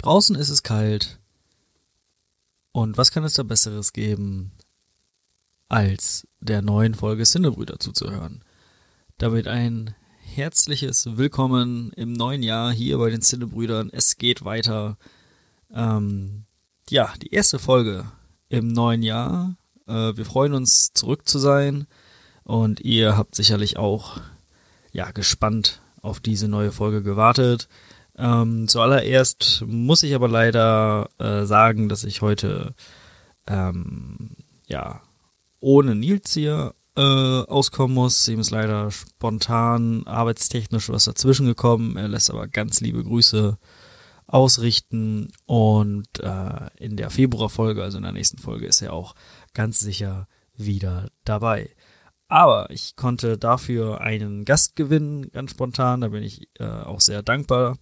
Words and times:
Draußen 0.00 0.34
ist 0.34 0.48
es 0.48 0.62
kalt. 0.62 1.18
Und 2.72 2.96
was 2.96 3.10
kann 3.10 3.22
es 3.22 3.34
da 3.34 3.42
Besseres 3.42 3.92
geben, 3.92 4.52
als 5.68 6.26
der 6.40 6.62
neuen 6.62 6.94
Folge 6.94 7.26
Sinnebrüder 7.26 7.78
zuzuhören? 7.78 8.42
Damit 9.18 9.46
ein 9.46 9.94
herzliches 10.20 11.18
Willkommen 11.18 11.92
im 11.96 12.14
neuen 12.14 12.42
Jahr 12.42 12.72
hier 12.72 12.96
bei 12.96 13.10
den 13.10 13.20
Sinnebrüdern. 13.20 13.90
Es 13.92 14.16
geht 14.16 14.42
weiter. 14.42 14.96
Ähm, 15.70 16.46
ja, 16.88 17.12
die 17.20 17.34
erste 17.34 17.58
Folge 17.58 18.10
im 18.48 18.68
neuen 18.68 19.02
Jahr. 19.02 19.58
Äh, 19.86 20.16
wir 20.16 20.24
freuen 20.24 20.54
uns, 20.54 20.94
zurück 20.94 21.28
zu 21.28 21.38
sein. 21.38 21.86
Und 22.44 22.80
ihr 22.80 23.18
habt 23.18 23.34
sicherlich 23.34 23.76
auch, 23.76 24.18
ja, 24.92 25.10
gespannt 25.10 25.82
auf 26.00 26.20
diese 26.20 26.48
neue 26.48 26.72
Folge 26.72 27.02
gewartet. 27.02 27.68
Ähm, 28.20 28.68
zuallererst 28.68 29.64
muss 29.66 30.02
ich 30.02 30.14
aber 30.14 30.28
leider 30.28 31.08
äh, 31.18 31.46
sagen, 31.46 31.88
dass 31.88 32.04
ich 32.04 32.20
heute 32.20 32.74
ähm, 33.46 34.36
ja 34.66 35.00
ohne 35.58 35.94
Nils 35.94 36.34
hier 36.34 36.74
äh, 36.96 37.00
auskommen 37.00 37.94
muss. 37.94 38.28
Ihm 38.28 38.40
ist 38.40 38.50
leider 38.50 38.90
spontan 38.90 40.06
arbeitstechnisch 40.06 40.90
was 40.90 41.04
dazwischen 41.06 41.46
gekommen. 41.46 41.96
Er 41.96 42.08
lässt 42.08 42.30
aber 42.30 42.46
ganz 42.46 42.82
liebe 42.82 43.02
Grüße 43.02 43.56
ausrichten 44.26 45.32
und 45.46 46.20
äh, 46.20 46.68
in 46.76 46.98
der 46.98 47.08
Februarfolge, 47.08 47.82
also 47.82 47.96
in 47.96 48.04
der 48.04 48.12
nächsten 48.12 48.38
Folge, 48.38 48.66
ist 48.66 48.82
er 48.82 48.92
auch 48.92 49.14
ganz 49.54 49.80
sicher 49.80 50.28
wieder 50.54 51.08
dabei. 51.24 51.70
Aber 52.28 52.70
ich 52.70 52.96
konnte 52.96 53.38
dafür 53.38 54.02
einen 54.02 54.44
Gast 54.44 54.76
gewinnen, 54.76 55.30
ganz 55.32 55.52
spontan. 55.52 56.02
Da 56.02 56.08
bin 56.08 56.22
ich 56.22 56.48
äh, 56.58 56.64
auch 56.64 57.00
sehr 57.00 57.22
dankbar 57.22 57.78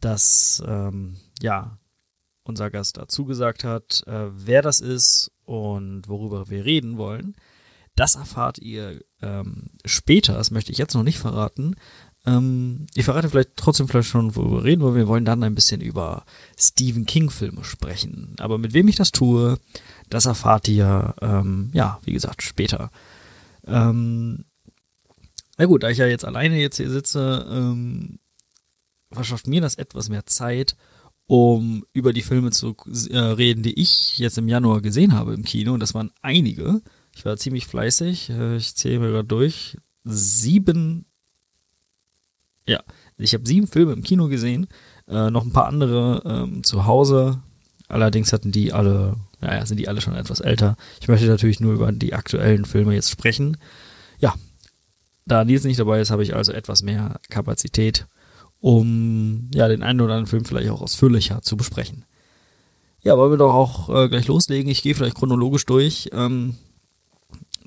dass 0.00 0.62
ähm, 0.66 1.16
ja 1.40 1.78
unser 2.44 2.70
Gast 2.70 2.96
dazu 2.96 3.24
gesagt 3.24 3.64
hat, 3.64 4.02
äh, 4.06 4.28
wer 4.32 4.62
das 4.62 4.80
ist 4.80 5.30
und 5.44 6.08
worüber 6.08 6.48
wir 6.48 6.64
reden 6.64 6.96
wollen. 6.96 7.34
Das 7.96 8.14
erfahrt 8.14 8.58
ihr 8.58 9.02
ähm, 9.20 9.70
später, 9.84 10.34
das 10.34 10.50
möchte 10.50 10.72
ich 10.72 10.78
jetzt 10.78 10.94
noch 10.94 11.02
nicht 11.02 11.18
verraten. 11.18 11.76
Ähm, 12.26 12.86
ich 12.94 13.04
verrate 13.04 13.28
vielleicht 13.28 13.56
trotzdem 13.56 13.88
vielleicht 13.88 14.08
schon, 14.08 14.36
worüber 14.36 14.58
wir 14.58 14.64
reden, 14.64 14.82
weil 14.82 14.94
wir 14.94 15.08
wollen 15.08 15.24
dann 15.24 15.42
ein 15.42 15.54
bisschen 15.54 15.80
über 15.80 16.24
Stephen 16.58 17.06
King-Filme 17.06 17.64
sprechen. 17.64 18.36
Aber 18.38 18.58
mit 18.58 18.74
wem 18.74 18.88
ich 18.88 18.96
das 18.96 19.10
tue, 19.10 19.58
das 20.08 20.26
erfahrt 20.26 20.68
ihr, 20.68 21.14
ähm, 21.20 21.70
ja, 21.72 21.98
wie 22.04 22.12
gesagt, 22.12 22.42
später. 22.42 22.90
Ähm, 23.66 24.44
na 25.58 25.66
gut, 25.66 25.82
da 25.82 25.90
ich 25.90 25.98
ja 25.98 26.06
jetzt 26.06 26.24
alleine 26.24 26.58
jetzt 26.58 26.76
hier 26.76 26.90
sitze, 26.90 27.46
ähm, 27.50 28.19
verschafft 29.12 29.46
mir 29.46 29.60
das 29.60 29.74
etwas 29.74 30.08
mehr 30.08 30.26
Zeit, 30.26 30.76
um 31.26 31.84
über 31.92 32.12
die 32.12 32.22
Filme 32.22 32.50
zu 32.50 32.76
äh, 33.10 33.18
reden, 33.18 33.62
die 33.62 33.78
ich 33.80 34.18
jetzt 34.18 34.38
im 34.38 34.48
Januar 34.48 34.80
gesehen 34.80 35.14
habe 35.14 35.34
im 35.34 35.44
Kino. 35.44 35.72
Und 35.72 35.80
das 35.80 35.94
waren 35.94 36.10
einige. 36.22 36.82
Ich 37.14 37.24
war 37.24 37.36
ziemlich 37.36 37.66
fleißig. 37.66 38.30
Äh, 38.30 38.56
ich 38.56 38.74
zähle 38.74 39.00
mir 39.00 39.10
gerade 39.10 39.28
durch. 39.28 39.76
Sieben. 40.04 41.06
Ja, 42.66 42.82
ich 43.16 43.34
habe 43.34 43.46
sieben 43.46 43.66
Filme 43.66 43.92
im 43.92 44.02
Kino 44.02 44.28
gesehen. 44.28 44.66
Äh, 45.06 45.30
noch 45.30 45.44
ein 45.44 45.52
paar 45.52 45.66
andere 45.66 46.22
ähm, 46.24 46.64
zu 46.64 46.86
Hause. 46.86 47.42
Allerdings 47.88 48.32
hatten 48.32 48.52
die 48.52 48.72
alle, 48.72 49.16
naja, 49.40 49.66
sind 49.66 49.78
die 49.78 49.88
alle 49.88 50.00
schon 50.00 50.14
etwas 50.14 50.40
älter. 50.40 50.76
Ich 51.00 51.08
möchte 51.08 51.26
natürlich 51.26 51.58
nur 51.58 51.74
über 51.74 51.90
die 51.90 52.14
aktuellen 52.14 52.64
Filme 52.64 52.94
jetzt 52.94 53.10
sprechen. 53.10 53.56
Ja, 54.20 54.34
da 55.26 55.44
Nils 55.44 55.64
nicht 55.64 55.80
dabei 55.80 56.00
ist, 56.00 56.10
habe 56.10 56.22
ich 56.22 56.34
also 56.34 56.52
etwas 56.52 56.82
mehr 56.82 57.20
Kapazität 57.28 58.06
um 58.60 59.50
ja 59.54 59.68
den 59.68 59.82
einen 59.82 60.00
oder 60.00 60.14
anderen 60.14 60.26
Film 60.26 60.44
vielleicht 60.44 60.70
auch 60.70 60.82
ausführlicher 60.82 61.42
zu 61.42 61.56
besprechen. 61.56 62.04
Ja, 63.02 63.16
wollen 63.16 63.32
wir 63.32 63.38
doch 63.38 63.54
auch 63.54 63.88
äh, 63.88 64.08
gleich 64.08 64.26
loslegen. 64.26 64.70
Ich 64.70 64.82
gehe 64.82 64.94
vielleicht 64.94 65.16
chronologisch 65.16 65.64
durch, 65.64 66.10
ähm, 66.12 66.56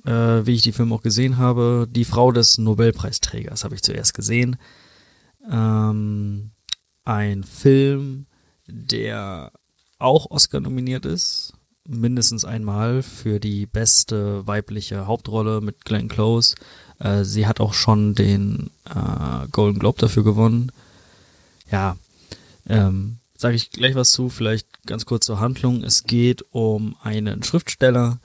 äh, 0.05 0.45
wie 0.45 0.53
ich 0.53 0.61
die 0.61 0.71
Filme 0.71 0.93
auch 0.93 1.01
gesehen 1.01 1.37
habe. 1.37 1.87
Die 1.89 2.05
Frau 2.05 2.31
des 2.31 2.59
Nobelpreisträgers 2.59 3.63
habe 3.63 3.73
ich 3.73 3.81
zuerst 3.81 4.13
gesehen. 4.13 4.57
Ähm, 5.49 6.51
ein 7.03 7.43
Film, 7.43 8.27
der 8.67 9.51
auch 9.97 10.29
Oscar 10.29 10.59
nominiert 10.59 11.05
ist, 11.05 11.53
mindestens 11.87 12.45
einmal 12.45 13.01
für 13.01 13.39
die 13.39 13.65
beste 13.65 14.45
weibliche 14.45 15.07
Hauptrolle 15.07 15.61
mit 15.61 15.83
Glenn 15.83 16.07
Close. 16.07 16.55
Äh, 17.03 17.23
sie 17.23 17.45
hat 17.45 17.59
auch 17.59 17.73
schon 17.73 18.15
den 18.15 18.71
äh, 18.85 19.47
Golden 19.51 19.79
Globe 19.79 19.99
dafür 19.99 20.23
gewonnen 20.23 20.71
ja, 21.73 21.97
ähm, 22.67 23.17
sage 23.35 23.55
ich 23.55 23.71
gleich 23.71 23.95
was 23.95 24.11
zu, 24.11 24.29
vielleicht 24.29 24.67
ganz 24.85 25.05
kurz 25.05 25.25
zur 25.25 25.39
Handlung. 25.39 25.83
Es 25.83 26.03
geht 26.03 26.45
um 26.51 26.95
einen 27.01 27.43
Schriftsteller, 27.43 28.19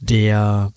der 0.00 0.72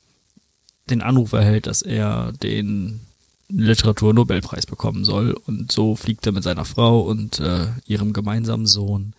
den 0.90 1.02
Anruf 1.02 1.34
erhält, 1.34 1.66
dass 1.66 1.82
er 1.82 2.34
den 2.34 3.00
Literaturnobelpreis 3.48 4.66
bekommen 4.66 5.06
soll. 5.06 5.32
Und 5.32 5.72
so 5.72 5.96
fliegt 5.96 6.26
er 6.26 6.34
mit 6.34 6.44
seiner 6.44 6.66
Frau 6.66 7.02
und 7.02 7.40
äh, 7.40 7.68
ihrem 7.86 8.12
gemeinsamen 8.12 8.68
Sohn 8.68 9.14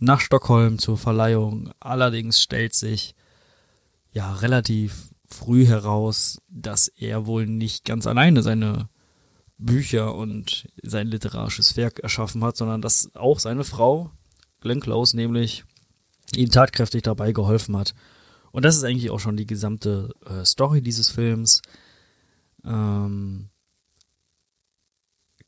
nach 0.00 0.20
Stockholm 0.20 0.78
zur 0.78 0.96
Verleihung. 0.96 1.70
Allerdings 1.80 2.40
stellt 2.40 2.74
sich 2.74 3.14
ja 4.12 4.32
relativ 4.36 5.07
früh 5.28 5.66
heraus, 5.66 6.40
dass 6.48 6.88
er 6.88 7.26
wohl 7.26 7.46
nicht 7.46 7.84
ganz 7.84 8.06
alleine 8.06 8.42
seine 8.42 8.88
Bücher 9.58 10.14
und 10.14 10.68
sein 10.82 11.08
literarisches 11.08 11.76
Werk 11.76 11.98
erschaffen 12.00 12.44
hat, 12.44 12.56
sondern 12.56 12.80
dass 12.80 13.14
auch 13.14 13.40
seine 13.40 13.64
Frau, 13.64 14.10
Glenn 14.60 14.80
Close, 14.80 15.16
nämlich 15.16 15.64
ihm 16.34 16.50
tatkräftig 16.50 17.02
dabei 17.02 17.32
geholfen 17.32 17.76
hat. 17.76 17.94
Und 18.52 18.64
das 18.64 18.76
ist 18.76 18.84
eigentlich 18.84 19.10
auch 19.10 19.20
schon 19.20 19.36
die 19.36 19.46
gesamte 19.46 20.14
äh, 20.26 20.44
Story 20.44 20.80
dieses 20.80 21.10
Films. 21.10 21.62
Ähm, 22.64 23.50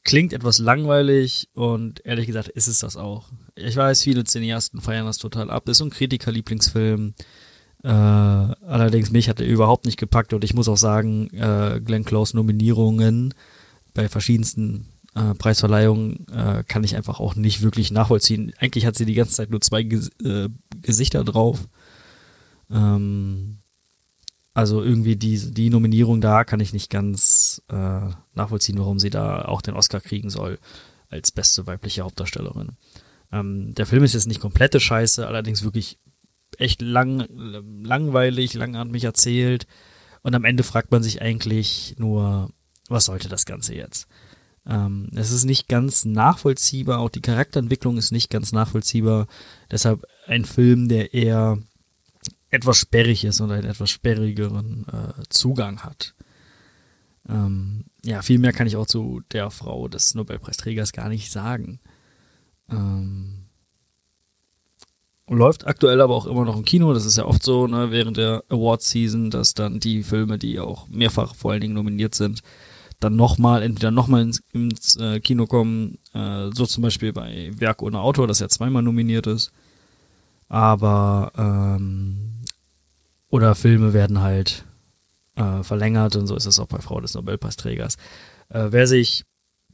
klingt 0.04 0.32
etwas 0.32 0.58
langweilig 0.58 1.48
und 1.54 2.04
ehrlich 2.04 2.26
gesagt 2.26 2.48
ist 2.48 2.66
es 2.66 2.80
das 2.80 2.96
auch. 2.96 3.30
Ich 3.54 3.76
weiß, 3.76 4.02
viele 4.02 4.24
Cineasten 4.24 4.80
feiern 4.80 5.06
das 5.06 5.19
total 5.19 5.50
ab. 5.50 5.69
Ist 5.69 5.78
so 5.78 5.84
ein 5.84 5.90
Kritiker-Lieblingsfilm. 5.90 7.14
Äh, 7.82 7.88
allerdings 7.88 9.10
mich 9.10 9.28
hat 9.28 9.41
er 9.41 9.46
überhaupt 9.46 9.86
nicht 9.86 9.98
gepackt 9.98 10.32
und 10.32 10.44
ich 10.44 10.54
muss 10.54 10.68
auch 10.68 10.76
sagen, 10.76 11.28
äh, 11.30 11.80
Glenn 11.82 12.04
Close 12.04 12.36
Nominierungen 12.36 13.32
bei 13.94 14.08
verschiedensten 14.08 14.86
äh, 15.14 15.34
Preisverleihungen 15.34 16.26
äh, 16.28 16.62
kann 16.66 16.84
ich 16.84 16.94
einfach 16.96 17.20
auch 17.20 17.34
nicht 17.34 17.62
wirklich 17.62 17.90
nachvollziehen. 17.90 18.52
Eigentlich 18.58 18.86
hat 18.86 18.96
sie 18.96 19.06
die 19.06 19.14
ganze 19.14 19.34
Zeit 19.34 19.50
nur 19.50 19.60
zwei 19.60 19.82
Ges 19.82 20.10
äh, 20.22 20.48
Gesichter 20.82 21.24
drauf. 21.24 21.69
Ähm, 22.70 23.58
also 24.52 24.82
irgendwie 24.82 25.16
die, 25.16 25.52
die 25.52 25.70
Nominierung 25.70 26.20
da 26.20 26.44
kann 26.44 26.60
ich 26.60 26.72
nicht 26.72 26.90
ganz 26.90 27.62
äh, 27.69 28.08
nachvollziehen, 28.34 28.78
warum 28.78 28.98
sie 28.98 29.10
da 29.10 29.46
auch 29.46 29.62
den 29.62 29.74
Oscar 29.74 30.00
kriegen 30.00 30.28
soll 30.28 30.58
als 31.08 31.32
beste 31.32 31.66
weibliche 31.66 32.02
Hauptdarstellerin. 32.02 32.72
Ähm, 33.32 33.74
der 33.74 33.86
Film 33.86 34.04
ist 34.04 34.14
jetzt 34.14 34.26
nicht 34.26 34.40
komplette 34.40 34.80
Scheiße, 34.80 35.26
allerdings 35.26 35.64
wirklich 35.64 35.98
echt 36.59 36.83
lang, 36.83 37.27
langweilig, 37.83 38.55
langatmig 38.55 39.05
erzählt. 39.05 39.66
Und 40.22 40.34
am 40.34 40.44
Ende 40.44 40.62
fragt 40.62 40.91
man 40.91 41.03
sich 41.03 41.22
eigentlich 41.22 41.94
nur, 41.99 42.50
was 42.88 43.06
sollte 43.06 43.28
das 43.28 43.47
Ganze 43.47 43.75
jetzt? 43.75 44.06
Ähm, 44.66 45.09
es 45.15 45.31
ist 45.31 45.44
nicht 45.44 45.69
ganz 45.69 46.05
nachvollziehbar, 46.05 46.99
auch 46.99 47.09
die 47.09 47.22
Charakterentwicklung 47.22 47.97
ist 47.97 48.12
nicht 48.12 48.31
ganz 48.31 48.53
nachvollziehbar. 48.53 49.27
Deshalb 49.71 50.06
ein 50.27 50.44
Film, 50.44 50.88
der 50.88 51.15
eher 51.15 51.59
etwas 52.50 52.77
sperrig 52.77 53.25
ist 53.25 53.41
und 53.41 53.50
einen 53.50 53.69
etwas 53.69 53.91
sperrigeren 53.91 54.87
äh, 54.88 55.22
Zugang 55.31 55.82
hat. 55.82 56.15
Ähm, 57.28 57.84
ja, 58.05 58.22
viel 58.22 58.38
mehr 58.38 58.53
kann 58.53 58.67
ich 58.67 58.77
auch 58.77 58.87
zu 58.87 59.22
der 59.32 59.50
Frau 59.50 59.88
des 59.88 60.15
Nobelpreisträgers 60.15 60.93
gar 60.93 61.09
nicht 61.09 61.31
sagen. 61.31 61.81
Ähm, 62.71 63.39
läuft 65.37 65.67
aktuell 65.67 66.00
aber 66.00 66.15
auch 66.15 66.27
immer 66.27 66.44
noch 66.44 66.56
im 66.56 66.65
Kino. 66.65 66.93
Das 66.93 67.05
ist 67.05 67.17
ja 67.17 67.25
oft 67.25 67.43
so, 67.43 67.67
ne, 67.67 67.91
während 67.91 68.17
der 68.17 68.43
Award-Season, 68.49 69.31
dass 69.31 69.55
dann 69.55 69.81
die 69.81 70.03
Filme, 70.03 70.38
die 70.38 70.59
auch 70.59 70.88
mehrfach 70.88 71.35
vor 71.35 71.53
allen 71.53 71.61
Dingen 71.61 71.75
nominiert 71.75 72.15
sind, 72.15 72.43
dann 72.99 73.17
nochmal, 73.17 73.62
entweder 73.62 73.91
nochmal 73.91 74.23
ins, 74.23 74.43
ins 74.53 74.97
äh, 74.97 75.21
Kino 75.21 75.47
kommen, 75.47 75.99
äh, 76.12 76.50
so 76.53 76.67
zum 76.67 76.82
Beispiel 76.82 77.12
bei 77.12 77.50
Werk 77.55 77.82
ohne 77.82 78.00
Autor, 78.00 78.27
das 78.27 78.41
ja 78.41 78.49
zweimal 78.49 78.82
nominiert 78.82 79.27
ist. 79.27 79.53
Aber, 80.49 81.32
ähm, 81.37 82.43
oder 83.29 83.55
Filme 83.55 83.93
werden 83.93 84.21
halt 84.21 84.65
äh, 85.37 85.62
verlängert 85.62 86.17
und 86.17 86.27
so 86.27 86.35
ist 86.35 86.47
es 86.47 86.59
auch 86.59 86.67
bei 86.67 86.81
Frau 86.81 87.00
des 87.00 87.15
Nobelpreisträgers. 87.15 87.97
Äh, 88.49 88.67
wer 88.71 88.87
sich, 88.87 89.25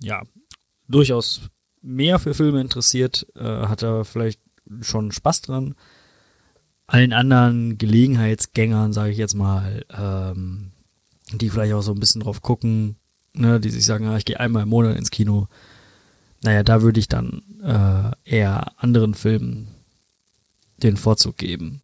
ja, 0.00 0.22
durchaus 0.86 1.40
mehr 1.82 2.18
für 2.18 2.34
Filme 2.34 2.60
interessiert, 2.60 3.26
äh, 3.34 3.42
hat 3.42 3.82
da 3.82 4.04
vielleicht 4.04 4.40
schon 4.80 5.12
Spaß 5.12 5.42
dran. 5.42 5.74
Allen 6.86 7.12
anderen 7.12 7.78
Gelegenheitsgängern, 7.78 8.92
sage 8.92 9.10
ich 9.10 9.18
jetzt 9.18 9.34
mal, 9.34 9.84
ähm, 9.90 10.72
die 11.32 11.50
vielleicht 11.50 11.74
auch 11.74 11.82
so 11.82 11.92
ein 11.92 12.00
bisschen 12.00 12.20
drauf 12.20 12.42
gucken, 12.42 12.96
ne, 13.32 13.58
die 13.60 13.70
sich 13.70 13.84
sagen, 13.84 14.06
ah, 14.06 14.16
ich 14.16 14.24
gehe 14.24 14.38
einmal 14.38 14.62
im 14.62 14.68
Monat 14.68 14.96
ins 14.96 15.10
Kino. 15.10 15.48
Naja, 16.42 16.62
da 16.62 16.82
würde 16.82 17.00
ich 17.00 17.08
dann 17.08 17.42
äh, 17.62 18.12
eher 18.24 18.80
anderen 18.80 19.14
Filmen 19.14 19.68
den 20.82 20.96
Vorzug 20.96 21.36
geben. 21.36 21.82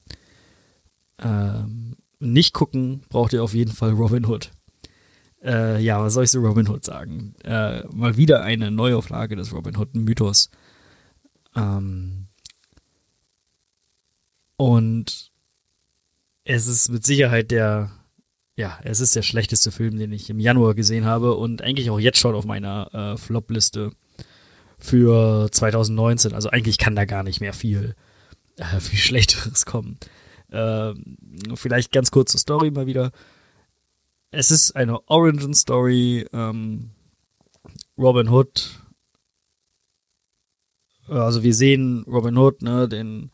Ähm, 1.19 1.97
nicht 2.21 2.53
gucken 2.55 3.03
braucht 3.09 3.33
ihr 3.33 3.43
auf 3.43 3.55
jeden 3.55 3.73
Fall 3.73 3.91
Robin 3.91 4.27
Hood. 4.27 4.53
Äh, 5.43 5.83
ja, 5.83 6.01
was 6.01 6.15
soll 6.15 6.25
ich 6.25 6.31
zu 6.31 6.41
Robin 6.41 6.69
Hood 6.69 6.85
sagen? 6.85 7.35
Äh, 7.43 7.83
mal 7.93 8.17
wieder 8.17 8.43
eine 8.43 8.71
Neuauflage 8.71 9.35
des 9.35 9.53
Robin 9.53 9.77
Hood 9.77 9.95
Mythos. 9.95 10.51
Ähm, 11.57 12.22
und 14.57 15.33
es 16.45 16.67
ist 16.67 16.91
mit 16.91 17.05
Sicherheit 17.05 17.51
der, 17.51 17.91
ja, 18.57 18.79
es 18.83 19.01
ist 19.01 19.17
der 19.17 19.23
schlechteste 19.23 19.71
Film, 19.71 19.99
den 19.99 20.13
ich 20.13 20.31
im 20.31 20.41
Januar 20.41 20.75
gesehen 20.75 21.05
habe 21.05 21.35
und 21.35 21.63
eigentlich 21.63 21.91
auch 21.91 22.01
jetzt 22.01 22.19
schon 22.19 22.35
auf 22.35 22.45
meiner 22.45 22.93
äh, 22.95 23.17
Flop-Liste 23.17 23.93
für 24.79 25.49
2019. 25.51 26.35
Also 26.35 26.51
eigentlich 26.51 26.79
kann 26.79 26.97
da 26.97 27.05
gar 27.05 27.23
nicht 27.23 27.41
mehr 27.41 27.53
viel, 27.53 27.95
äh, 28.57 28.81
viel 28.81 28.99
Schlechteres 28.99 29.67
kommen. 29.67 29.99
Äh, 30.51 30.95
vielleicht 31.55 31.93
ganz 31.93 32.11
kurze 32.11 32.39
Story 32.39 32.71
mal 32.71 32.87
wieder. 32.87 33.13
Es 34.31 34.51
ist 34.51 34.73
eine 34.73 35.09
Origin-Story. 35.09 36.27
Ähm, 36.33 36.91
Robin 37.99 38.29
Hood. 38.29 38.81
Also 41.09 41.43
wir 41.43 41.55
sehen 41.55 42.05
Robin 42.07 42.37
Hood, 42.37 42.63
ne, 42.63 42.89
den 42.89 43.31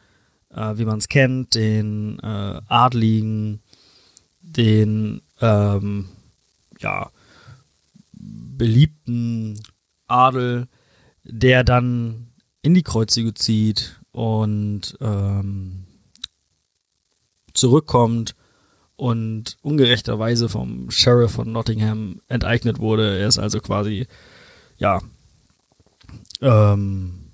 äh, 0.59 0.79
wie 0.79 0.85
man 0.85 0.99
es 0.99 1.09
kennt, 1.09 1.55
den 1.55 2.19
äh, 2.21 2.61
Adligen, 2.69 3.61
den 4.41 5.23
ähm, 5.41 6.09
ja, 6.81 7.11
beliebten 8.13 9.61
Adel, 10.07 10.69
der 11.23 11.65
dann 11.65 12.29
in 12.63 12.75
die 12.75 12.83
Kreuzzüge 12.83 13.35
zieht 13.35 14.01
und 14.11 14.97
ähm, 15.01 15.85
zurückkommt 17.55 18.35
und 18.97 19.59
ungerechterweise 19.63 20.49
vom 20.49 20.91
Sheriff 20.91 21.33
von 21.33 21.53
Nottingham 21.53 22.21
enteignet 22.27 22.81
wurde. 22.81 23.19
Er 23.19 23.29
ist 23.29 23.39
also 23.39 23.61
quasi, 23.61 24.07
ja, 24.77 25.01
ähm, 26.41 27.28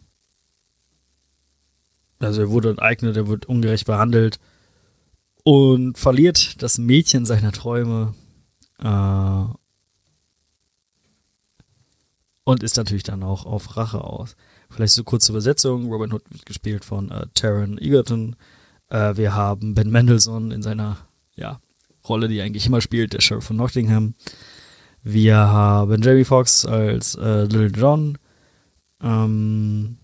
also 2.19 2.43
er 2.43 2.51
wurde 2.51 2.71
enteignet, 2.71 3.17
er 3.17 3.29
wird 3.29 3.47
ungerecht 3.47 3.87
behandelt 3.87 4.39
und 5.43 5.99
verliert 5.99 6.63
das 6.63 6.79
Mädchen 6.79 7.27
seiner 7.27 7.53
Träume. 7.53 8.15
Äh, 8.79 9.45
und 12.45 12.63
ist 12.63 12.77
natürlich 12.77 13.03
dann 13.03 13.23
auch 13.23 13.47
auf 13.47 13.77
Rache 13.77 14.05
aus. 14.05 14.37
Vielleicht 14.69 14.93
so 14.93 15.05
kurze 15.05 15.33
Übersetzung. 15.33 15.91
Robin 15.91 16.13
Hood 16.13 16.23
wird 16.31 16.47
gespielt 16.47 16.85
von 16.85 17.11
äh, 17.11 17.27
Taron 17.35 17.79
Egerton. 17.79 18.37
Äh, 18.91 19.17
wir 19.17 19.35
haben 19.35 19.75
Ben 19.75 19.91
Mendelssohn 19.91 20.51
in 20.51 20.63
seiner 20.63 20.99
ja, 21.37 21.61
Rolle, 22.07 22.29
die 22.29 22.39
er 22.39 22.45
eigentlich 22.45 22.67
immer 22.67 22.81
spielt, 22.81 23.15
der 23.15 23.21
Sheriff 23.21 23.45
von 23.45 23.57
Nottingham. 23.57 24.15
Wir 25.03 25.37
haben 25.37 26.03
Jamie 26.03 26.25
Foxx 26.25 26.67
als 26.67 27.15
äh, 27.15 27.45
Little 27.45 27.69
John. 27.69 28.19
Ähm, 29.03 29.99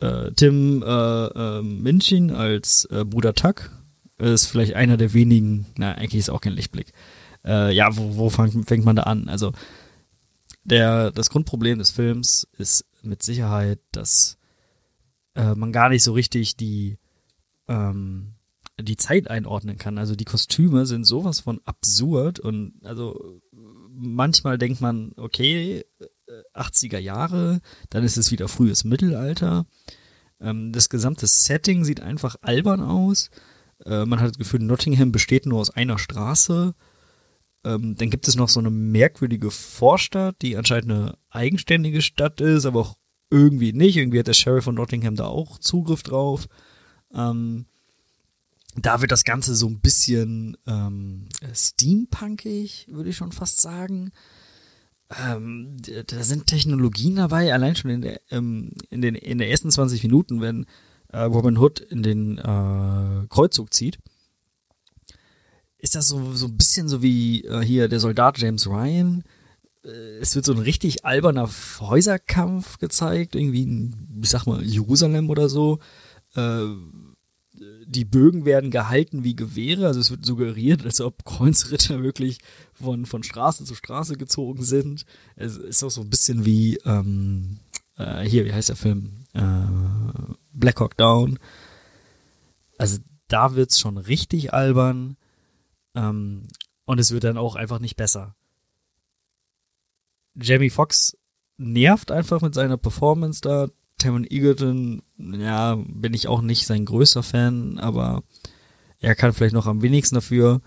äh, 0.00 0.32
Tim 0.32 0.82
äh, 0.82 0.86
äh, 1.26 1.62
Minchin 1.62 2.30
als 2.30 2.86
äh, 2.86 3.04
Bruder 3.04 3.34
Tuck 3.34 3.70
ist 4.18 4.46
vielleicht 4.46 4.74
einer 4.74 4.96
der 4.96 5.14
wenigen, 5.14 5.66
na, 5.76 5.92
eigentlich 5.92 6.20
ist 6.20 6.30
auch 6.30 6.40
kein 6.40 6.52
Lichtblick. 6.52 6.92
Äh, 7.44 7.74
ja, 7.74 7.96
wo, 7.96 8.16
wo 8.16 8.30
fang, 8.30 8.64
fängt 8.64 8.84
man 8.84 8.96
da 8.96 9.04
an? 9.04 9.28
Also, 9.28 9.52
der, 10.64 11.10
das 11.10 11.30
Grundproblem 11.30 11.78
des 11.78 11.90
Films 11.90 12.46
ist 12.58 12.84
mit 13.02 13.22
Sicherheit, 13.22 13.80
dass 13.92 14.36
man 15.34 15.72
gar 15.72 15.88
nicht 15.88 16.02
so 16.02 16.12
richtig 16.12 16.56
die, 16.56 16.98
ähm, 17.68 18.34
die 18.78 18.96
Zeit 18.96 19.30
einordnen 19.30 19.78
kann. 19.78 19.98
Also 19.98 20.16
die 20.16 20.24
Kostüme 20.24 20.86
sind 20.86 21.04
sowas 21.04 21.40
von 21.40 21.60
absurd 21.64 22.40
und 22.40 22.74
also 22.82 23.40
manchmal 23.90 24.58
denkt 24.58 24.80
man, 24.80 25.12
okay, 25.16 25.84
80er 26.54 26.98
Jahre, 26.98 27.60
dann 27.90 28.04
ist 28.04 28.16
es 28.16 28.30
wieder 28.30 28.48
frühes 28.48 28.84
Mittelalter. 28.84 29.66
Ähm, 30.40 30.72
das 30.72 30.88
gesamte 30.88 31.26
Setting 31.26 31.84
sieht 31.84 32.00
einfach 32.00 32.36
albern 32.42 32.80
aus. 32.80 33.30
Äh, 33.84 34.04
man 34.06 34.20
hat 34.20 34.30
das 34.30 34.38
Gefühl, 34.38 34.60
Nottingham 34.60 35.12
besteht 35.12 35.46
nur 35.46 35.60
aus 35.60 35.70
einer 35.70 35.98
Straße. 35.98 36.74
Ähm, 37.64 37.94
dann 37.96 38.10
gibt 38.10 38.26
es 38.26 38.36
noch 38.36 38.48
so 38.48 38.60
eine 38.60 38.70
merkwürdige 38.70 39.50
Vorstadt, 39.50 40.36
die 40.42 40.56
anscheinend 40.56 40.90
eine 40.90 41.18
eigenständige 41.28 42.02
Stadt 42.02 42.40
ist, 42.40 42.64
aber 42.64 42.80
auch 42.80 42.96
irgendwie 43.30 43.72
nicht. 43.72 43.96
Irgendwie 43.96 44.18
hat 44.18 44.26
der 44.26 44.32
Sheriff 44.32 44.64
von 44.64 44.74
Nottingham 44.74 45.14
da 45.14 45.26
auch 45.26 45.58
Zugriff 45.58 46.02
drauf. 46.02 46.46
Ähm, 47.12 47.66
da 48.76 49.00
wird 49.00 49.10
das 49.10 49.24
Ganze 49.24 49.54
so 49.54 49.66
ein 49.66 49.80
bisschen 49.80 50.56
ähm, 50.66 51.28
steampunkig, 51.52 52.86
würde 52.90 53.10
ich 53.10 53.16
schon 53.16 53.32
fast 53.32 53.60
sagen 53.60 54.12
ähm, 55.18 55.76
da 56.06 56.22
sind 56.22 56.46
Technologien 56.46 57.16
dabei, 57.16 57.52
allein 57.52 57.74
schon 57.74 57.90
in 57.90 58.02
der, 58.02 58.20
ähm, 58.30 58.72
in 58.90 59.02
den, 59.02 59.14
in 59.14 59.38
den 59.38 59.50
ersten 59.50 59.70
20 59.70 60.02
Minuten, 60.04 60.40
wenn 60.40 60.66
äh, 61.08 61.22
Robin 61.22 61.58
Hood 61.58 61.80
in 61.80 62.02
den 62.02 62.38
äh, 62.38 63.26
Kreuzzug 63.28 63.74
zieht, 63.74 63.98
ist 65.78 65.94
das 65.94 66.08
so, 66.08 66.32
so 66.34 66.46
ein 66.46 66.56
bisschen 66.56 66.88
so 66.88 67.02
wie 67.02 67.44
äh, 67.44 67.60
hier 67.64 67.88
der 67.88 68.00
Soldat 68.00 68.38
James 68.38 68.66
Ryan. 68.68 69.24
Äh, 69.84 70.18
es 70.20 70.36
wird 70.36 70.44
so 70.44 70.52
ein 70.52 70.58
richtig 70.58 71.04
alberner 71.04 71.48
Häuserkampf 71.80 72.78
gezeigt, 72.78 73.34
irgendwie, 73.34 73.62
in, 73.62 74.20
ich 74.22 74.30
sag 74.30 74.46
mal, 74.46 74.62
Jerusalem 74.62 75.30
oder 75.30 75.48
so. 75.48 75.80
Äh, 76.36 76.66
die 77.84 78.04
Bögen 78.04 78.44
werden 78.44 78.70
gehalten 78.70 79.22
wie 79.22 79.36
Gewehre, 79.36 79.86
also 79.86 80.00
es 80.00 80.10
wird 80.10 80.24
suggeriert, 80.24 80.84
als 80.84 81.00
ob 81.00 81.24
Kreuzritter 81.24 82.02
wirklich 82.02 82.38
von, 82.72 83.04
von 83.04 83.22
Straße 83.22 83.64
zu 83.64 83.74
Straße 83.74 84.16
gezogen 84.16 84.62
sind. 84.62 85.04
Es 85.36 85.56
ist 85.56 85.82
auch 85.84 85.90
so 85.90 86.00
ein 86.00 86.10
bisschen 86.10 86.46
wie, 86.46 86.76
ähm, 86.86 87.58
äh, 87.96 88.22
hier, 88.22 88.46
wie 88.46 88.52
heißt 88.52 88.70
der 88.70 88.76
Film? 88.76 89.24
Äh, 89.34 90.32
Black 90.52 90.80
Hawk 90.80 90.96
Down. 90.96 91.38
Also 92.78 92.98
da 93.28 93.54
wird's 93.54 93.78
schon 93.78 93.98
richtig 93.98 94.54
albern. 94.54 95.16
Ähm, 95.94 96.44
und 96.86 96.98
es 96.98 97.12
wird 97.12 97.24
dann 97.24 97.36
auch 97.36 97.56
einfach 97.56 97.78
nicht 97.78 97.96
besser. 97.96 98.34
Jamie 100.34 100.70
Foxx 100.70 101.16
nervt 101.58 102.10
einfach 102.10 102.40
mit 102.40 102.54
seiner 102.54 102.78
Performance 102.78 103.42
da. 103.42 103.68
Taron 104.00 104.26
Egerton, 104.28 105.02
ja, 105.16 105.76
bin 105.76 106.14
ich 106.14 106.26
auch 106.26 106.42
nicht 106.42 106.66
sein 106.66 106.84
größter 106.84 107.22
Fan, 107.22 107.78
aber 107.78 108.22
er 108.98 109.14
kann 109.14 109.32
vielleicht 109.32 109.54
noch 109.54 109.66
am 109.66 109.82
wenigsten 109.82 110.16
dafür. 110.16 110.60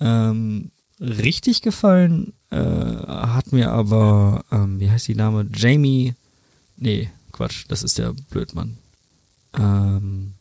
Ähm, 0.00 0.70
richtig 1.00 1.62
gefallen 1.62 2.34
äh, 2.50 2.56
hat 2.56 3.52
mir 3.52 3.70
aber, 3.70 4.44
ähm, 4.50 4.80
wie 4.80 4.90
heißt 4.90 5.08
die 5.08 5.14
Name? 5.14 5.48
Jamie. 5.54 6.14
Nee, 6.76 7.10
Quatsch, 7.32 7.64
das 7.68 7.82
ist 7.82 7.98
der 7.98 8.14
Blödmann. 8.30 8.78
Ähm, 9.54 10.34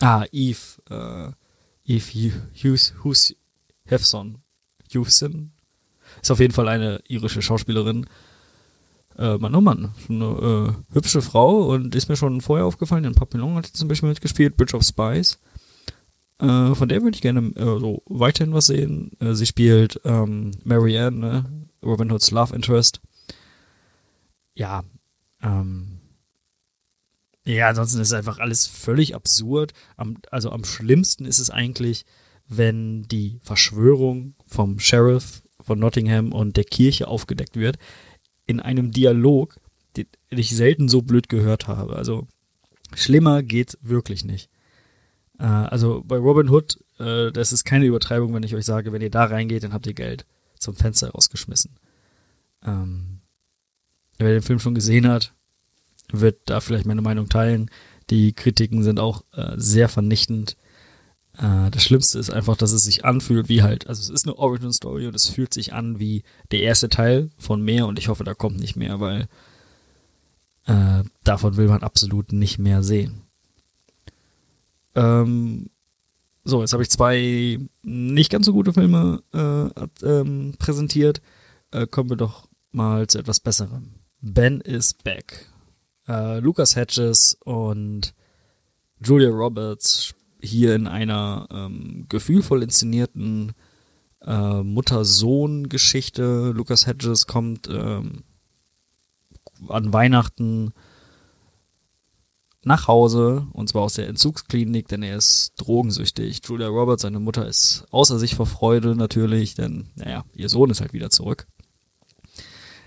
ah, 0.00 0.24
Eve. 0.32 0.58
Äh, 0.90 1.32
Eve 1.84 2.32
Hughes, 2.62 2.94
Hughes 3.02 3.34
Hefson. 3.86 4.38
Hewson. 4.90 5.52
Ist 6.20 6.30
auf 6.30 6.40
jeden 6.40 6.54
Fall 6.54 6.68
eine 6.68 7.00
irische 7.08 7.42
Schauspielerin 7.42 8.06
äh, 9.18 9.36
Mann, 9.36 9.54
oh 9.54 9.60
Mann, 9.60 9.92
so 10.06 10.12
eine 10.12 10.74
äh, 10.90 10.94
hübsche 10.94 11.22
Frau 11.22 11.68
und 11.72 11.94
ist 11.94 12.08
mir 12.08 12.16
schon 12.16 12.40
vorher 12.40 12.66
aufgefallen, 12.66 13.04
in 13.04 13.14
Papillon 13.14 13.56
hat 13.56 13.66
sie 13.66 13.72
zum 13.72 13.88
Beispiel 13.88 14.08
mitgespielt, 14.08 14.56
Bridge 14.56 14.76
of 14.76 14.84
Spies. 14.84 15.38
Äh, 16.40 16.74
von 16.74 16.88
der 16.88 17.02
würde 17.02 17.16
ich 17.16 17.22
gerne 17.22 17.48
äh, 17.56 17.80
so 17.80 18.02
weiterhin 18.06 18.54
was 18.54 18.66
sehen. 18.66 19.10
Äh, 19.20 19.34
sie 19.34 19.46
spielt 19.46 20.00
ähm, 20.04 20.52
Marianne, 20.64 21.16
ne? 21.16 21.44
Robin 21.82 22.12
Hoods 22.12 22.30
Love 22.30 22.54
Interest. 22.54 23.00
Ja, 24.54 24.84
ähm, 25.42 25.98
ja, 27.44 27.68
ansonsten 27.68 28.00
ist 28.00 28.12
einfach 28.12 28.38
alles 28.38 28.66
völlig 28.66 29.14
absurd. 29.14 29.72
Am, 29.96 30.18
also 30.30 30.50
am 30.50 30.64
schlimmsten 30.64 31.24
ist 31.24 31.38
es 31.38 31.50
eigentlich, 31.50 32.04
wenn 32.46 33.04
die 33.04 33.40
Verschwörung 33.42 34.34
vom 34.46 34.78
Sheriff 34.78 35.42
von 35.60 35.78
Nottingham 35.78 36.32
und 36.32 36.56
der 36.56 36.64
Kirche 36.64 37.08
aufgedeckt 37.08 37.56
wird 37.56 37.78
in 38.48 38.58
einem 38.58 38.90
Dialog, 38.90 39.56
den 39.96 40.06
ich 40.30 40.56
selten 40.56 40.88
so 40.88 41.02
blöd 41.02 41.28
gehört 41.28 41.68
habe. 41.68 41.94
Also 41.94 42.26
schlimmer 42.94 43.42
geht's 43.44 43.78
wirklich 43.82 44.24
nicht. 44.24 44.50
Äh, 45.38 45.44
also 45.44 46.02
bei 46.04 46.16
Robin 46.16 46.48
Hood, 46.48 46.82
äh, 46.98 47.30
das 47.30 47.52
ist 47.52 47.64
keine 47.64 47.84
Übertreibung, 47.84 48.34
wenn 48.34 48.42
ich 48.42 48.56
euch 48.56 48.64
sage, 48.64 48.92
wenn 48.92 49.02
ihr 49.02 49.10
da 49.10 49.24
reingeht, 49.24 49.62
dann 49.62 49.72
habt 49.72 49.86
ihr 49.86 49.94
Geld 49.94 50.26
zum 50.58 50.74
Fenster 50.74 51.10
rausgeschmissen. 51.10 51.76
Ähm, 52.64 53.20
wer 54.16 54.32
den 54.32 54.42
Film 54.42 54.58
schon 54.58 54.74
gesehen 54.74 55.06
hat, 55.06 55.34
wird 56.10 56.40
da 56.46 56.60
vielleicht 56.60 56.86
meine 56.86 57.02
Meinung 57.02 57.28
teilen. 57.28 57.70
Die 58.08 58.32
Kritiken 58.32 58.82
sind 58.82 58.98
auch 58.98 59.24
äh, 59.32 59.52
sehr 59.56 59.90
vernichtend. 59.90 60.56
Äh, 61.38 61.70
das 61.70 61.82
Schlimmste 61.82 62.18
ist 62.18 62.30
einfach, 62.30 62.56
dass 62.56 62.72
es 62.72 62.84
sich 62.84 63.04
anfühlt 63.04 63.48
wie 63.48 63.62
halt, 63.62 63.86
also 63.86 64.00
es 64.00 64.10
ist 64.10 64.26
eine 64.26 64.36
Origin 64.36 64.72
Story 64.72 65.06
und 65.06 65.14
es 65.14 65.28
fühlt 65.28 65.54
sich 65.54 65.72
an 65.72 65.98
wie 65.98 66.22
der 66.50 66.62
erste 66.62 66.88
Teil 66.88 67.30
von 67.38 67.62
mehr 67.62 67.86
und 67.86 67.98
ich 67.98 68.08
hoffe, 68.08 68.24
da 68.24 68.34
kommt 68.34 68.58
nicht 68.58 68.76
mehr, 68.76 69.00
weil 69.00 69.28
äh, 70.66 71.04
davon 71.24 71.56
will 71.56 71.68
man 71.68 71.82
absolut 71.82 72.32
nicht 72.32 72.58
mehr 72.58 72.82
sehen. 72.82 73.22
Ähm, 74.94 75.70
so, 76.44 76.60
jetzt 76.60 76.72
habe 76.72 76.82
ich 76.82 76.90
zwei 76.90 77.58
nicht 77.82 78.30
ganz 78.30 78.46
so 78.46 78.52
gute 78.52 78.72
Filme 78.72 79.22
äh, 79.32 80.06
ähm, 80.06 80.54
präsentiert. 80.58 81.20
Äh, 81.70 81.86
kommen 81.86 82.10
wir 82.10 82.16
doch 82.16 82.48
mal 82.72 83.06
zu 83.06 83.18
etwas 83.18 83.38
Besserem. 83.38 83.94
Ben 84.20 84.60
is 84.60 84.94
Back. 84.94 85.46
Äh, 86.08 86.40
Lucas 86.40 86.74
Hedges 86.74 87.36
und 87.44 88.14
Julia 89.00 89.28
Roberts 89.28 90.14
hier 90.40 90.74
in 90.74 90.86
einer 90.86 91.48
ähm, 91.50 92.06
gefühlvoll 92.08 92.62
inszenierten 92.62 93.52
äh, 94.24 94.62
Mutter-Sohn-Geschichte. 94.62 96.52
Lucas 96.54 96.86
Hedges 96.86 97.26
kommt 97.26 97.68
ähm, 97.68 98.24
an 99.68 99.92
Weihnachten 99.92 100.72
nach 102.64 102.88
Hause, 102.88 103.46
und 103.52 103.68
zwar 103.68 103.82
aus 103.82 103.94
der 103.94 104.08
Entzugsklinik, 104.08 104.88
denn 104.88 105.02
er 105.02 105.16
ist 105.16 105.54
drogensüchtig. 105.56 106.40
Julia 106.44 106.68
Roberts, 106.68 107.02
seine 107.02 107.20
Mutter, 107.20 107.46
ist 107.46 107.86
außer 107.90 108.18
sich 108.18 108.34
vor 108.34 108.46
Freude 108.46 108.94
natürlich, 108.94 109.54
denn, 109.54 109.88
naja, 109.96 110.24
ihr 110.34 110.48
Sohn 110.48 110.70
ist 110.70 110.80
halt 110.80 110.92
wieder 110.92 111.10
zurück. 111.10 111.46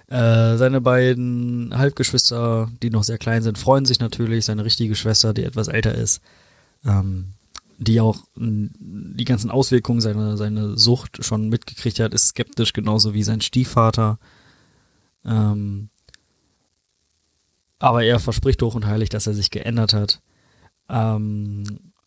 Äh, 0.07 0.57
seine 0.57 0.81
beiden 0.81 1.77
Halbgeschwister, 1.77 2.69
die 2.83 2.89
noch 2.89 3.03
sehr 3.03 3.17
klein 3.17 3.43
sind, 3.43 3.57
freuen 3.57 3.85
sich 3.85 4.01
natürlich. 4.01 4.43
Seine 4.43 4.65
richtige 4.65 4.95
Schwester, 4.95 5.33
die 5.33 5.45
etwas 5.45 5.69
älter 5.69 5.95
ist, 5.95 6.21
ähm, 6.85 7.33
die 7.81 7.99
auch 7.99 8.25
die 8.35 9.25
ganzen 9.25 9.49
Auswirkungen 9.49 10.01
seiner, 10.01 10.37
seiner 10.37 10.77
Sucht 10.77 11.25
schon 11.25 11.49
mitgekriegt 11.49 11.99
hat, 11.99 12.13
ist 12.13 12.27
skeptisch, 12.27 12.73
genauso 12.73 13.15
wie 13.15 13.23
sein 13.23 13.41
Stiefvater. 13.41 14.19
Ähm, 15.25 15.89
aber 17.79 18.03
er 18.03 18.19
verspricht 18.19 18.61
hoch 18.61 18.75
und 18.75 18.85
heilig, 18.85 19.09
dass 19.09 19.25
er 19.25 19.33
sich 19.33 19.49
geändert 19.49 19.93
hat. 19.93 20.21
Ähm, 20.89 21.63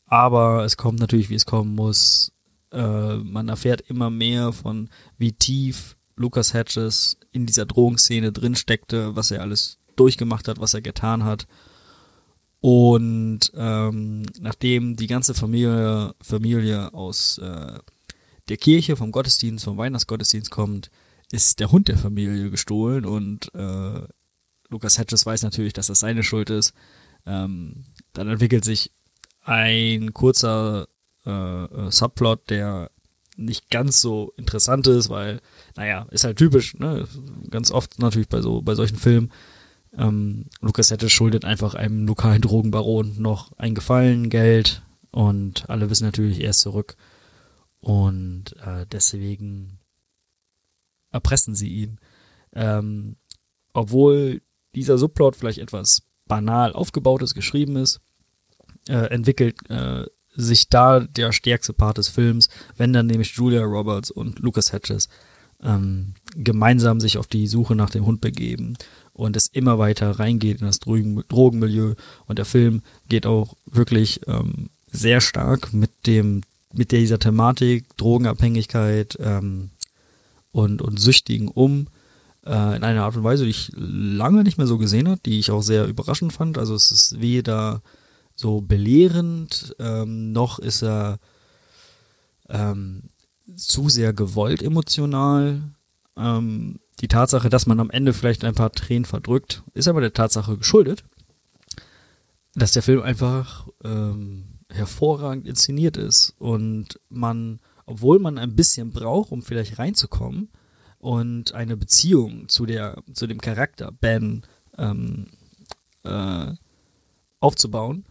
aber 0.07 0.65
es 0.65 0.77
kommt 0.77 1.01
natürlich, 1.01 1.29
wie 1.29 1.35
es 1.35 1.45
kommen 1.45 1.75
muss. 1.75 2.31
Äh, 2.71 3.17
man 3.17 3.49
erfährt 3.49 3.81
immer 3.81 4.11
mehr 4.11 4.53
von, 4.53 4.89
wie 5.19 5.33
tief 5.33 5.97
Lucas 6.15 6.55
Hedges 6.55 7.19
in 7.33 7.47
dieser 7.47 7.67
Drohungsszene 7.67 8.31
drin 8.31 8.55
steckte, 8.55 9.17
was 9.17 9.33
er 9.33 9.41
alles 9.41 9.79
durchgemacht 9.97 10.47
hat, 10.47 10.61
was 10.61 10.75
er 10.75 10.83
getan 10.83 11.25
hat. 11.25 11.49
Und 12.65 13.41
ähm, 13.57 14.23
nachdem 14.41 14.97
die 14.97 15.07
ganze 15.07 15.35
Familie, 15.35 16.15
Familie 16.23 16.95
aus 16.95 17.37
äh, 17.37 17.79
der 18.49 18.57
Kirche, 18.57 18.97
vom 18.97 19.13
Gottesdienst, 19.13 19.67
vom 19.67 19.77
Weihnachtsgottesdienst 19.77 20.51
kommt, 20.51 20.91
ist 21.31 21.61
der 21.61 21.71
Hund 21.71 21.89
der 21.89 21.99
Familie 21.99 22.49
gestohlen 22.51 23.05
und 23.05 23.55
äh, 23.55 24.01
Lucas 24.71 24.99
Hedges 24.99 25.27
weiß 25.27 25.43
natürlich, 25.43 25.75
dass 25.75 25.89
das 25.89 25.99
seine 26.01 26.23
Schuld 26.23 26.49
ist. 26.49 26.73
Ähm, 27.27 27.85
dann 28.15 28.31
entwickelt 28.31 28.65
sich 28.65 28.93
ein 29.43 30.15
kurzer 30.15 30.89
äh, 31.27 31.65
äh, 31.65 31.91
Subplot, 31.91 32.49
der 32.49 32.91
nicht 33.37 33.69
ganz 33.69 34.01
so 34.01 34.33
interessant 34.39 34.87
ist, 34.87 35.11
weil, 35.11 35.43
naja, 35.77 36.07
ist 36.13 36.25
halt 36.25 36.39
typisch, 36.39 36.79
ne? 36.79 37.07
Ganz 37.51 37.71
oft 37.71 37.99
natürlich 37.99 38.31
bei 38.31 38.41
so, 38.41 38.63
bei 38.63 38.75
solchen 38.75 38.97
Filmen. 38.97 39.31
Ähm, 39.97 40.47
Lucas 40.61 40.91
Hedges 40.91 41.13
schuldet 41.13 41.45
einfach 41.45 41.75
einem 41.75 42.07
lokalen 42.07 42.43
Drogenbaron 42.43 43.21
noch 43.21 43.53
ein 43.59 43.75
Gefallen, 43.75 44.31
Geld 44.31 44.83
und 45.11 45.69
alle 45.71 45.91
wissen 45.91 46.05
natürlich, 46.05 46.41
er 46.41 46.51
ist 46.51 46.61
zurück. 46.61 46.97
Und 47.81 48.57
äh, 48.65 48.87
deswegen 48.91 49.79
erpressen 51.13 51.55
sie 51.55 51.69
ihn. 51.69 52.01
Ähm, 52.53 53.17
obwohl 53.73 54.43
dieser 54.75 54.99
Subplot 54.99 55.37
vielleicht 55.37 55.59
etwas 55.59 56.03
banal 56.27 56.73
aufgebaut 56.73 57.23
ist, 57.23 57.35
geschrieben 57.35 57.77
ist, 57.77 58.01
äh, 58.89 59.11
entwickelt 59.11 59.59
äh, 59.71 60.05
sich 60.35 60.69
da 60.69 61.01
der 61.01 61.33
stärkste 61.33 61.73
Part 61.73 61.99
des 61.99 62.09
Films, 62.09 62.49
wenn 62.77 62.93
dann 62.93 63.07
nämlich 63.07 63.37
Julia 63.37 63.63
Roberts 63.63 64.11
und 64.11 64.41
Lucas 64.41 64.73
Hedges 64.73 65.09
ähm, 65.63 66.15
gemeinsam 66.35 67.01
sich 67.01 67.19
auf 67.19 67.27
die 67.27 67.47
Suche 67.47 67.77
nach 67.77 67.91
dem 67.91 68.05
Hund 68.05 68.21
begeben 68.21 68.77
und 69.15 69.37
es 69.37 69.47
immer 69.47 69.79
weiter 69.79 70.19
reingeht 70.19 70.61
in 70.61 70.67
das 70.67 70.81
Drogen 70.81 71.23
Drogenmilieu 71.29 71.95
und 72.27 72.39
der 72.39 72.45
Film 72.45 72.83
geht 73.09 73.27
auch 73.27 73.57
wirklich 73.65 74.21
ähm, 74.27 74.69
sehr 74.91 75.21
stark 75.21 75.73
mit 75.73 76.07
dem 76.07 76.43
mit 76.73 76.93
dieser 76.93 77.19
Thematik 77.19 77.97
Drogenabhängigkeit 77.97 79.17
ähm, 79.21 79.71
und 80.53 80.83
und 80.83 81.01
Süchtigen 81.01 81.49
um 81.49 81.87
äh, 82.45 82.77
in 82.77 82.85
einer 82.85 83.05
Art 83.05 83.17
und 83.17 83.25
Weise, 83.25 83.45
die 83.45 83.51
ich 83.51 83.73
lange 83.75 84.43
nicht 84.43 84.59
mehr 84.59 84.67
so 84.67 84.79
gesehen 84.79 85.09
habe, 85.09 85.21
die 85.25 85.39
ich 85.39 85.51
auch 85.51 85.63
sehr 85.63 85.87
überraschend 85.87 86.33
fand. 86.33 86.59
Also 86.59 86.75
es 86.75 86.91
ist 86.91 87.21
weder 87.21 87.83
so 88.35 88.61
belehrend, 88.61 89.75
ähm, 89.79 90.33
noch 90.33 90.59
ist 90.59 90.83
er 90.83 91.19
ähm, 92.49 93.05
zu 93.57 93.89
sehr 93.89 94.13
gewollt 94.13 94.63
emotional. 94.63 95.63
Ähm, 96.17 96.81
die 97.01 97.09
Tatsache, 97.09 97.49
dass 97.49 97.67
man 97.67 97.81
am 97.81 97.91
Ende 97.91 98.13
vielleicht 98.13 98.45
ein 98.45 98.55
paar 98.55 98.73
Tränen 98.73 99.05
verdrückt, 99.05 99.63
ist 99.75 99.89
aber 99.89 100.01
der 100.01 100.13
Tatsache 100.13 100.57
geschuldet, 100.57 101.05
dass 102.55 102.73
der 102.73 102.83
Film 102.83 103.03
einfach 103.03 103.69
ähm, 103.83 104.61
hervorragend 104.69 105.47
inszeniert 105.47 105.97
ist 105.97 106.35
und 106.39 107.01
man, 107.09 107.61
obwohl 107.87 108.19
man 108.19 108.39
ein 108.39 108.55
bisschen 108.55 108.93
braucht, 108.93 109.33
um 109.33 109.43
vielleicht 109.43 109.79
reinzukommen, 109.79 110.51
und 111.05 111.53
eine 111.53 111.77
Beziehung 111.77 112.49
zu 112.49 112.65
der, 112.65 113.03
zu 113.13 113.27
dem 113.27 113.39
Charakter 113.39 113.93
Ben 113.93 114.43
ähm, 114.79 115.27
äh, 116.03 116.53
aufzubauen, 117.41 118.07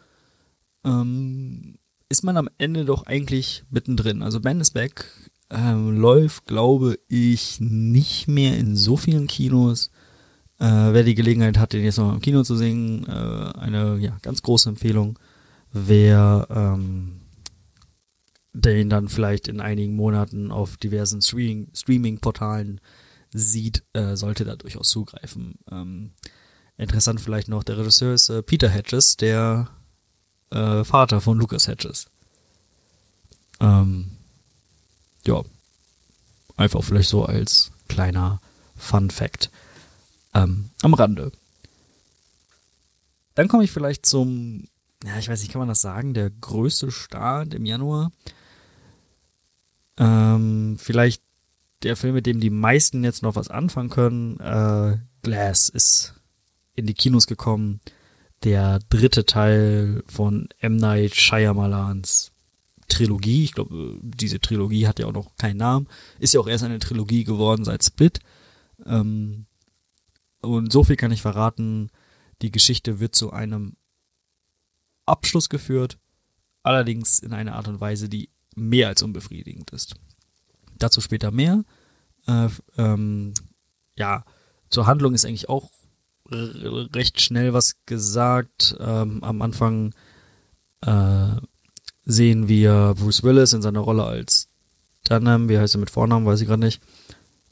ähm, 0.85 1.79
ist 2.07 2.23
man 2.23 2.37
am 2.37 2.49
Ende 2.59 2.85
doch 2.85 3.07
eigentlich 3.07 3.63
mittendrin. 3.71 4.21
Also 4.21 4.39
Ben 4.39 4.61
is 4.61 4.69
Back 4.69 5.05
ähm, 5.53 5.97
läuft, 5.97 6.47
glaube 6.47 6.99
ich, 7.07 7.59
nicht 7.59 8.27
mehr 8.27 8.57
in 8.57 8.75
so 8.75 8.97
vielen 8.97 9.27
Kinos. 9.27 9.91
Äh, 10.59 10.65
wer 10.65 11.03
die 11.03 11.15
Gelegenheit 11.15 11.57
hat, 11.57 11.73
den 11.73 11.83
jetzt 11.83 11.97
noch 11.97 12.13
im 12.13 12.21
Kino 12.21 12.43
zu 12.43 12.55
singen, 12.55 13.05
äh, 13.07 13.59
eine 13.59 13.97
ja, 13.99 14.17
ganz 14.21 14.41
große 14.41 14.69
Empfehlung. 14.69 15.19
Wer 15.71 16.47
ähm, 16.49 17.21
den 18.53 18.89
dann 18.89 19.09
vielleicht 19.09 19.47
in 19.47 19.59
einigen 19.59 19.95
Monaten 19.95 20.51
auf 20.51 20.77
diversen 20.77 21.21
Streaming-Portalen 21.21 22.79
sieht, 23.33 23.83
äh, 23.93 24.15
sollte 24.15 24.45
da 24.45 24.55
durchaus 24.55 24.89
zugreifen. 24.89 25.55
Ähm, 25.71 26.11
interessant 26.77 27.19
vielleicht 27.19 27.47
noch, 27.47 27.63
der 27.63 27.79
Regisseur 27.79 28.13
ist 28.13 28.29
äh, 28.29 28.43
Peter 28.43 28.69
Hedges, 28.69 29.17
der 29.17 29.69
äh, 30.51 30.83
Vater 30.83 31.19
von 31.19 31.39
Lucas 31.39 31.67
Hedges. 31.67 32.07
Ähm, 33.59 34.11
ja, 35.25 35.43
einfach 36.57 36.83
vielleicht 36.83 37.09
so 37.09 37.25
als 37.25 37.71
kleiner 37.87 38.41
Fun 38.75 39.09
Fact 39.09 39.49
ähm, 40.33 40.69
am 40.81 40.93
Rande. 40.93 41.31
Dann 43.35 43.47
komme 43.47 43.63
ich 43.63 43.71
vielleicht 43.71 44.05
zum, 44.05 44.67
ja, 45.03 45.17
ich 45.17 45.29
weiß 45.29 45.41
nicht, 45.41 45.51
kann 45.51 45.59
man 45.59 45.67
das 45.67 45.81
sagen, 45.81 46.13
der 46.13 46.29
größte 46.29 46.91
Start 46.91 47.53
im 47.53 47.65
Januar. 47.65 48.11
Ähm, 49.97 50.77
vielleicht 50.79 51.21
der 51.83 51.95
Film, 51.95 52.15
mit 52.15 52.25
dem 52.25 52.39
die 52.39 52.49
meisten 52.49 53.03
jetzt 53.03 53.23
noch 53.23 53.35
was 53.35 53.49
anfangen 53.49 53.89
können. 53.89 54.39
Äh, 54.39 54.97
Glass 55.21 55.69
ist 55.69 56.15
in 56.75 56.85
die 56.85 56.93
Kinos 56.93 57.27
gekommen. 57.27 57.79
Der 58.43 58.79
dritte 58.89 59.25
Teil 59.25 60.03
von 60.07 60.49
M. 60.59 60.75
Night 60.75 61.15
Shyamalans 61.15 62.32
Trilogie. 62.87 63.43
Ich 63.43 63.53
glaube, 63.53 63.99
diese 64.01 64.39
Trilogie 64.39 64.87
hat 64.87 64.99
ja 64.99 65.07
auch 65.07 65.13
noch 65.13 65.35
keinen 65.35 65.57
Namen. 65.57 65.87
Ist 66.19 66.33
ja 66.33 66.39
auch 66.39 66.47
erst 66.47 66.63
eine 66.63 66.79
Trilogie 66.79 67.23
geworden 67.23 67.65
seit 67.65 67.83
Split. 67.83 68.19
Ähm, 68.85 69.45
und 70.41 70.71
so 70.71 70.83
viel 70.83 70.95
kann 70.95 71.11
ich 71.11 71.21
verraten. 71.21 71.89
Die 72.41 72.51
Geschichte 72.51 72.99
wird 72.99 73.15
zu 73.15 73.31
einem 73.31 73.75
Abschluss 75.05 75.49
geführt. 75.49 75.97
Allerdings 76.63 77.19
in 77.19 77.33
einer 77.33 77.55
Art 77.55 77.67
und 77.67 77.81
Weise, 77.81 78.09
die 78.09 78.29
mehr 78.55 78.87
als 78.87 79.03
unbefriedigend 79.03 79.71
ist. 79.71 79.95
Dazu 80.77 81.01
später 81.01 81.31
mehr. 81.31 81.63
Äh, 82.27 82.49
ähm, 82.77 83.33
ja, 83.97 84.25
zur 84.69 84.87
Handlung 84.87 85.13
ist 85.13 85.25
eigentlich 85.25 85.49
auch 85.49 85.71
recht 86.29 87.21
schnell 87.21 87.53
was 87.53 87.75
gesagt. 87.85 88.75
Ähm, 88.79 89.23
am 89.23 89.41
Anfang 89.41 89.93
äh, 90.81 91.35
sehen 92.05 92.47
wir 92.47 92.95
Bruce 92.97 93.23
Willis 93.23 93.53
in 93.53 93.61
seiner 93.61 93.79
Rolle 93.79 94.03
als 94.03 94.47
Dunham. 95.05 95.49
Wie 95.49 95.57
heißt 95.57 95.75
er 95.75 95.79
mit 95.79 95.89
Vornamen? 95.89 96.25
Weiß 96.25 96.41
ich 96.41 96.47
gerade 96.47 96.63
nicht. 96.63 96.81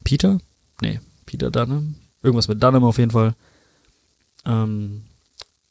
Peter? 0.03 0.39
Nee, 0.81 0.99
Peter 1.25 1.51
Dunham. 1.51 1.95
Irgendwas 2.23 2.47
mit 2.47 2.61
Dunham 2.61 2.83
auf 2.83 2.97
jeden 2.97 3.11
Fall. 3.11 3.35
Ähm, 4.45 5.03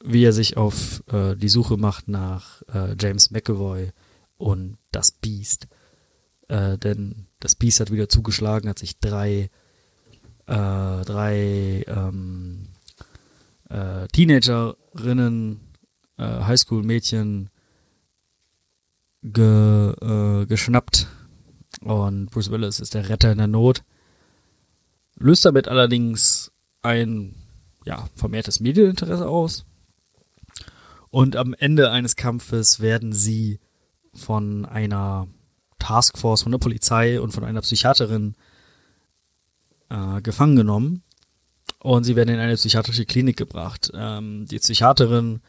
wie 0.03 0.23
er 0.23 0.33
sich 0.33 0.57
auf 0.57 1.03
äh, 1.11 1.35
die 1.35 1.49
Suche 1.49 1.77
macht 1.77 2.07
nach 2.07 2.61
äh, 2.73 2.95
James 2.99 3.31
McAvoy 3.31 3.91
und 4.37 4.77
das 4.91 5.11
Beast. 5.11 5.67
Äh, 6.47 6.77
denn 6.77 7.27
das 7.39 7.55
Beast 7.55 7.79
hat 7.79 7.91
wieder 7.91 8.09
zugeschlagen, 8.09 8.69
hat 8.69 8.79
sich 8.79 8.99
drei, 8.99 9.49
äh, 10.47 11.01
drei 11.05 11.83
ähm, 11.87 12.69
äh, 13.69 14.07
Teenagerinnen, 14.07 15.59
äh, 16.17 16.23
Highschool-Mädchen 16.23 17.49
ge, 19.23 19.91
äh, 20.01 20.45
geschnappt 20.45 21.07
und 21.81 22.29
Bruce 22.29 22.51
Willis 22.51 22.79
ist 22.79 22.93
der 22.93 23.09
Retter 23.09 23.31
in 23.31 23.37
der 23.37 23.47
Not. 23.47 23.83
Löst 25.15 25.45
damit 25.45 25.67
allerdings 25.67 26.51
ein 26.81 27.35
ja, 27.85 28.07
vermehrtes 28.15 28.59
Medieninteresse 28.59 29.27
aus. 29.27 29.65
Und 31.09 31.35
am 31.35 31.53
Ende 31.53 31.91
eines 31.91 32.15
Kampfes 32.15 32.79
werden 32.79 33.13
sie 33.13 33.59
von 34.13 34.65
einer 34.65 35.27
Taskforce, 35.79 36.43
von 36.43 36.51
der 36.51 36.59
Polizei 36.59 37.19
und 37.19 37.31
von 37.31 37.43
einer 37.43 37.61
Psychiaterin 37.61 38.35
äh, 39.89 40.21
gefangen 40.21 40.55
genommen. 40.55 41.03
Und 41.79 42.03
sie 42.03 42.15
werden 42.15 42.29
in 42.29 42.39
eine 42.39 42.55
psychiatrische 42.55 43.05
Klinik 43.05 43.37
gebracht. 43.37 43.91
Ähm, 43.93 44.45
die 44.45 44.59
Psychiaterin 44.59 45.41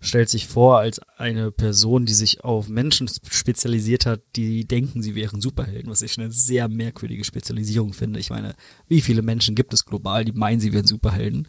stellt 0.00 0.28
sich 0.28 0.46
vor 0.46 0.78
als 0.78 1.00
eine 1.16 1.50
Person, 1.50 2.06
die 2.06 2.14
sich 2.14 2.44
auf 2.44 2.68
Menschen 2.68 3.10
spezialisiert 3.30 4.06
hat, 4.06 4.22
die 4.36 4.64
denken, 4.64 5.02
sie 5.02 5.14
wären 5.14 5.40
Superhelden, 5.40 5.90
was 5.90 6.02
ich 6.02 6.18
eine 6.18 6.30
sehr 6.30 6.68
merkwürdige 6.68 7.24
Spezialisierung 7.24 7.92
finde. 7.92 8.20
Ich 8.20 8.30
meine, 8.30 8.54
wie 8.86 9.00
viele 9.00 9.22
Menschen 9.22 9.54
gibt 9.54 9.74
es 9.74 9.84
global, 9.84 10.24
die 10.24 10.32
meinen, 10.32 10.60
sie 10.60 10.72
wären 10.72 10.86
Superhelden? 10.86 11.48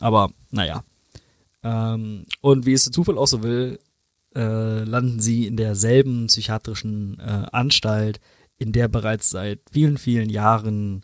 Aber 0.00 0.30
naja. 0.50 0.84
Ähm, 1.62 2.26
und 2.40 2.66
wie 2.66 2.74
es 2.74 2.84
der 2.84 2.92
Zufall 2.92 3.18
auch 3.18 3.26
so 3.26 3.42
will, 3.42 3.78
äh, 4.34 4.84
landen 4.84 5.20
sie 5.20 5.46
in 5.46 5.56
derselben 5.56 6.26
psychiatrischen 6.26 7.18
äh, 7.18 7.46
Anstalt, 7.50 8.20
in 8.58 8.72
der 8.72 8.88
bereits 8.88 9.30
seit 9.30 9.60
vielen, 9.72 9.96
vielen 9.96 10.28
Jahren 10.28 11.02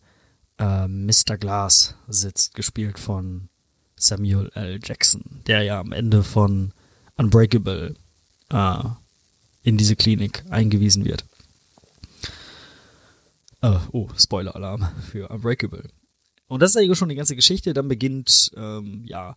äh, 0.58 0.86
Mr. 0.86 1.38
Glass 1.38 1.96
sitzt, 2.06 2.54
gespielt 2.54 2.98
von 2.98 3.48
Samuel 3.96 4.50
L. 4.54 4.80
Jackson, 4.82 5.22
der 5.46 5.62
ja 5.62 5.80
am 5.80 5.92
Ende 5.92 6.22
von 6.22 6.72
Unbreakable 7.16 7.94
äh, 8.50 8.84
in 9.62 9.76
diese 9.76 9.96
Klinik 9.96 10.44
eingewiesen 10.50 11.04
wird. 11.04 11.24
Uh, 13.62 13.80
oh, 13.92 14.08
Spoiler-Alarm 14.16 14.86
für 15.10 15.28
Unbreakable. 15.28 15.84
Und 16.48 16.60
das 16.60 16.70
ist 16.70 16.76
eigentlich 16.76 16.98
schon 16.98 17.08
die 17.08 17.14
ganze 17.14 17.34
Geschichte. 17.34 17.72
Dann 17.72 17.88
beginnt, 17.88 18.52
ähm, 18.56 19.04
ja, 19.06 19.36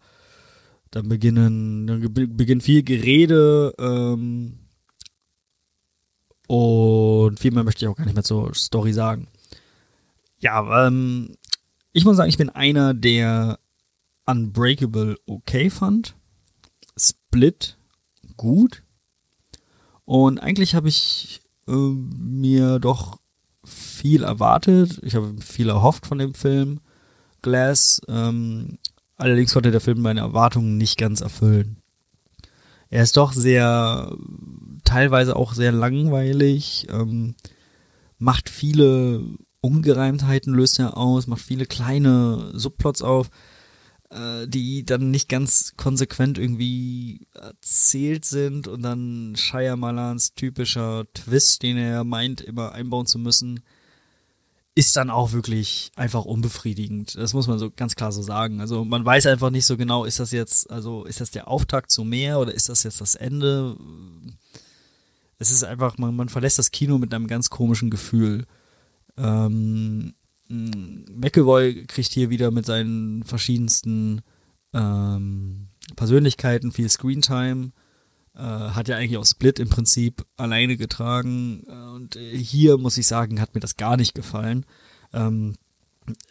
dann 0.92 1.08
beginnen, 1.08 1.88
dann 1.88 2.14
beginnt 2.36 2.64
viel 2.64 2.84
Gerede 2.84 3.74
ähm, 3.80 4.60
und 6.48 7.40
viel 7.40 7.52
mehr 7.52 7.64
möchte 7.64 7.86
ich 7.86 7.90
auch 7.90 7.96
gar 7.96 8.06
nicht 8.06 8.16
mehr 8.16 8.24
zur 8.24 8.54
Story 8.54 8.94
sagen. 8.94 9.28
Ja, 10.40 10.88
ähm, 10.88 11.36
ich 11.94 12.06
muss 12.06 12.18
sagen, 12.18 12.30
ich 12.30 12.38
bin 12.38 12.50
einer, 12.50 12.94
der 12.94 13.60
Unbreakable 14.28 15.18
okay 15.26 15.70
fand, 15.70 16.16
Split 16.98 17.78
gut 18.36 18.84
und 20.06 20.40
eigentlich 20.40 20.76
habe 20.76 20.90
ich 20.90 21.42
äh, 21.68 21.72
mir 21.72 22.80
doch 22.80 23.20
viel 23.66 24.24
erwartet. 24.24 25.00
Ich 25.04 25.16
habe 25.16 25.36
viel 25.42 25.70
erhofft 25.70 26.06
von 26.06 26.18
dem 26.18 26.34
Film 26.34 26.80
Glass. 27.42 28.02
Ähm, 28.08 28.78
allerdings 29.18 29.54
konnte 29.54 29.72
der 29.72 29.82
Film 29.82 30.02
meine 30.02 30.22
Erwartungen 30.22 30.78
nicht 30.78 30.98
ganz 30.98 31.22
erfüllen. 31.22 31.82
Er 32.90 33.04
ist 33.04 33.18
doch 33.18 33.34
sehr, 33.34 34.16
teilweise 34.86 35.36
auch 35.36 35.54
sehr 35.54 35.74
langweilig, 35.74 36.88
ähm, 36.90 37.36
macht 38.18 38.50
viele 38.50 39.22
Ungereimtheiten, 39.60 40.54
löst 40.54 40.80
er 40.80 40.96
aus, 40.96 41.28
macht 41.28 41.42
viele 41.42 41.66
kleine 41.66 42.52
Subplots 42.54 43.02
auf 43.02 43.30
die 44.10 44.86
dann 44.86 45.12
nicht 45.12 45.28
ganz 45.28 45.74
konsequent 45.76 46.38
irgendwie 46.38 47.28
erzählt 47.34 48.24
sind 48.24 48.68
und 48.68 48.82
dann 48.82 49.36
Shia 49.36 49.76
typischer 50.36 51.06
Twist, 51.14 51.64
den 51.64 51.78
er 51.78 52.04
meint, 52.04 52.42
immer 52.42 52.72
einbauen 52.72 53.06
zu 53.06 53.20
müssen, 53.20 53.62
ist 54.76 54.96
dann 54.96 55.10
auch 55.10 55.32
wirklich 55.32 55.92
einfach 55.96 56.24
unbefriedigend. 56.24 57.16
Das 57.16 57.34
muss 57.34 57.48
man 57.48 57.58
so 57.58 57.72
ganz 57.72 57.96
klar 57.96 58.12
so 58.12 58.22
sagen. 58.22 58.62
Also 58.62 58.86
man 58.86 59.04
weiß 59.04 59.26
einfach 59.26 59.50
nicht 59.50 59.66
so 59.66 59.76
genau, 59.76 60.06
ist 60.06 60.20
das 60.20 60.32
jetzt, 60.32 60.70
also 60.70 61.04
ist 61.06 61.20
das 61.20 61.32
der 61.32 61.48
Auftakt 61.48 61.90
zu 61.90 62.04
mehr 62.04 62.40
oder 62.40 62.54
ist 62.54 62.70
das 62.70 62.84
jetzt 62.84 63.02
das 63.02 63.16
Ende? 63.16 63.76
Es 65.40 65.52
ist 65.52 65.64
einfach, 65.64 65.98
man, 65.98 66.16
man 66.16 66.30
verlässt 66.30 66.60
das 66.60 66.72
Kino 66.72 67.00
mit 67.00 67.14
einem 67.14 67.28
ganz 67.28 67.50
komischen 67.50 67.90
Gefühl. 67.90 68.46
Ähm, 69.18 70.14
McEvoy 70.50 71.86
kriegt 71.86 72.12
hier 72.12 72.30
wieder 72.30 72.52
mit 72.52 72.66
seinen 72.66 73.24
verschiedensten 73.24 74.22
ähm, 74.74 75.68
Persönlichkeiten 75.96 76.72
viel 76.72 76.90
Screentime. 76.90 77.72
Äh, 78.36 78.42
hat 78.42 78.88
ja 78.88 78.98
eigentlich 78.98 79.18
auch 79.18 79.26
Split 79.26 79.60
im 79.60 79.70
Prinzip 79.70 80.26
alleine 80.38 80.78
getragen. 80.78 81.62
Und 81.96 82.16
äh, 82.16 82.38
hier 82.38 82.78
muss 82.78 82.98
ich 82.98 83.08
sagen, 83.08 83.42
hat 83.42 83.56
mir 83.56 83.62
das 83.62 83.78
gar 83.78 83.98
nicht 83.98 84.14
gefallen. 84.14 84.66
Ähm, 85.14 85.56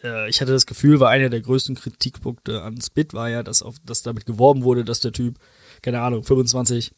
äh, 0.03 0.29
ich 0.29 0.41
hatte 0.41 0.53
das 0.53 0.67
Gefühl, 0.67 1.01
war 1.01 1.11
einer 1.11 1.29
der 1.29 1.41
größten 1.41 1.75
Kritikpunkte 1.75 2.63
an 2.63 2.81
Split 2.81 3.15
war 3.15 3.29
ja, 3.29 3.43
dass, 3.43 3.63
auf, 3.63 3.77
dass 3.85 4.03
damit 4.03 4.27
geworben 4.27 4.63
wurde, 4.63 4.85
dass 4.85 5.01
der 5.01 5.13
Typ, 5.13 5.39
keine 5.83 6.01
Ahnung, 6.01 6.23
25 6.23 6.93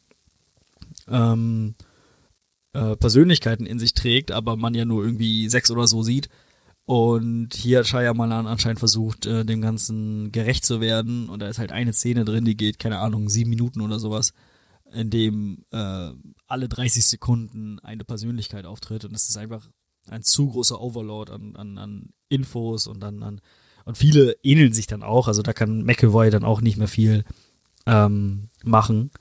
ähm, 1.07 1.75
äh, 2.73 2.95
Persönlichkeiten 2.95 3.65
in 3.65 3.79
sich 3.79 3.93
trägt, 3.93 4.31
aber 4.31 4.55
man 4.55 4.73
ja 4.73 4.85
nur 4.85 5.03
irgendwie 5.03 5.49
sechs 5.49 5.71
oder 5.71 5.87
so 5.87 6.03
sieht. 6.03 6.29
Und 6.89 7.53
hier 7.53 7.77
hat 7.77 7.87
Shyamalan 7.87 8.47
anscheinend 8.47 8.79
versucht, 8.79 9.27
äh, 9.27 9.45
dem 9.45 9.61
Ganzen 9.61 10.31
gerecht 10.31 10.65
zu 10.65 10.81
werden. 10.81 11.29
Und 11.29 11.39
da 11.39 11.47
ist 11.47 11.59
halt 11.59 11.71
eine 11.71 11.93
Szene 11.93 12.25
drin, 12.25 12.45
die 12.45 12.57
geht, 12.57 12.79
keine 12.79 12.97
Ahnung, 12.97 13.29
sieben 13.29 13.51
Minuten 13.51 13.81
oder 13.81 13.99
sowas, 13.99 14.33
in 14.91 15.11
dem 15.11 15.65
äh, 15.69 16.09
alle 16.47 16.67
30 16.67 17.05
Sekunden 17.05 17.77
eine 17.81 18.03
Persönlichkeit 18.05 18.65
auftritt. 18.65 19.05
Und 19.05 19.13
das 19.13 19.29
ist 19.29 19.37
einfach 19.37 19.69
ein 20.09 20.23
zu 20.23 20.49
großer 20.49 20.81
Overload 20.81 21.31
an, 21.31 21.55
an, 21.57 21.77
an 21.77 22.09
Infos 22.27 22.87
und 22.87 23.01
dann 23.01 23.21
an 23.21 23.39
und 23.85 23.95
viele 23.95 24.37
ähneln 24.41 24.73
sich 24.73 24.87
dann 24.87 25.03
auch. 25.03 25.27
Also 25.27 25.43
da 25.43 25.53
kann 25.53 25.83
McEvoy 25.83 26.31
dann 26.31 26.43
auch 26.43 26.59
nicht 26.59 26.77
mehr 26.77 26.87
viel 26.87 27.23
ähm, 27.85 28.49
machen. 28.63 29.11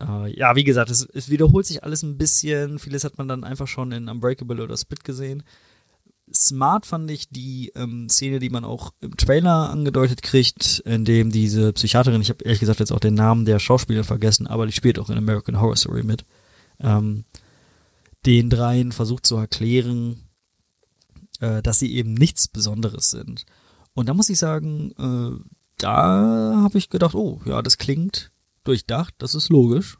Äh, 0.00 0.32
ja, 0.38 0.54
wie 0.54 0.64
gesagt, 0.64 0.90
es, 0.90 1.08
es 1.12 1.28
wiederholt 1.28 1.66
sich 1.66 1.82
alles 1.82 2.04
ein 2.04 2.18
bisschen. 2.18 2.78
Vieles 2.78 3.02
hat 3.02 3.18
man 3.18 3.26
dann 3.26 3.42
einfach 3.42 3.66
schon 3.66 3.90
in 3.90 4.08
Unbreakable 4.08 4.62
oder 4.62 4.76
Spit 4.76 5.02
gesehen 5.02 5.42
smart 6.32 6.86
fand 6.86 7.10
ich 7.10 7.28
die 7.30 7.72
ähm, 7.74 8.08
Szene, 8.08 8.38
die 8.38 8.50
man 8.50 8.64
auch 8.64 8.92
im 9.00 9.16
Trailer 9.16 9.70
angedeutet 9.70 10.22
kriegt, 10.22 10.80
in 10.80 11.04
dem 11.04 11.30
diese 11.30 11.72
Psychiaterin, 11.72 12.20
ich 12.20 12.30
habe 12.30 12.44
ehrlich 12.44 12.60
gesagt 12.60 12.80
jetzt 12.80 12.92
auch 12.92 13.00
den 13.00 13.14
Namen 13.14 13.44
der 13.44 13.58
Schauspielerin 13.58 14.04
vergessen, 14.04 14.46
aber 14.46 14.66
die 14.66 14.72
spielt 14.72 14.98
auch 14.98 15.10
in 15.10 15.18
American 15.18 15.60
Horror 15.60 15.76
Story 15.76 16.02
mit, 16.02 16.24
ähm, 16.80 17.24
den 18.26 18.50
dreien 18.50 18.92
versucht 18.92 19.26
zu 19.26 19.36
erklären, 19.36 20.28
äh, 21.40 21.62
dass 21.62 21.78
sie 21.78 21.94
eben 21.94 22.14
nichts 22.14 22.48
Besonderes 22.48 23.10
sind. 23.10 23.46
Und 23.94 24.08
da 24.08 24.14
muss 24.14 24.28
ich 24.28 24.38
sagen, 24.38 24.92
äh, 24.98 25.44
da 25.78 26.60
habe 26.62 26.78
ich 26.78 26.90
gedacht, 26.90 27.14
oh, 27.14 27.40
ja, 27.44 27.62
das 27.62 27.78
klingt 27.78 28.32
durchdacht, 28.64 29.14
das 29.18 29.34
ist 29.34 29.48
logisch. 29.48 29.98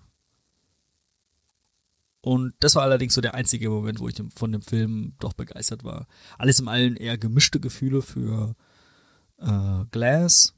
Und 2.20 2.54
das 2.60 2.74
war 2.74 2.82
allerdings 2.82 3.14
so 3.14 3.20
der 3.20 3.34
einzige 3.34 3.70
Moment, 3.70 4.00
wo 4.00 4.08
ich 4.08 4.20
von 4.34 4.52
dem 4.52 4.62
Film 4.62 5.14
doch 5.20 5.34
begeistert 5.34 5.84
war. 5.84 6.06
Alles 6.36 6.58
im 6.60 6.68
Allen 6.68 6.96
eher 6.96 7.16
gemischte 7.16 7.60
Gefühle 7.60 8.02
für 8.02 8.54
äh, 9.38 9.84
Glass. 9.90 10.54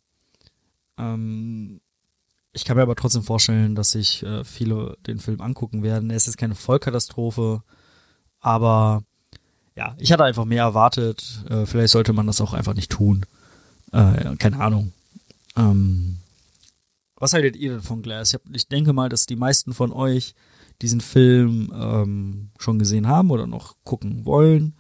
Ähm, 0.96 1.80
ich 2.52 2.64
kann 2.64 2.76
mir 2.76 2.82
aber 2.82 2.96
trotzdem 2.96 3.22
vorstellen, 3.22 3.74
dass 3.74 3.92
sich 3.92 4.22
äh, 4.22 4.42
viele 4.44 4.96
den 5.06 5.20
Film 5.20 5.40
angucken 5.40 5.82
werden. 5.82 6.10
Es 6.10 6.26
ist 6.26 6.36
keine 6.36 6.54
Vollkatastrophe, 6.54 7.62
aber 8.40 9.04
ja, 9.76 9.94
ich 9.98 10.12
hatte 10.12 10.24
einfach 10.24 10.46
mehr 10.46 10.64
erwartet. 10.64 11.44
Äh, 11.48 11.66
vielleicht 11.66 11.92
sollte 11.92 12.12
man 12.12 12.26
das 12.26 12.40
auch 12.40 12.54
einfach 12.54 12.74
nicht 12.74 12.90
tun. 12.90 13.24
Äh, 13.92 14.36
keine 14.36 14.60
Ahnung. 14.60 14.92
Ähm, 15.56 16.18
was 17.16 17.34
haltet 17.34 17.56
ihr 17.56 17.72
denn 17.72 17.82
von 17.82 18.02
Glass? 18.02 18.30
Ich, 18.30 18.34
hab, 18.34 18.42
ich 18.52 18.66
denke 18.66 18.92
mal, 18.92 19.08
dass 19.08 19.26
die 19.26 19.36
meisten 19.36 19.74
von 19.74 19.92
euch 19.92 20.34
diesen 20.82 21.00
Film 21.00 21.72
ähm, 21.74 22.50
schon 22.58 22.78
gesehen 22.78 23.06
haben 23.06 23.30
oder 23.30 23.46
noch 23.46 23.76
gucken 23.84 24.24
wollen. 24.24 24.74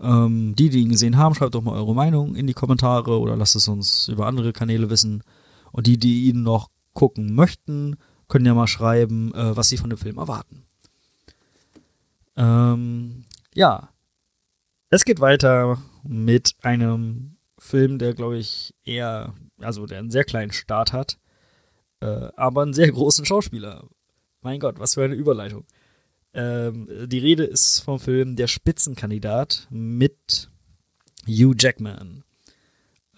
Ähm, 0.00 0.54
die, 0.56 0.70
die 0.70 0.80
ihn 0.80 0.88
gesehen 0.88 1.16
haben, 1.16 1.34
schreibt 1.34 1.54
doch 1.54 1.62
mal 1.62 1.76
eure 1.76 1.94
Meinung 1.94 2.34
in 2.34 2.46
die 2.46 2.54
Kommentare 2.54 3.20
oder 3.20 3.36
lasst 3.36 3.56
es 3.56 3.68
uns 3.68 4.08
über 4.08 4.26
andere 4.26 4.52
Kanäle 4.52 4.90
wissen. 4.90 5.22
Und 5.70 5.86
die, 5.86 5.98
die 5.98 6.24
ihn 6.28 6.42
noch 6.42 6.70
gucken 6.92 7.34
möchten, 7.34 7.96
können 8.28 8.46
ja 8.46 8.54
mal 8.54 8.66
schreiben, 8.66 9.32
äh, 9.34 9.56
was 9.56 9.68
sie 9.68 9.76
von 9.76 9.90
dem 9.90 9.98
Film 9.98 10.18
erwarten. 10.18 10.64
Ähm, 12.36 13.24
ja, 13.54 13.90
es 14.88 15.04
geht 15.04 15.20
weiter 15.20 15.78
mit 16.02 16.54
einem 16.62 17.36
Film, 17.58 17.98
der, 17.98 18.14
glaube 18.14 18.38
ich, 18.38 18.74
eher, 18.84 19.34
also 19.60 19.86
der 19.86 19.98
einen 19.98 20.10
sehr 20.10 20.24
kleinen 20.24 20.52
Start 20.52 20.92
hat, 20.92 21.18
äh, 22.00 22.28
aber 22.36 22.62
einen 22.62 22.74
sehr 22.74 22.90
großen 22.90 23.24
Schauspieler. 23.24 23.88
Mein 24.42 24.60
Gott, 24.60 24.78
was 24.78 24.94
für 24.94 25.04
eine 25.04 25.14
Überleitung. 25.14 25.64
Ähm, 26.34 26.88
die 27.06 27.18
Rede 27.18 27.44
ist 27.44 27.80
vom 27.80 28.00
Film 28.00 28.36
Der 28.36 28.46
Spitzenkandidat 28.46 29.66
mit 29.70 30.50
Hugh 31.26 31.54
Jackman. 31.58 32.18
Äh, 32.18 32.32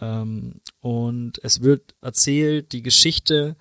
Ähm, 0.00 0.60
und 0.80 1.38
es 1.44 1.62
wird 1.62 1.94
erzählt 2.00 2.72
die 2.72 2.82
Geschichte 2.82 3.56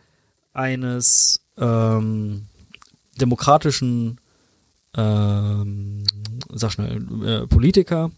eines 0.52 1.46
ähm, 1.58 2.48
demokratischen 3.22 4.20
ähm, 4.96 6.04
sag 6.50 6.72
schnell, 6.72 7.02
äh, 7.26 7.48
Politiker, 7.48 8.12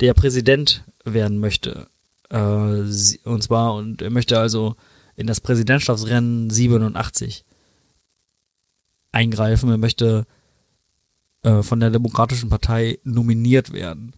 der 0.00 0.14
Präsident 0.14 0.84
werden 1.04 1.38
möchte. 1.40 1.88
Äh, 2.30 2.36
und 2.36 3.42
zwar, 3.42 3.74
und 3.74 4.02
er 4.02 4.10
möchte 4.10 4.38
also 4.38 4.76
in 5.16 5.26
das 5.26 5.40
Präsidentschaftsrennen 5.40 6.50
87 6.50 7.44
eingreifen. 9.12 9.70
Er 9.70 9.78
möchte 9.78 10.26
äh, 11.42 11.62
von 11.62 11.80
der 11.80 11.90
Demokratischen 11.90 12.48
Partei 12.48 12.98
nominiert 13.04 13.72
werden. 13.72 14.14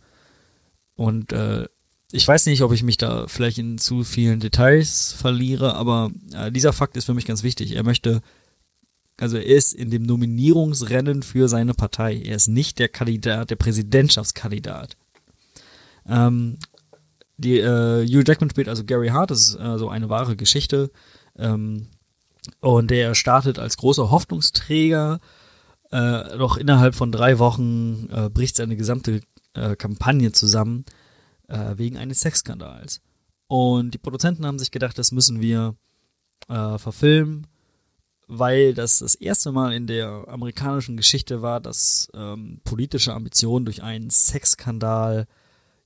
Und 0.95 1.33
äh, 1.33 1.67
ich 2.13 2.27
weiß 2.27 2.47
nicht, 2.47 2.63
ob 2.63 2.73
ich 2.73 2.83
mich 2.83 2.97
da 2.97 3.27
vielleicht 3.27 3.59
in 3.59 3.79
zu 3.79 4.05
vielen 4.05 4.41
Details 4.41 5.13
verliere, 5.13 5.75
aber 5.75 6.13
äh, 6.33 6.53
dieser 6.53 6.73
Fakt 6.73 6.97
ist 6.97 7.07
für 7.07 7.15
mich 7.15 7.27
ganz 7.27 7.43
wichtig. 7.43 7.75
Er 7.75 7.83
möchte, 7.83 8.21
also 9.17 9.37
er 9.37 9.47
ist 9.47 9.73
in 9.73 9.91
dem 9.91 10.05
Nominierungsrennen 10.05 11.23
für 11.23 11.49
seine 11.49 11.75
Partei. 11.75 12.21
Er 12.21 12.37
ist 12.37 12.49
nicht 12.49 12.79
der 12.79 12.89
Kandidat, 12.89 13.51
der 13.51 13.57
Präsidentschaftskandidat. 13.57 14.97
Ähm, 16.07 16.59
die, 17.37 17.59
äh, 17.59 18.07
Hugh 18.07 18.23
Jackman 18.25 18.51
spielt 18.51 18.69
also 18.69 18.85
Gary 18.85 19.09
Hart, 19.09 19.31
das 19.31 19.49
ist 19.49 19.55
äh, 19.57 19.79
so 19.79 19.89
eine 19.89 20.09
wahre 20.09 20.37
Geschichte. 20.37 20.91
Ähm, 21.37 21.89
und 22.61 22.91
der 22.91 23.15
startet 23.15 23.59
als 23.59 23.77
großer 23.77 24.11
Hoffnungsträger. 24.11 25.21
Äh, 25.91 26.39
doch 26.39 26.57
innerhalb 26.57 26.95
von 26.95 27.13
drei 27.13 27.39
Wochen 27.39 28.09
äh, 28.11 28.29
bricht 28.29 28.57
seine 28.57 28.77
gesamte 28.77 29.21
äh, 29.55 29.77
Kampagne 29.77 30.33
zusammen 30.33 30.85
äh, 31.49 31.77
wegen 31.77 31.97
eines 31.97 32.21
Sexskandals. 32.21 33.01
Und 33.47 33.93
die 33.93 33.99
Produzenten 33.99 34.47
haben 34.47 34.59
sich 34.59 34.71
gedacht, 34.71 34.99
das 34.99 35.13
müssen 35.13 35.41
wir 35.41 35.77
äh, 36.49 36.79
verfilmen, 36.79 37.47
weil 38.27 38.75
das 38.75 38.99
das 38.99 39.15
erste 39.15 39.53
Mal 39.53 39.73
in 39.75 39.87
der 39.87 40.25
amerikanischen 40.29 40.97
Geschichte 40.97 41.43
war, 41.43 41.61
dass 41.61 42.09
ähm, 42.15 42.61
politische 42.65 43.13
Ambitionen 43.13 43.65
durch 43.65 43.83
einen 43.83 44.11
Sexskandal 44.11 45.27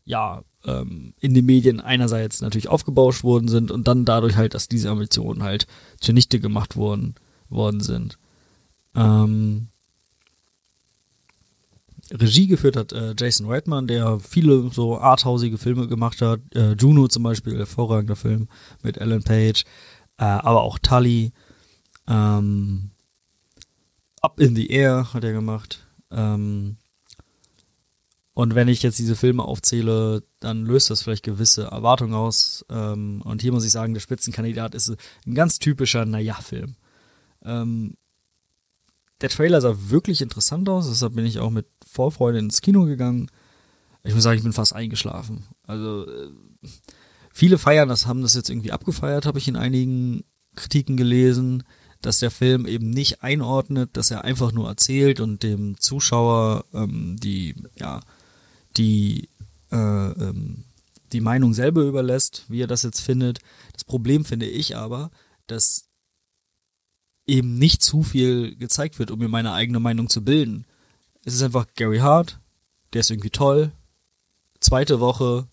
ja 0.05 0.43
ähm, 0.69 1.15
in 1.19 1.35
den 1.35 1.47
Medien 1.47 1.81
einerseits 1.81 2.41
natürlich 2.41 2.69
aufgebauscht 2.69 3.25
worden 3.25 3.49
sind 3.49 3.71
und 3.71 3.89
dann 3.89 4.05
dadurch 4.05 4.37
halt, 4.37 4.55
dass 4.55 4.69
diese 4.69 4.91
Ambitionen 4.91 5.43
halt 5.43 5.67
zunichte 6.01 6.41
gemacht 6.41 6.77
worden, 6.77 7.15
worden 7.49 7.81
sind. 7.81 8.19
Ähm, 8.95 9.69
Regie 12.11 12.47
geführt 12.47 12.77
hat 12.77 12.93
äh, 12.93 13.15
Jason 13.19 13.47
Reitman, 13.47 13.87
der 13.87 14.19
viele 14.21 14.71
so 14.71 14.99
arthausige 14.99 15.59
Filme 15.59 15.89
gemacht 15.89 16.23
hat. 16.23 16.41
Äh, 16.55 16.73
Juno 16.73 17.09
zum 17.09 17.23
Beispiel, 17.23 17.57
hervorragender 17.57 18.17
Film 18.17 18.49
mit 18.83 19.01
Alan 19.01 19.23
Page, 19.23 19.65
äh, 20.19 20.25
aber 20.25 20.63
auch 20.63 20.79
Tully. 20.79 21.33
Ähm, 22.07 22.91
Up 24.21 24.41
in 24.41 24.57
the 24.57 24.69
Air 24.69 25.13
hat 25.13 25.23
er 25.23 25.33
gemacht. 25.33 25.87
Ähm, 26.11 26.77
und 28.39 28.55
wenn 28.55 28.69
ich 28.69 28.85
jetzt 28.85 29.01
diese 29.01 29.17
Filme 29.17 29.43
aufzähle, 29.43 30.23
dann 30.39 30.65
löst 30.65 30.91
das 30.91 31.03
vielleicht 31.03 31.25
gewisse 31.25 31.65
Erwartungen 31.65 32.15
aus. 32.15 32.65
Ähm, 32.71 33.21
und 33.25 33.43
hier 33.43 33.51
muss 33.51 33.65
ich 33.65 33.73
sagen, 33.73 33.95
der 33.95 34.01
Spitzenkandidat 34.01 34.77
ist 34.77 34.95
ein 35.27 35.35
ganz 35.35 35.59
typischer 35.59 36.05
Naja-Film. 36.05 36.77
Ähm, 37.45 37.95
der 39.21 39.29
Trailer 39.29 39.61
sah 39.61 39.75
wirklich 39.89 40.23
interessant 40.23 40.69
aus, 40.69 40.87
deshalb 40.87 41.17
bin 41.17 41.27
ich 41.27 41.41
auch 41.41 41.51
mit 41.51 41.67
Vorfreude 41.85 42.39
ins 42.39 42.61
Kino 42.61 42.85
gegangen. 42.85 43.29
Ich 44.05 44.15
muss 44.15 44.23
sagen, 44.23 44.37
ich 44.39 44.45
bin 44.45 44.53
fast 44.53 44.73
eingeschlafen. 44.73 45.45
Also 45.65 46.07
äh, 46.07 46.31
viele 47.33 47.59
feiern 47.59 47.89
das, 47.89 48.07
haben 48.07 48.23
das 48.23 48.35
jetzt 48.35 48.51
irgendwie 48.51 48.71
abgefeiert, 48.71 49.27
habe 49.27 49.41
ich 49.41 49.49
in 49.49 49.57
einigen 49.57 50.23
Kritiken 50.55 50.97
gelesen, 50.97 51.65
dass 52.03 52.21
der 52.21 52.31
Film 52.31 52.67
eben 52.69 52.91
nicht 52.91 53.25
einordnet, 53.25 53.97
dass 53.97 54.13
er 54.13 54.23
einfach 54.23 54.53
nur 54.53 54.69
erzählt 54.69 55.19
und 55.19 55.43
dem 55.43 55.81
Zuschauer 55.81 56.67
ähm, 56.73 57.17
die 57.19 57.57
ja 57.75 57.99
die, 58.79 59.29
äh, 59.71 59.77
ähm, 59.77 60.65
die 61.13 61.21
Meinung 61.21 61.55
selber 61.55 61.83
überlässt, 61.83 62.45
wie 62.49 62.63
er 62.63 62.67
das 62.67 62.83
jetzt 62.83 63.01
findet. 63.01 63.41
Das 63.73 63.85
Problem 63.85 64.25
finde 64.25 64.47
ich 64.47 64.77
aber, 64.77 65.11
dass 65.47 65.89
eben 67.27 67.59
nicht 67.59 67.83
zu 67.83 68.03
viel 68.03 68.57
gezeigt 68.57 68.99
wird, 68.99 69.11
um 69.11 69.19
mir 69.19 69.29
meine 69.29 69.53
eigene 69.53 69.81
Meinung 69.81 70.09
zu 70.09 70.25
bilden. 70.25 70.65
Es 71.25 71.35
ist 71.35 71.43
einfach 71.43 71.67
Gary 71.77 71.99
Hart, 71.99 72.41
der 72.93 73.01
ist 73.01 73.11
irgendwie 73.11 73.31
toll. 73.31 73.73
Zweite 74.61 75.01
Woche, 75.01 75.47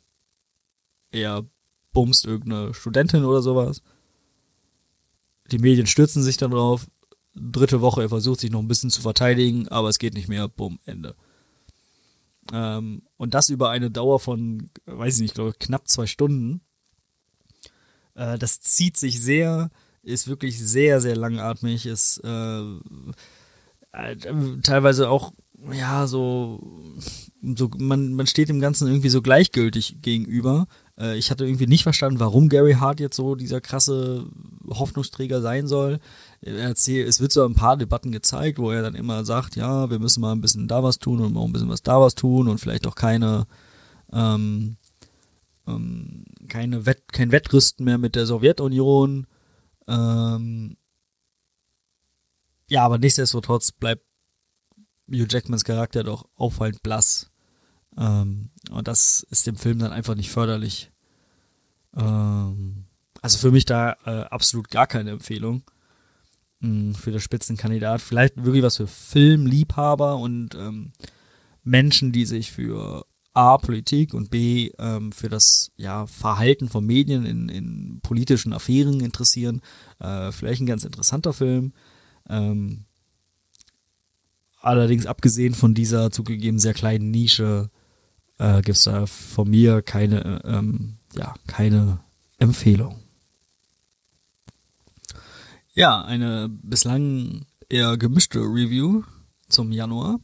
er 1.11 1.45
bumst 1.91 2.25
irgendeine 2.25 2.73
Studentin 2.73 3.25
oder 3.25 3.41
sowas. 3.41 3.81
Die 5.51 5.59
Medien 5.59 5.88
stürzen 5.88 6.23
sich 6.23 6.38
dann 6.38 6.51
drauf. 6.51 6.88
Dritte 7.35 7.81
Woche, 7.81 8.03
er 8.03 8.09
versucht 8.09 8.39
sich 8.39 8.51
noch 8.51 8.61
ein 8.61 8.67
bisschen 8.67 8.89
zu 8.89 9.01
verteidigen, 9.01 9.67
aber 9.67 9.89
es 9.89 9.99
geht 9.99 10.13
nicht 10.13 10.29
mehr. 10.29 10.47
Bumm, 10.47 10.79
Ende. 10.85 11.15
Ähm, 12.53 13.03
und 13.17 13.34
das 13.34 13.49
über 13.49 13.69
eine 13.69 13.91
Dauer 13.91 14.19
von, 14.19 14.69
weiß 14.86 15.15
ich 15.15 15.21
nicht, 15.21 15.36
glaube 15.36 15.55
knapp 15.60 15.88
zwei 15.88 16.05
Stunden. 16.05 16.62
Äh, 18.15 18.38
das 18.38 18.62
zieht 18.62 18.97
sich 18.97 19.21
sehr, 19.21 19.71
ist 20.03 20.27
wirklich 20.27 20.60
sehr, 20.60 21.01
sehr 21.01 21.15
langatmig, 21.15 21.86
ist 21.86 22.21
äh, 22.23 22.62
äh, 23.91 24.15
teilweise 24.62 25.10
auch, 25.10 25.34
ja, 25.71 26.05
so, 26.05 26.60
so 27.41 27.69
man, 27.77 28.13
man 28.13 28.27
steht 28.27 28.49
dem 28.49 28.60
Ganzen 28.60 28.88
irgendwie 28.88 29.10
so 29.10 29.21
gleichgültig 29.21 29.97
gegenüber. 30.01 30.67
Äh, 30.99 31.17
ich 31.17 31.31
hatte 31.31 31.45
irgendwie 31.45 31.65
nicht 31.67 31.84
verstanden, 31.84 32.19
warum 32.19 32.49
Gary 32.49 32.73
Hart 32.73 32.99
jetzt 32.99 33.15
so 33.15 33.36
dieser 33.36 33.62
krasse 33.62 34.27
Hoffnungsträger 34.67 35.41
sein 35.41 35.67
soll. 35.67 35.99
Er 36.45 36.60
erzählt, 36.60 37.08
es 37.08 37.19
wird 37.19 37.31
so 37.31 37.43
ein 37.43 37.55
paar 37.55 37.75
Debatten 37.75 38.12
gezeigt, 38.12 38.60
wo 38.60 38.69
er 38.69 38.84
dann 38.84 38.93
immer 38.93 39.25
sagt, 39.25 39.55
ja, 39.55 39.89
wir 39.89 39.97
müssen 39.97 40.21
mal 40.21 40.31
ein 40.31 40.41
bisschen 40.41 40.67
da 40.67 40.84
was 40.84 40.99
tun 40.99 41.19
und 41.19 41.34
mal 41.34 41.43
ein 41.43 41.51
bisschen 41.51 41.69
was 41.69 41.81
da 41.81 41.99
was 41.99 42.13
tun 42.13 42.47
und 42.47 42.60
vielleicht 42.60 42.86
auch 42.86 42.93
keine, 42.93 43.47
ähm, 44.13 44.77
ähm, 45.65 46.25
keine 46.47 46.86
Wett, 46.86 47.12
kein 47.12 47.31
Wettrüsten 47.31 47.84
mehr 47.84 47.97
mit 47.97 48.13
der 48.13 48.27
Sowjetunion. 48.27 49.25
Ähm, 49.88 50.77
ja, 52.69 52.86
aber 52.86 52.99
nichtsdestotrotz 52.99 53.71
bleibt 53.71 54.05
Hugh 55.10 55.25
Jackmans 55.27 55.63
Charakter 55.63 56.03
doch 56.03 56.29
auffallend 56.36 56.84
blass. 56.84 57.31
Ähm, 57.97 58.51
und 58.69 58.88
das 58.88 59.25
ist 59.31 59.47
dem 59.47 59.55
Film 59.55 59.79
dann 59.79 59.91
einfach 59.91 60.13
nicht 60.13 60.29
förderlich. 60.29 60.91
Ähm, 61.97 62.86
also 63.23 63.39
für 63.39 63.49
mich 63.49 63.65
da 63.65 63.93
äh, 64.05 64.25
absolut 64.25 64.69
gar 64.69 64.86
keine 64.86 65.10
Empfehlung 65.10 65.63
für 66.95 67.12
das 67.12 67.23
Spitzenkandidat. 67.23 68.01
Vielleicht 68.01 68.43
wirklich 68.43 68.63
was 68.63 68.78
für 68.78 68.88
Filmliebhaber 68.88 70.17
und 70.17 70.56
ähm, 70.56 70.91
Menschen, 71.63 72.12
die 72.12 72.25
sich 72.25 72.51
für 72.51 73.06
A, 73.34 73.58
Politik 73.58 74.13
und 74.13 74.30
B, 74.30 74.71
ähm, 74.80 75.12
für 75.12 75.28
das 75.28 75.71
ja, 75.75 76.08
Verhalten 76.08 76.69
von 76.69 76.86
Medien 76.86 77.25
in, 77.25 77.49
in 77.49 77.99
politischen 78.01 78.54
Affären 78.54 79.01
interessieren. 79.01 79.62
Äh, 79.99 80.32
vielleicht 80.32 80.62
ein 80.62 80.67
ganz 80.67 80.86
interessanter 80.86 81.34
Film. 81.34 81.73
Ähm, 82.30 82.86
allerdings 84.62 85.06
abgesehen 85.06 85.54
von 85.54 85.73
dieser 85.73 86.12
zugegeben 86.12 86.60
sehr 86.60 86.73
kleinen 86.73 87.12
Nische 87.12 87.69
äh, 88.38 88.62
gibt 88.62 88.78
es 88.78 88.84
da 88.84 89.06
von 89.06 89.49
mir 89.49 89.82
keine, 89.82 90.41
ähm, 90.45 90.97
ja, 91.15 91.34
keine 91.47 91.99
Empfehlung. 92.38 93.04
Ja, 95.75 96.01
eine 96.01 96.47
bislang 96.49 97.45
eher 97.67 97.97
gemischte 97.97 98.39
Review 98.39 99.03
zum 99.49 99.73
Januar. 99.73 100.21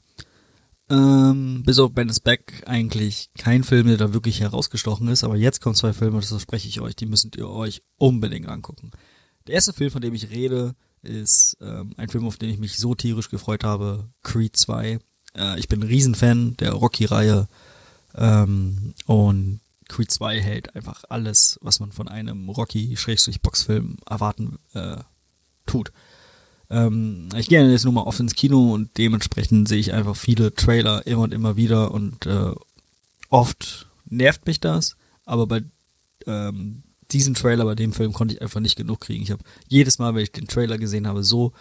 Ähm, 0.90 1.64
bis 1.66 1.78
auf 1.78 1.92
Ben 1.94 2.08
is 2.08 2.22
Back 2.22 2.64
eigentlich 2.66 3.32
kein 3.38 3.66
Film, 3.66 3.88
der 3.88 3.98
da 3.98 4.14
wirklich 4.14 4.40
herausgestochen 4.40 5.10
ist, 5.10 5.26
aber 5.26 5.36
jetzt 5.36 5.60
kommen 5.60 5.76
zwei 5.76 5.92
Filme, 5.92 6.22
das 6.22 6.30
verspreche 6.30 6.70
ich 6.70 6.80
euch, 6.80 6.96
die 6.96 7.06
müsst 7.06 7.36
ihr 7.36 7.50
euch 7.50 7.82
unbedingt 7.98 8.48
angucken. 8.48 8.92
Der 9.48 9.56
erste 9.56 9.74
Film, 9.74 9.92
von 9.92 10.02
dem 10.02 10.14
ich 10.14 10.30
rede, 10.30 10.74
ist 11.02 11.58
ähm, 11.60 11.96
ein 11.98 12.08
Film, 12.08 12.26
auf 12.26 12.38
den 12.38 12.50
ich 12.50 12.58
mich 12.58 12.78
so 12.78 12.96
tierisch 12.96 13.30
gefreut 13.30 13.66
habe, 13.66 14.10
Creed 14.24 14.56
2. 14.56 15.00
Äh, 15.36 15.60
ich 15.60 15.68
bin 15.68 15.82
ein 15.82 15.88
Riesenfan 15.88 16.56
der 16.58 16.72
Rocky-Reihe. 16.72 17.48
Ähm, 18.16 18.94
und 19.06 19.60
Creed 19.90 20.12
2 20.12 20.40
hält 20.40 20.76
einfach 20.76 21.04
alles, 21.10 21.60
was 21.62 21.82
man 21.82 21.92
von 21.92 22.08
einem 22.08 22.48
Rocky-Boxfilm 22.48 23.98
erwarten 24.06 24.58
äh, 24.74 24.98
tut. 25.72 25.92
Ähm, 26.70 27.30
ich 27.36 27.50
gehe 27.50 27.68
jetzt 27.70 27.84
nur 27.84 27.94
mal 27.94 28.04
oft 28.04 28.20
ins 28.20 28.36
Kino 28.36 28.74
und 28.74 28.98
dementsprechend 28.98 29.68
sehe 29.68 29.80
ich 29.80 29.94
einfach 29.94 30.16
viele 30.16 30.54
Trailer 30.54 31.06
immer 31.06 31.24
und 31.24 31.34
immer 31.34 31.56
wieder 31.56 31.92
und 31.92 32.26
äh, 32.26 32.54
oft 33.30 33.88
nervt 34.06 34.46
mich 34.46 34.60
das, 34.60 34.96
aber 35.26 35.48
bei 35.48 35.64
ähm, 36.28 36.84
diesem 37.12 37.34
Trailer, 37.34 37.66
bei 37.66 37.76
dem 37.76 37.94
Film 37.94 38.14
konnte 38.14 38.36
ich 38.36 38.42
einfach 38.42 38.60
nicht 38.60 38.78
genug 38.78 39.02
kriegen. 39.02 39.24
Ich 39.24 39.32
habe 39.32 39.44
jedes 39.68 40.00
Mal, 40.00 40.16
wenn 40.16 40.24
ich 40.24 40.32
den 40.32 40.48
Trailer 40.48 40.78
gesehen 40.78 41.08
habe, 41.08 41.24
so 41.24 41.52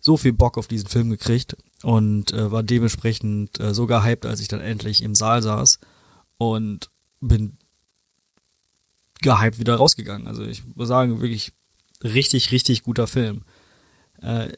so 0.00 0.16
viel 0.16 0.32
Bock 0.32 0.56
auf 0.56 0.66
diesen 0.66 0.88
Film 0.88 1.10
gekriegt 1.10 1.56
und 1.82 2.32
äh, 2.32 2.50
war 2.50 2.62
dementsprechend 2.62 3.60
äh, 3.60 3.74
so 3.74 3.86
gehypt, 3.86 4.24
als 4.24 4.40
ich 4.40 4.48
dann 4.48 4.60
endlich 4.60 5.02
im 5.02 5.14
Saal 5.14 5.42
saß 5.42 5.78
und 6.38 6.90
bin 7.20 7.58
gehypt 9.20 9.58
wieder 9.58 9.76
rausgegangen. 9.76 10.26
Also 10.26 10.42
ich 10.42 10.62
muss 10.74 10.88
sagen, 10.88 11.20
wirklich 11.20 11.52
richtig, 12.02 12.52
richtig 12.52 12.82
guter 12.82 13.06
Film. 13.06 13.42
Äh, 14.22 14.52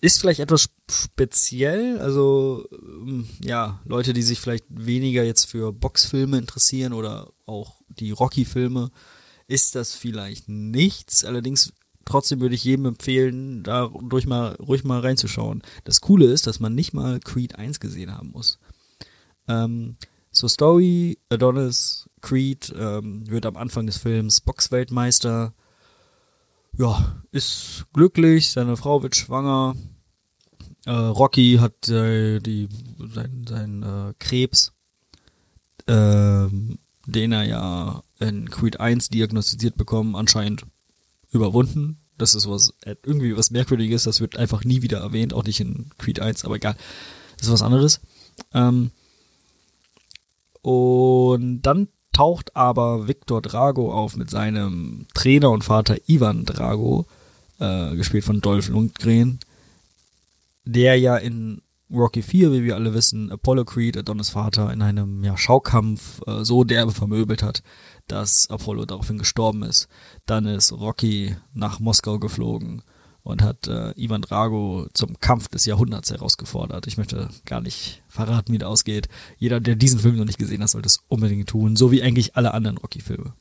ist 0.00 0.20
vielleicht 0.20 0.40
etwas 0.40 0.68
speziell, 0.90 1.98
also 1.98 2.66
ähm, 2.72 3.26
ja, 3.40 3.80
Leute, 3.86 4.12
die 4.12 4.22
sich 4.22 4.40
vielleicht 4.40 4.64
weniger 4.68 5.24
jetzt 5.24 5.46
für 5.46 5.72
Boxfilme 5.72 6.38
interessieren 6.38 6.92
oder 6.92 7.32
auch 7.46 7.80
die 7.88 8.10
Rocky-Filme, 8.10 8.90
ist 9.48 9.74
das 9.74 9.94
vielleicht 9.94 10.48
nichts. 10.48 11.24
Allerdings 11.24 11.72
trotzdem 12.04 12.40
würde 12.40 12.54
ich 12.54 12.64
jedem 12.64 12.86
empfehlen, 12.86 13.62
da 13.62 13.84
ruhig 13.84 14.26
mal, 14.26 14.54
ruhig 14.56 14.84
mal 14.84 15.00
reinzuschauen. 15.00 15.62
Das 15.84 16.00
Coole 16.00 16.26
ist, 16.26 16.46
dass 16.46 16.60
man 16.60 16.74
nicht 16.74 16.92
mal 16.92 17.20
Creed 17.20 17.56
1 17.56 17.80
gesehen 17.80 18.12
haben 18.12 18.30
muss. 18.32 18.58
Ähm, 19.48 19.96
so 20.30 20.48
Story, 20.48 21.18
Adonis, 21.30 22.08
Creed 22.20 22.74
ähm, 22.78 23.28
wird 23.30 23.46
am 23.46 23.56
Anfang 23.56 23.86
des 23.86 23.96
Films 23.96 24.40
Boxweltmeister. 24.40 25.54
Ja, 26.78 27.22
ist 27.30 27.86
glücklich, 27.94 28.50
seine 28.50 28.76
Frau 28.76 29.02
wird 29.02 29.16
schwanger. 29.16 29.76
Äh, 30.84 30.90
Rocky 30.90 31.56
hat 31.58 31.88
äh, 31.88 32.38
die, 32.38 32.68
sein, 32.98 33.46
sein 33.48 33.82
äh, 33.82 34.14
Krebs, 34.18 34.72
ähm, 35.86 36.78
den 37.06 37.32
er 37.32 37.44
ja 37.44 38.02
in 38.18 38.50
Creed 38.50 38.78
1 38.78 39.08
diagnostiziert 39.08 39.76
bekommen, 39.76 40.16
anscheinend 40.16 40.66
überwunden. 41.30 41.98
Das 42.18 42.34
ist 42.34 42.48
was 42.48 42.74
irgendwie 42.82 43.36
was 43.36 43.50
Merkwürdiges, 43.50 44.04
das 44.04 44.20
wird 44.20 44.36
einfach 44.36 44.64
nie 44.64 44.82
wieder 44.82 44.98
erwähnt, 44.98 45.32
auch 45.32 45.44
nicht 45.44 45.60
in 45.60 45.90
Creed 45.96 46.20
1, 46.20 46.44
aber 46.44 46.56
egal. 46.56 46.76
Das 47.38 47.46
ist 47.46 47.52
was 47.52 47.62
anderes. 47.62 48.00
Ähm, 48.52 48.90
und 50.60 51.62
dann 51.62 51.88
taucht 52.16 52.56
aber 52.56 53.08
Viktor 53.08 53.42
Drago 53.42 53.92
auf 53.92 54.16
mit 54.16 54.30
seinem 54.30 55.06
Trainer 55.12 55.50
und 55.50 55.64
Vater 55.64 55.96
Ivan 56.06 56.46
Drago, 56.46 57.04
äh, 57.58 57.94
gespielt 57.94 58.24
von 58.24 58.40
Dolph 58.40 58.68
Lundgren, 58.68 59.38
der 60.64 60.98
ja 60.98 61.18
in 61.18 61.60
Rocky 61.90 62.22
4, 62.22 62.52
wie 62.52 62.64
wir 62.64 62.74
alle 62.74 62.94
wissen, 62.94 63.30
Apollo 63.30 63.66
Creed, 63.66 63.98
Adonis 63.98 64.30
Vater, 64.30 64.72
in 64.72 64.80
einem 64.80 65.22
ja, 65.24 65.36
Schaukampf 65.36 66.22
äh, 66.26 66.42
so 66.42 66.64
derbe 66.64 66.92
vermöbelt 66.92 67.42
hat, 67.42 67.62
dass 68.08 68.48
Apollo 68.48 68.86
daraufhin 68.86 69.18
gestorben 69.18 69.62
ist. 69.62 69.86
Dann 70.24 70.46
ist 70.46 70.72
Rocky 70.72 71.36
nach 71.52 71.80
Moskau 71.80 72.18
geflogen 72.18 72.82
und 73.26 73.42
hat 73.42 73.66
äh, 73.66 73.92
Ivan 73.96 74.22
Drago 74.22 74.86
zum 74.94 75.18
Kampf 75.18 75.48
des 75.48 75.66
Jahrhunderts 75.66 76.12
herausgefordert. 76.12 76.86
Ich 76.86 76.96
möchte 76.96 77.28
gar 77.44 77.60
nicht 77.60 78.04
verraten, 78.06 78.52
wie 78.52 78.58
das 78.58 78.68
ausgeht. 78.68 79.08
Jeder, 79.36 79.58
der 79.58 79.74
diesen 79.74 79.98
Film 79.98 80.16
noch 80.16 80.24
nicht 80.24 80.38
gesehen 80.38 80.62
hat, 80.62 80.68
sollte 80.68 80.86
es 80.86 81.00
unbedingt 81.08 81.48
tun, 81.48 81.74
so 81.74 81.90
wie 81.90 82.04
eigentlich 82.04 82.36
alle 82.36 82.54
anderen 82.54 82.78
Rocky-Filme. 82.78 83.34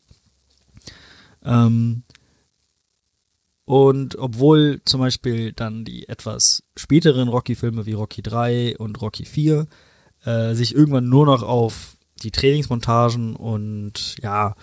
Ähm, 1.43 2.01
und 3.65 4.17
obwohl 4.17 4.81
zum 4.85 5.01
Beispiel 5.01 5.53
dann 5.53 5.85
die 5.85 6.09
etwas 6.09 6.63
späteren 6.75 7.27
Rocky-Filme 7.27 7.85
wie 7.85 7.93
Rocky 7.93 8.23
3 8.23 8.77
und 8.79 8.99
Rocky 9.03 9.25
4 9.25 9.67
äh, 10.25 10.55
sich 10.55 10.73
irgendwann 10.73 11.09
nur 11.09 11.27
noch 11.27 11.43
auf 11.43 11.95
die 12.23 12.31
Trainingsmontagen 12.31 13.35
und 13.35 14.15
ja, 14.23 14.55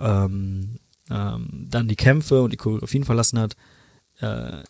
ähm, 0.00 0.80
ähm, 1.10 1.66
dann 1.70 1.86
die 1.86 1.94
Kämpfe 1.94 2.42
und 2.42 2.52
die 2.52 2.56
Choreografien 2.56 3.04
verlassen 3.04 3.38
hat, 3.38 3.54
äh, 4.20 4.62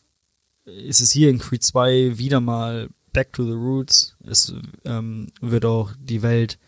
ist 0.65 1.01
es 1.01 1.11
hier 1.11 1.31
in 1.31 1.39
Creed 1.39 1.63
2 1.63 2.19
wieder 2.19 2.41
mal 2.41 2.89
Back 3.13 3.33
to 3.33 3.45
the 3.45 3.53
Roots. 3.53 4.17
Es 4.25 4.53
ähm, 4.85 5.29
wird 5.41 5.65
auch 5.65 5.93
die 5.99 6.23
Welt 6.23 6.59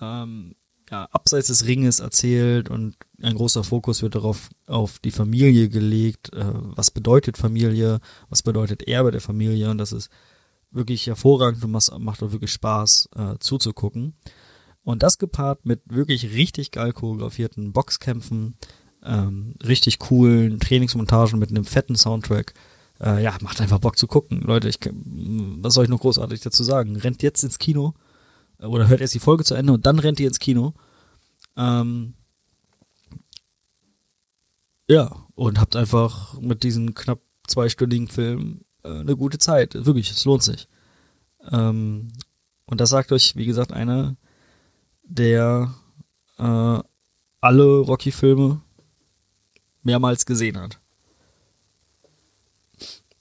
ähm, 0.00 0.54
ja, 0.90 1.08
abseits 1.12 1.48
des 1.48 1.66
Ringes 1.66 2.00
erzählt 2.00 2.68
und 2.68 2.96
ein 3.22 3.34
großer 3.34 3.64
Fokus 3.64 4.02
wird 4.02 4.14
darauf 4.14 4.50
auf 4.66 4.98
die 4.98 5.10
Familie 5.10 5.68
gelegt. 5.68 6.32
Äh, 6.32 6.52
was 6.52 6.90
bedeutet 6.90 7.36
Familie? 7.36 8.00
Was 8.28 8.42
bedeutet 8.42 8.88
Erbe 8.88 9.10
der 9.10 9.20
Familie? 9.20 9.70
Und 9.70 9.78
das 9.78 9.92
ist 9.92 10.10
wirklich 10.70 11.06
hervorragend 11.06 11.64
und 11.64 11.70
macht 11.70 12.22
auch 12.22 12.32
wirklich 12.32 12.52
Spaß 12.52 13.10
äh, 13.16 13.34
zuzugucken. 13.38 14.14
Und 14.82 15.02
das 15.02 15.18
gepaart 15.18 15.66
mit 15.66 15.82
wirklich 15.86 16.32
richtig 16.32 16.70
geil 16.70 16.92
choreografierten 16.92 17.72
Boxkämpfen, 17.72 18.56
ähm, 19.04 19.54
richtig 19.64 19.98
coolen 19.98 20.60
Trainingsmontagen 20.60 21.38
mit 21.38 21.50
einem 21.50 21.64
fetten 21.64 21.96
Soundtrack. 21.96 22.54
Äh, 23.00 23.22
ja, 23.22 23.36
macht 23.40 23.60
einfach 23.60 23.78
Bock 23.78 23.96
zu 23.96 24.06
gucken. 24.06 24.42
Leute, 24.42 24.68
ich, 24.68 24.78
was 24.82 25.74
soll 25.74 25.84
ich 25.84 25.90
noch 25.90 26.00
großartig 26.00 26.40
dazu 26.40 26.62
sagen? 26.62 26.96
Rennt 26.96 27.22
jetzt 27.22 27.42
ins 27.42 27.58
Kino 27.58 27.94
oder 28.58 28.88
hört 28.88 29.00
erst 29.00 29.14
die 29.14 29.20
Folge 29.20 29.44
zu 29.44 29.54
Ende 29.54 29.72
und 29.72 29.86
dann 29.86 29.98
rennt 29.98 30.20
ihr 30.20 30.28
ins 30.28 30.38
Kino. 30.38 30.74
Ähm, 31.56 32.14
ja, 34.88 35.14
und 35.34 35.60
habt 35.60 35.76
einfach 35.76 36.38
mit 36.40 36.62
diesem 36.62 36.94
knapp 36.94 37.20
zweistündigen 37.46 38.08
Film 38.08 38.62
äh, 38.82 38.88
eine 38.88 39.16
gute 39.16 39.38
Zeit. 39.38 39.74
Wirklich, 39.74 40.10
es 40.10 40.24
lohnt 40.24 40.42
sich. 40.42 40.68
Ähm, 41.50 42.12
und 42.66 42.80
das 42.80 42.90
sagt 42.90 43.12
euch, 43.12 43.34
wie 43.36 43.46
gesagt, 43.46 43.72
einer, 43.72 44.16
der 45.02 45.74
äh, 46.38 46.78
alle 47.40 47.78
Rocky-Filme 47.78 48.60
mehrmals 49.82 50.26
gesehen 50.26 50.58
hat. 50.58 50.80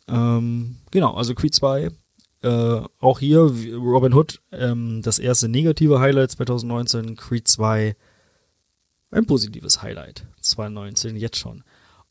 Ähm, 0.08 0.78
genau, 0.92 1.14
also 1.14 1.36
Creed 1.36 1.54
2 1.54 1.92
äh, 2.42 2.82
auch 3.00 3.20
hier 3.20 3.40
Robin 3.42 4.14
Hood, 4.14 4.42
ähm, 4.52 5.02
das 5.02 5.20
erste 5.20 5.50
negative 5.50 6.00
Highlight 6.00 6.32
2019, 6.32 7.16
Creed 7.16 7.48
2 7.48 7.96
ein 9.12 9.26
positives 9.26 9.82
Highlight 9.82 10.26
2019, 10.40 11.18
jetzt 11.18 11.38
schon. 11.38 11.64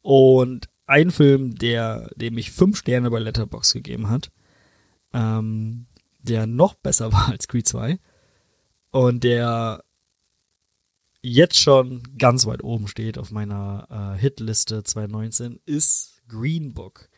Und 0.03 0.69
ein 0.87 1.11
Film, 1.11 1.55
der 1.55 2.11
dem 2.17 2.37
ich 2.39 2.51
fünf 2.51 2.79
Sterne 2.79 3.11
bei 3.11 3.21
Letterbox 3.21 3.73
gegeben 3.73 4.11
hat, 4.11 4.31
ähm, 5.13 5.87
der 6.19 6.47
noch 6.47 6.75
besser 6.75 7.13
war 7.13 7.29
als 7.29 7.49
Creed 7.49 7.67
2 7.67 7.99
und 8.91 9.25
der 9.25 9.83
jetzt 11.29 11.59
schon 11.59 12.03
ganz 12.19 12.47
weit 12.47 12.65
oben 12.65 12.89
steht 12.89 13.19
auf 13.19 13.31
meiner 13.31 14.15
äh, 14.17 14.19
Hitliste 14.19 14.83
2019, 14.83 15.61
ist 15.67 16.23
Green 16.29 16.75
Book. 16.75 17.09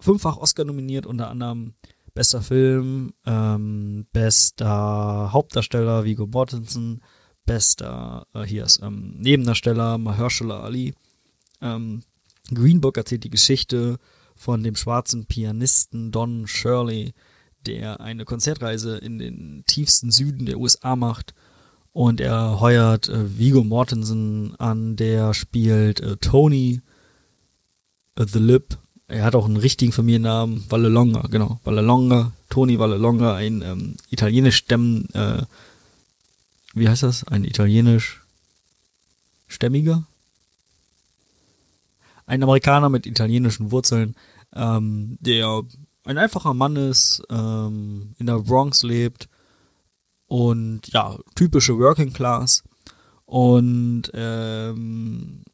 Fünffach 0.00 0.36
Oscar 0.36 0.64
nominiert, 0.64 1.06
unter 1.06 1.30
anderem 1.30 1.74
Bester 2.14 2.42
Film, 2.42 3.12
ähm, 3.26 4.06
bester 4.12 5.32
Hauptdarsteller 5.32 6.04
Vigo 6.04 6.26
Mortensen, 6.26 7.02
bester, 7.44 8.26
äh, 8.34 8.42
hier 8.42 8.64
ist 8.64 8.80
ähm, 8.82 9.16
Nebendarsteller 9.18 9.98
Mahershala 9.98 10.60
Ali. 10.60 10.94
Ähm, 11.60 12.02
Green 12.52 12.80
Book 12.80 12.96
erzählt 12.96 13.24
die 13.24 13.30
Geschichte 13.30 13.98
von 14.36 14.62
dem 14.62 14.76
schwarzen 14.76 15.26
Pianisten 15.26 16.12
Don 16.12 16.46
Shirley, 16.46 17.14
der 17.66 18.00
eine 18.00 18.24
Konzertreise 18.24 18.98
in 18.98 19.18
den 19.18 19.64
tiefsten 19.66 20.10
Süden 20.10 20.46
der 20.46 20.58
USA 20.58 20.96
macht 20.96 21.34
und 21.94 22.20
er 22.20 22.60
heuert 22.60 23.08
äh, 23.08 23.38
Vigo 23.38 23.64
Mortensen 23.64 24.54
an, 24.56 24.96
der 24.96 25.32
spielt 25.32 26.00
äh, 26.00 26.18
Tony 26.18 26.82
äh, 28.16 28.26
The 28.26 28.38
Lip 28.38 28.76
er 29.06 29.24
hat 29.24 29.34
auch 29.34 29.44
einen 29.44 29.56
richtigen 29.56 29.92
Familiennamen, 29.92 30.64
Vallelonga, 30.68 31.28
genau, 31.30 31.60
Vallelonga, 31.62 32.32
Toni 32.48 32.78
Vallelonga, 32.78 33.34
ein 33.34 33.62
ähm, 33.62 33.96
italienisch 34.10 34.56
stemmen, 34.56 35.08
äh, 35.12 35.42
wie 36.74 36.88
heißt 36.88 37.02
das? 37.02 37.24
Ein 37.24 37.44
italienisch 37.44 38.22
stämmiger? 39.46 40.04
Ein 42.26 42.42
Amerikaner 42.42 42.88
mit 42.88 43.06
italienischen 43.06 43.70
Wurzeln, 43.70 44.16
ähm, 44.54 45.18
der 45.20 45.62
ein 46.04 46.18
einfacher 46.18 46.54
Mann 46.54 46.76
ist, 46.76 47.22
ähm, 47.30 48.14
in 48.18 48.26
der 48.26 48.38
Bronx 48.38 48.82
lebt 48.82 49.28
und 50.26 50.88
ja, 50.88 51.18
typische 51.34 51.78
Working 51.78 52.12
Class 52.12 52.62
und 53.26 54.10
ähm, 54.14 55.44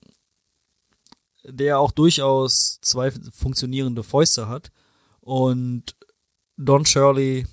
der 1.45 1.79
auch 1.79 1.93
durchaus 1.93 2.79
zwei 2.83 3.11
funktionierende 3.11 4.03
Fäuste 4.03 4.49
hat. 4.49 4.71
Und 5.21 5.97
Don 6.57 6.85
Shirley 6.85 7.47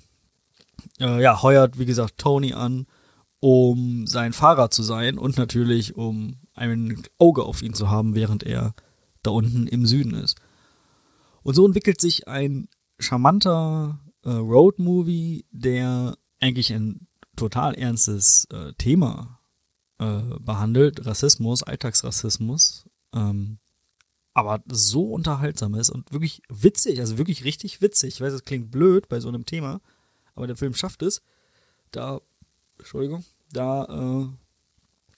äh, 1.00 1.22
ja, 1.22 1.42
heuert, 1.42 1.78
wie 1.78 1.86
gesagt, 1.86 2.18
Tony 2.18 2.52
an, 2.52 2.86
um 3.40 4.06
sein 4.06 4.32
Fahrer 4.32 4.70
zu 4.70 4.82
sein 4.82 5.18
und 5.18 5.36
natürlich 5.36 5.96
um 5.96 6.38
ein 6.54 7.02
Auge 7.18 7.44
auf 7.44 7.62
ihn 7.62 7.74
zu 7.74 7.88
haben, 7.88 8.14
während 8.14 8.42
er 8.42 8.74
da 9.22 9.30
unten 9.30 9.66
im 9.66 9.86
Süden 9.86 10.14
ist. 10.14 10.36
Und 11.42 11.54
so 11.54 11.64
entwickelt 11.64 12.00
sich 12.00 12.26
ein 12.28 12.68
charmanter 12.98 14.00
äh, 14.24 14.30
Road-Movie, 14.30 15.46
der 15.50 16.16
eigentlich 16.40 16.72
ein 16.72 17.07
total 17.38 17.74
ernstes 17.74 18.46
äh, 18.52 18.72
Thema 18.74 19.40
äh, 19.98 20.20
behandelt, 20.40 21.06
Rassismus, 21.06 21.62
Alltagsrassismus, 21.62 22.86
ähm, 23.14 23.58
aber 24.34 24.62
so 24.68 25.12
unterhaltsam 25.12 25.74
ist 25.74 25.90
und 25.90 26.12
wirklich 26.12 26.42
witzig, 26.48 27.00
also 27.00 27.18
wirklich 27.18 27.44
richtig 27.44 27.80
witzig. 27.80 28.14
Ich 28.14 28.20
weiß, 28.20 28.32
es 28.32 28.44
klingt 28.44 28.70
blöd 28.70 29.08
bei 29.08 29.20
so 29.20 29.28
einem 29.28 29.46
Thema, 29.46 29.80
aber 30.34 30.46
der 30.46 30.56
Film 30.56 30.74
schafft 30.74 31.02
es, 31.02 31.22
da, 31.90 32.20
Entschuldigung, 32.78 33.24
da 33.50 34.28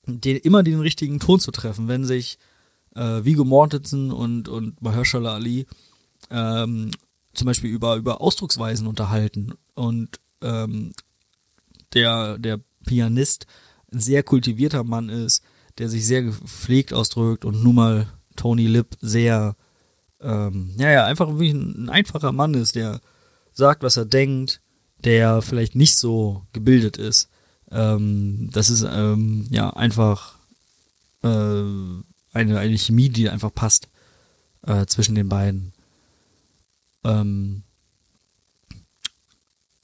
den, 0.07 0.37
immer 0.37 0.63
den 0.63 0.81
richtigen 0.81 1.21
Ton 1.21 1.41
zu 1.41 1.51
treffen, 1.51 1.89
wenn 1.89 2.05
sich 2.05 2.39
äh, 2.95 3.25
Vigo 3.25 3.45
Mortensen 3.45 4.11
und, 4.11 4.49
und 4.49 4.81
Mahershala 4.83 5.35
Ali 5.35 5.67
ähm, 6.31 6.91
zum 7.35 7.47
Beispiel 7.47 7.71
über, 7.71 7.97
über 7.97 8.21
Ausdrucksweisen 8.21 8.87
unterhalten 8.87 9.55
und 9.75 10.21
ähm, 10.43 10.93
der, 11.95 12.39
der 12.39 12.61
Pianist 12.85 13.47
ein 13.93 14.01
sehr 14.01 14.23
kultivierter 14.23 14.85
Mann 14.85 15.09
ist, 15.09 15.43
der 15.79 15.89
sich 15.89 16.07
sehr 16.07 16.23
gepflegt 16.23 16.93
ausdrückt 16.93 17.45
und 17.45 17.63
nun 17.63 17.75
mal 17.75 18.07
Tony 18.37 18.67
Lip 18.67 18.97
sehr, 19.01 19.57
ähm, 20.21 20.75
ja, 20.77 20.91
ja, 20.91 21.05
einfach 21.05 21.39
wie 21.39 21.51
ein, 21.51 21.85
ein 21.85 21.89
einfacher 21.89 22.33
Mann 22.33 22.55
ist, 22.55 22.75
der 22.75 23.01
sagt, 23.53 23.83
was 23.83 23.97
er 23.97 24.05
denkt, 24.05 24.61
der 25.05 25.43
vielleicht 25.43 25.75
nicht 25.75 25.97
so 25.97 26.47
gebildet 26.53 26.97
ist. 26.97 27.29
Ähm, 27.71 28.51
das 28.53 28.71
ist 28.71 28.83
ähm, 28.83 29.47
ja 29.51 29.71
einfach 29.71 30.37
äh, 31.23 31.29
eine, 32.33 32.59
eine 32.59 32.79
Chemie, 32.79 33.09
die 33.09 33.29
einfach 33.29 33.55
passt 33.55 33.89
äh, 34.67 34.87
zwischen 34.87 35.15
den 35.15 35.29
beiden. 35.29 35.73
Ähm, 37.05 37.63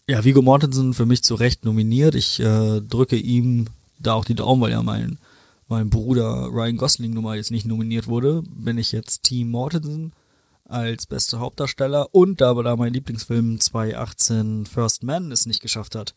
ja, 0.09 0.25
Vigo 0.25 0.41
Mortensen 0.41 0.95
für 0.95 1.07
mich 1.07 1.25
zu 1.25 1.35
Recht 1.35 1.65
nominiert. 1.65 2.15
Ich 2.15 2.39
äh, 2.41 2.81
drücke 2.81 3.17
ihm 3.17 3.67
da 3.99 4.15
auch 4.15 4.25
die 4.25 4.35
Daumen, 4.35 4.63
weil 4.63 4.71
ja 4.71 4.83
mein, 4.83 5.19
mein 5.69 5.91
Bruder 5.91 6.49
Ryan 6.53 6.77
Gosling 6.77 7.13
nun 7.13 7.25
mal 7.25 7.37
jetzt 7.37 7.51
nicht 7.51 7.67
nominiert 7.67 8.07
wurde. 8.07 8.43
Bin 8.49 8.79
ich 8.79 8.93
jetzt 8.93 9.25
Team 9.25 9.51
Mortensen 9.51 10.13
als 10.65 11.07
bester 11.07 11.41
Hauptdarsteller 11.41 12.09
und 12.13 12.41
da 12.41 12.51
aber 12.51 12.63
da 12.63 12.77
mein 12.77 12.93
Lieblingsfilm 12.93 13.61
2018 13.61 14.67
First 14.67 15.03
Man 15.03 15.33
es 15.33 15.47
nicht 15.47 15.61
geschafft 15.61 15.95
hat, 15.95 16.15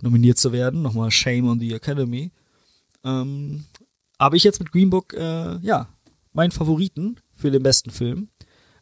nominiert 0.00 0.38
zu 0.38 0.52
werden, 0.52 0.82
nochmal 0.82 1.10
Shame 1.10 1.48
on 1.48 1.60
the 1.60 1.72
Academy, 1.72 2.32
ähm, 3.04 3.64
habe 4.18 4.36
ich 4.36 4.44
jetzt 4.44 4.58
mit 4.58 4.72
Green 4.72 4.90
Book, 4.90 5.14
äh, 5.14 5.58
ja, 5.58 5.88
meinen 6.32 6.50
Favoriten 6.50 7.16
für 7.34 7.50
den 7.50 7.62
besten 7.62 7.90
Film. 7.90 8.28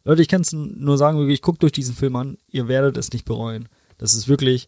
Leute, 0.03 0.23
ich 0.23 0.27
kann 0.27 0.41
es 0.41 0.53
nur 0.53 0.97
sagen, 0.97 1.19
wirklich, 1.19 1.41
guckt 1.41 1.61
durch 1.61 1.71
diesen 1.71 1.95
Film 1.95 2.15
an, 2.15 2.37
ihr 2.47 2.67
werdet 2.67 2.97
es 2.97 3.11
nicht 3.11 3.25
bereuen. 3.25 3.69
Das 4.01 4.15
ist 4.15 4.27
wirklich, 4.27 4.67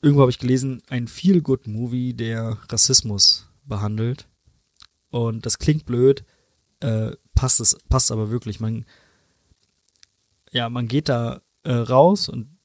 irgendwo 0.00 0.22
habe 0.22 0.30
ich 0.30 0.38
gelesen, 0.38 0.82
ein 0.88 1.06
Feel-Good-Movie, 1.06 2.14
der 2.14 2.56
Rassismus 2.70 3.50
behandelt. 3.66 4.26
Und 5.10 5.44
das 5.44 5.58
klingt 5.58 5.84
blöd, 5.84 6.24
äh, 6.80 7.12
passt 7.34 7.60
es, 7.60 7.76
passt 7.90 8.10
aber 8.10 8.30
wirklich. 8.30 8.58
Man, 8.58 8.86
ja, 10.50 10.70
man 10.70 10.88
geht 10.88 11.10
da 11.10 11.42
äh, 11.62 11.72
raus 11.72 12.30
und 12.30 12.56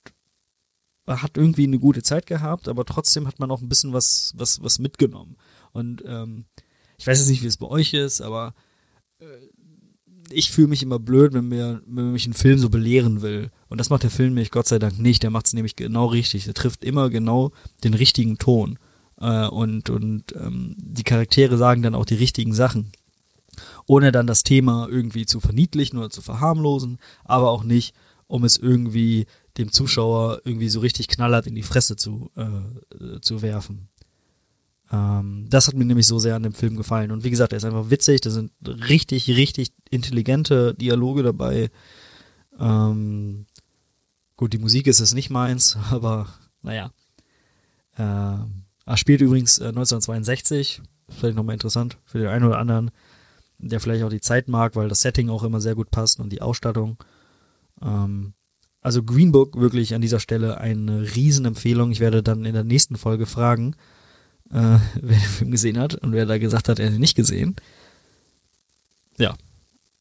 hat 1.06 1.36
irgendwie 1.36 1.66
eine 1.66 1.80
gute 1.80 2.02
Zeit 2.02 2.28
gehabt, 2.28 2.70
aber 2.70 2.86
trotzdem 2.86 3.28
hat 3.28 3.40
man 3.40 3.52
auch 3.52 3.62
ein 3.62 3.68
bisschen 3.68 3.92
was, 3.92 4.32
was, 4.38 4.64
was 4.64 4.80
mitgenommen. 4.80 5.36
Und 5.74 6.02
ähm, 6.06 6.46
ich 6.98 7.06
weiß 7.06 7.20
jetzt 7.20 7.28
nicht, 7.28 7.44
wie 7.44 7.48
es 7.48 7.58
bei 7.58 7.68
euch 7.68 7.94
ist, 7.94 8.22
aber 8.22 8.54
äh, 9.20 9.26
ich 10.32 10.52
fühle 10.52 10.67
mich 10.67 10.84
immer 10.84 11.00
blöd, 11.00 11.34
wenn 11.34 11.48
mir, 11.48 11.82
wenn 11.86 12.12
mich 12.12 12.28
ein 12.28 12.34
Film 12.34 12.58
so 12.58 12.70
belehren 12.70 13.22
will. 13.22 13.50
Und 13.70 13.80
das 13.80 13.89
macht 13.89 14.04
der 14.04 14.10
Film 14.10 14.34
nämlich 14.34 14.52
Gott 14.52 14.67
sei 14.67 14.80
Dank 14.80 15.00
nicht. 15.00 15.24
Der 15.24 15.30
macht 15.30 15.48
es 15.48 15.54
nämlich 15.54 15.76
genau 15.76 16.08
richtig. 16.08 16.46
Der 16.46 16.54
trifft 16.54 16.84
immer 16.84 17.10
genau 17.10 17.52
den 17.84 17.94
richtigen 17.94 18.38
Ton. 18.38 18.78
Äh, 19.20 19.48
und 19.48 19.89
und 19.89 20.36
ähm, 20.36 20.76
die 20.78 21.04
Charaktere 21.04 21.58
sagen 21.58 21.82
dann 21.82 21.96
auch 21.96 22.06
die 22.06 22.15
richtigen 22.15 22.54
Sachen. 22.54 22.91
Ohne 23.86 24.12
dann 24.12 24.28
das 24.28 24.44
Thema 24.44 24.88
irgendwie 24.89 25.26
zu 25.26 25.39
verniedlichen 25.39 26.00
oder 26.00 26.10
zu 26.10 26.22
verharmlosen, 26.22 27.00
aber 27.26 27.50
auch 27.52 27.63
nicht, 27.63 27.94
um 28.28 28.44
es 28.44 28.58
irgendwie 28.58 29.26
dem 29.58 29.72
Zuschauer 29.72 30.41
irgendwie 30.46 30.70
so 30.70 30.80
richtig 30.80 31.08
knallhart 31.10 31.48
in 31.48 31.56
die 31.56 31.63
Fresse 31.63 31.98
zu, 31.98 32.32
äh, 32.36 33.20
zu 33.20 33.41
werfen. 33.41 33.89
Ähm, 34.91 35.45
das 35.49 35.67
hat 35.67 35.75
mir 35.75 35.86
nämlich 35.86 36.08
so 36.08 36.19
sehr 36.19 36.36
an 36.36 36.43
dem 36.43 36.54
Film 36.54 36.75
gefallen. 36.75 37.12
Und 37.12 37.23
wie 37.23 37.30
gesagt, 37.30 37.54
er 37.54 37.58
ist 37.58 37.65
einfach 37.65 37.89
witzig, 37.89 38.21
da 38.21 38.30
sind 38.30 38.51
richtig, 38.65 39.30
richtig 39.30 39.71
intelligente 39.89 40.73
Dialoge 40.75 41.23
dabei. 41.23 41.69
Ähm, 42.60 43.45
gut, 44.36 44.54
die 44.54 44.58
Musik 44.58 44.88
ist 44.88 44.99
es 44.99 45.13
nicht 45.13 45.30
meins, 45.30 45.77
aber 45.91 46.27
naja. 46.62 46.91
Ähm, 47.97 48.63
er 48.86 48.97
spielt 48.97 49.21
übrigens 49.21 49.60
äh, 49.60 49.67
1962, 49.67 50.82
vielleicht 51.10 51.36
nochmal 51.36 51.54
interessant 51.54 51.97
für 52.06 52.19
den 52.19 52.27
einen 52.27 52.45
oder 52.45 52.58
anderen, 52.58 52.91
der 53.58 53.80
vielleicht 53.80 54.04
auch 54.04 54.10
die 54.10 54.21
Zeit 54.21 54.47
mag, 54.47 54.75
weil 54.75 54.89
das 54.89 55.01
Setting 55.01 55.30
auch 55.30 55.43
immer 55.43 55.62
sehr 55.62 55.75
gut 55.75 55.91
passt 55.91 56.19
und 56.19 56.30
die 56.32 56.41
Ausstattung. 56.41 56.97
Ähm, 57.82 58.34
also 58.82 59.04
Green 59.04 59.32
Book 59.32 59.60
wirklich 59.60 59.93
an 59.93 60.01
dieser 60.01 60.19
Stelle 60.19 60.58
eine 60.58 61.15
Riesenempfehlung. 61.15 61.91
Ich 61.91 61.99
werde 61.99 62.23
dann 62.23 62.45
in 62.45 62.54
der 62.54 62.63
nächsten 62.63 62.97
Folge 62.97 63.27
fragen, 63.27 63.75
äh, 64.52 64.80
wer 65.02 65.18
den 65.18 65.20
Film 65.20 65.52
gesehen 65.52 65.80
hat 65.80 65.96
und 65.96 66.12
wer 66.12 66.26
da 66.26 66.38
gesagt 66.38 66.70
hat, 66.70 66.80
er 66.80 66.88
hat 66.88 66.94
ihn 66.94 67.00
nicht 67.00 67.16
gesehen. 67.16 67.56
Ja, 69.18 69.36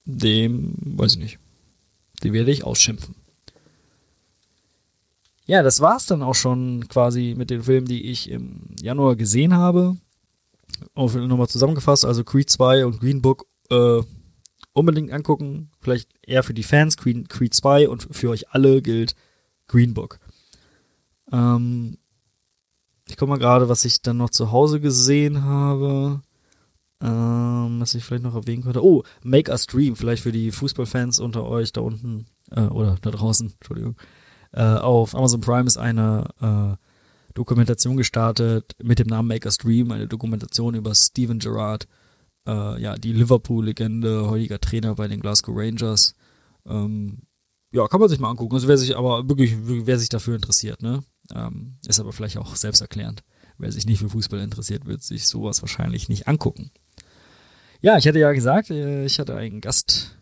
dem 0.04 0.74
weiß 0.80 1.12
ich 1.12 1.18
nicht. 1.18 1.38
Den 2.22 2.32
werde 2.32 2.50
ich 2.50 2.64
ausschimpfen. 2.64 3.14
Ja, 5.46 5.62
das 5.62 5.80
war's 5.80 6.06
dann 6.06 6.22
auch 6.22 6.34
schon 6.34 6.86
quasi 6.88 7.34
mit 7.36 7.50
den 7.50 7.64
Filmen, 7.64 7.86
die 7.86 8.10
ich 8.10 8.30
im 8.30 8.76
Januar 8.80 9.16
gesehen 9.16 9.54
habe. 9.54 9.96
Auch 10.94 11.12
nochmal 11.12 11.48
zusammengefasst, 11.48 12.04
also 12.04 12.22
Creed 12.22 12.48
2 12.48 12.86
und 12.86 13.00
Green 13.00 13.20
Book 13.20 13.46
äh, 13.68 14.00
unbedingt 14.72 15.12
angucken. 15.12 15.70
Vielleicht 15.80 16.08
eher 16.22 16.42
für 16.42 16.54
die 16.54 16.62
Fans, 16.62 16.96
Creed, 16.96 17.28
Creed 17.28 17.52
2 17.52 17.88
und 17.88 18.08
für 18.12 18.30
euch 18.30 18.50
alle 18.50 18.80
gilt 18.80 19.16
Green 19.66 19.94
Book. 19.94 20.20
Ähm, 21.32 21.98
ich 23.10 23.16
guck 23.16 23.28
mal 23.28 23.38
gerade, 23.38 23.68
was 23.68 23.84
ich 23.84 24.02
dann 24.02 24.16
noch 24.16 24.30
zu 24.30 24.52
Hause 24.52 24.80
gesehen 24.80 25.44
habe. 25.44 26.22
Ähm, 27.02 27.80
was 27.80 27.94
ich 27.94 28.04
vielleicht 28.04 28.24
noch 28.24 28.34
erwähnen 28.34 28.62
könnte. 28.62 28.84
Oh, 28.84 29.04
Make 29.22 29.50
Us 29.50 29.66
Dream, 29.66 29.96
vielleicht 29.96 30.22
für 30.22 30.32
die 30.32 30.52
Fußballfans 30.52 31.18
unter 31.18 31.46
euch 31.46 31.72
da 31.72 31.80
unten, 31.80 32.26
äh, 32.50 32.60
oder 32.60 32.96
da 33.00 33.10
draußen, 33.10 33.52
Entschuldigung. 33.52 33.96
Äh, 34.52 34.62
auf 34.62 35.14
Amazon 35.14 35.40
Prime 35.40 35.66
ist 35.66 35.78
eine 35.78 36.28
äh, 36.40 36.76
Dokumentation 37.34 37.96
gestartet 37.96 38.74
mit 38.82 38.98
dem 38.98 39.06
Namen 39.06 39.28
Make 39.28 39.46
Us 39.46 39.56
Dream, 39.58 39.92
eine 39.92 40.08
Dokumentation 40.08 40.74
über 40.74 40.94
Steven 40.94 41.38
Gerrard, 41.38 41.88
äh, 42.46 42.82
ja, 42.82 42.96
die 42.96 43.12
Liverpool-Legende, 43.12 44.28
heutiger 44.28 44.60
Trainer 44.60 44.94
bei 44.94 45.08
den 45.08 45.20
Glasgow 45.20 45.54
Rangers. 45.56 46.14
Ähm, 46.66 47.22
ja, 47.72 47.86
kann 47.88 48.00
man 48.00 48.08
sich 48.08 48.18
mal 48.18 48.30
angucken. 48.30 48.54
Also 48.54 48.68
wer 48.68 48.76
sich 48.76 48.96
aber 48.96 49.28
wirklich, 49.28 49.56
wer 49.62 49.98
sich 49.98 50.08
dafür 50.08 50.34
interessiert, 50.34 50.82
ne? 50.82 51.02
Ähm, 51.34 51.76
ist 51.86 52.00
aber 52.00 52.12
vielleicht 52.12 52.38
auch 52.38 52.56
selbsterklärend. 52.56 53.22
Wer 53.58 53.72
sich 53.72 53.86
nicht 53.86 54.00
für 54.00 54.08
Fußball 54.08 54.40
interessiert, 54.40 54.86
wird 54.86 55.02
sich 55.02 55.28
sowas 55.28 55.62
wahrscheinlich 55.62 56.08
nicht 56.08 56.28
angucken. 56.28 56.70
Ja, 57.80 57.96
ich 57.96 58.06
hatte 58.06 58.18
ja 58.18 58.32
gesagt, 58.32 58.70
äh, 58.70 59.04
ich 59.04 59.18
hatte 59.18 59.36
einen 59.36 59.60
Gast 59.60 60.18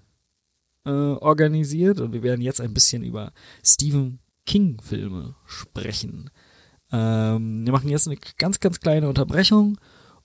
äh, 0.84 0.90
organisiert 0.90 2.00
und 2.00 2.12
wir 2.12 2.22
werden 2.22 2.40
jetzt 2.40 2.60
ein 2.60 2.74
bisschen 2.74 3.02
über 3.02 3.32
Stephen 3.64 4.20
King 4.46 4.80
Filme 4.82 5.34
sprechen. 5.44 6.30
Ähm, 6.90 7.64
wir 7.64 7.72
machen 7.72 7.90
jetzt 7.90 8.08
eine 8.08 8.16
ganz, 8.38 8.60
ganz 8.60 8.80
kleine 8.80 9.08
Unterbrechung 9.08 9.78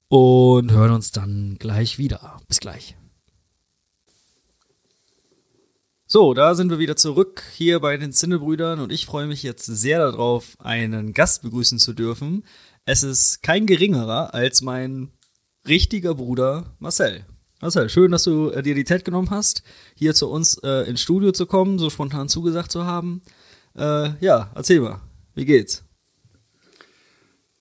und 0.08 0.72
hören 0.72 0.92
uns 0.92 1.12
dann 1.12 1.58
gleich 1.60 1.98
wieder. 1.98 2.38
Bis 2.48 2.60
gleich. 2.60 2.96
So, 6.14 6.36
da 6.36 6.54
sind 6.54 6.70
wir 6.70 6.78
wieder 6.78 6.96
zurück 6.96 7.42
hier 7.56 7.80
bei 7.80 7.98
den 7.98 8.12
Zinnebrüdern 8.12 8.80
und 8.80 8.92
ich 8.92 9.08
freue 9.08 9.26
mich 9.26 9.42
jetzt 9.42 9.66
sehr 9.66 9.98
darauf, 9.98 10.54
einen 10.60 11.12
Gast 11.16 11.42
begrüßen 11.42 11.80
zu 11.80 11.94
dürfen. 11.94 12.46
Es 12.86 13.02
ist 13.02 13.42
kein 13.42 13.66
geringerer 13.66 14.32
als 14.32 14.62
mein 14.62 15.10
richtiger 15.68 16.14
Bruder 16.14 16.66
Marcel. 16.78 17.26
Marcel, 17.62 17.90
schön, 17.90 18.12
dass 18.12 18.26
du 18.26 18.52
äh, 18.52 18.62
dir 18.62 18.76
die 18.76 18.86
Zeit 18.86 19.06
genommen 19.06 19.32
hast, 19.32 19.64
hier 19.96 20.14
zu 20.14 20.30
uns 20.30 20.60
äh, 20.60 20.88
ins 20.88 21.02
Studio 21.02 21.32
zu 21.32 21.48
kommen, 21.48 21.80
so 21.80 21.90
spontan 21.90 22.30
zugesagt 22.30 22.72
zu 22.72 22.86
haben. 22.86 23.24
Äh, 23.76 24.12
ja, 24.20 24.52
erzähl 24.54 24.82
mal, 24.82 25.02
wie 25.34 25.46
geht's? 25.46 25.84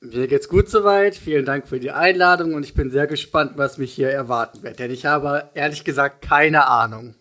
Mir 0.02 0.28
geht's 0.28 0.50
gut 0.50 0.68
soweit. 0.68 1.16
Vielen 1.16 1.46
Dank 1.46 1.66
für 1.66 1.80
die 1.80 1.92
Einladung 1.92 2.52
und 2.52 2.64
ich 2.64 2.74
bin 2.74 2.90
sehr 2.90 3.06
gespannt, 3.06 3.52
was 3.56 3.78
mich 3.78 3.94
hier 3.94 4.10
erwarten 4.10 4.62
wird. 4.62 4.78
Denn 4.78 4.90
ich 4.90 5.06
habe 5.06 5.48
ehrlich 5.54 5.84
gesagt 5.84 6.20
keine 6.20 6.66
Ahnung. 6.66 7.14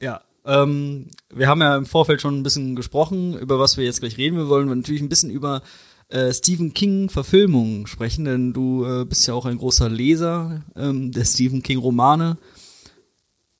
Ja, 0.00 0.22
ähm, 0.48 1.08
wir 1.32 1.46
haben 1.46 1.60
ja 1.60 1.76
im 1.76 1.86
Vorfeld 1.86 2.22
schon 2.22 2.38
ein 2.38 2.42
bisschen 2.42 2.74
gesprochen, 2.74 3.38
über 3.38 3.58
was 3.58 3.76
wir 3.76 3.84
jetzt 3.84 4.00
gleich 4.00 4.16
reden. 4.16 4.38
Wir 4.38 4.48
wollen 4.48 4.68
natürlich 4.68 5.02
ein 5.02 5.10
bisschen 5.10 5.30
über 5.30 5.62
äh, 6.08 6.32
Stephen 6.32 6.72
King 6.72 7.10
Verfilmungen 7.10 7.86
sprechen, 7.86 8.24
denn 8.24 8.54
du 8.54 8.84
äh, 8.86 9.04
bist 9.04 9.26
ja 9.26 9.34
auch 9.34 9.44
ein 9.44 9.58
großer 9.58 9.90
Leser 9.90 10.64
ähm, 10.74 11.12
der 11.12 11.26
Stephen 11.26 11.62
King 11.62 11.78
Romane 11.78 12.38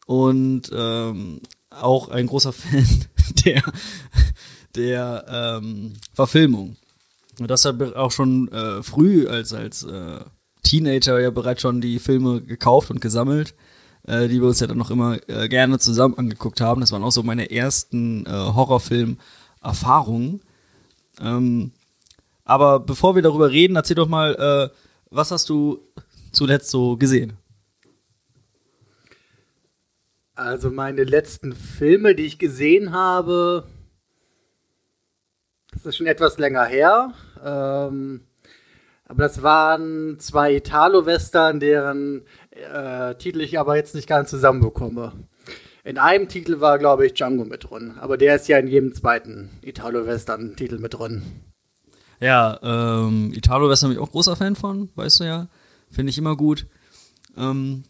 und 0.06 0.70
ähm, 0.74 1.40
auch 1.70 2.08
ein 2.08 2.26
großer 2.26 2.52
Fan 2.54 2.86
der 3.44 3.62
der 4.74 5.60
ähm, 5.60 5.92
Verfilmung. 6.14 6.76
Und 7.38 7.50
das 7.50 7.66
hat 7.66 7.80
auch 7.96 8.12
schon 8.12 8.50
äh, 8.50 8.82
früh 8.82 9.28
als 9.28 9.52
als 9.52 9.82
äh, 9.82 10.20
Teenager 10.62 11.20
ja 11.20 11.30
bereits 11.30 11.60
schon 11.60 11.82
die 11.82 11.98
Filme 11.98 12.40
gekauft 12.40 12.90
und 12.90 13.02
gesammelt 13.02 13.54
äh, 14.08 14.28
die 14.28 14.40
wir 14.40 14.48
uns 14.48 14.60
ja 14.60 14.66
dann 14.66 14.78
noch 14.78 14.90
immer 14.90 15.18
äh, 15.28 15.48
gerne 15.48 15.78
zusammen 15.78 16.16
angeguckt 16.16 16.60
haben. 16.60 16.80
Das 16.80 16.92
waren 16.92 17.04
auch 17.04 17.12
so 17.12 17.22
meine 17.22 17.50
ersten 17.50 18.24
äh, 18.26 18.30
Horrorfilm-Erfahrungen. 18.30 20.40
Ähm, 21.20 21.72
aber 22.44 22.80
bevor 22.80 23.14
wir 23.14 23.22
darüber 23.22 23.50
reden, 23.50 23.76
erzähl 23.76 23.96
doch 23.96 24.08
mal, 24.08 24.34
äh, 24.34 24.74
was 25.10 25.30
hast 25.30 25.48
du 25.50 25.80
zuletzt 26.32 26.70
so 26.70 26.96
gesehen? 26.96 27.34
Also 30.34 30.70
meine 30.70 31.04
letzten 31.04 31.52
Filme, 31.52 32.14
die 32.14 32.24
ich 32.24 32.38
gesehen 32.38 32.92
habe, 32.92 33.64
das 35.72 35.84
ist 35.84 35.96
schon 35.96 36.06
etwas 36.06 36.38
länger 36.38 36.64
her. 36.64 37.12
Ähm, 37.44 38.22
aber 39.04 39.22
das 39.22 39.42
waren 39.42 40.18
zwei 40.18 40.54
Italo-Western, 40.54 41.60
deren 41.60 42.22
äh, 42.58 43.14
Titel 43.16 43.40
ich 43.40 43.58
aber 43.58 43.76
jetzt 43.76 43.94
nicht 43.94 44.08
ganz 44.08 44.30
zusammenbekomme. 44.30 45.12
In 45.84 45.98
einem 45.98 46.28
Titel 46.28 46.60
war, 46.60 46.78
glaube 46.78 47.06
ich, 47.06 47.14
Django 47.14 47.44
mit 47.44 47.70
drin. 47.70 47.94
Aber 47.98 48.18
der 48.18 48.36
ist 48.36 48.48
ja 48.48 48.58
in 48.58 48.68
jedem 48.68 48.94
zweiten 48.94 49.50
Italo-Western-Titel 49.62 50.78
mit 50.78 50.94
drin. 50.94 51.22
Ja, 52.20 52.58
ähm, 52.62 53.32
Italo-Western 53.32 53.90
bin 53.90 53.98
ich 53.98 54.02
auch 54.02 54.10
großer 54.10 54.36
Fan 54.36 54.56
von, 54.56 54.90
weißt 54.96 55.20
du 55.20 55.24
ja. 55.24 55.48
Finde 55.90 56.10
ich 56.10 56.18
immer 56.18 56.36
gut. 56.36 56.66
Ähm, 57.36 57.84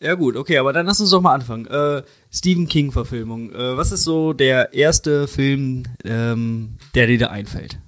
ja 0.00 0.14
gut, 0.14 0.36
okay, 0.36 0.58
aber 0.58 0.72
dann 0.72 0.86
lass 0.86 1.00
uns 1.00 1.10
doch 1.10 1.20
mal 1.20 1.34
anfangen. 1.34 1.66
Äh, 1.66 2.02
Stephen 2.30 2.66
King-Verfilmung. 2.66 3.52
Äh, 3.52 3.76
was 3.76 3.92
ist 3.92 4.04
so 4.04 4.32
der 4.32 4.72
erste 4.72 5.28
Film, 5.28 5.84
ähm, 6.04 6.78
der 6.94 7.06
dir 7.06 7.18
da 7.18 7.26
einfällt? 7.28 7.78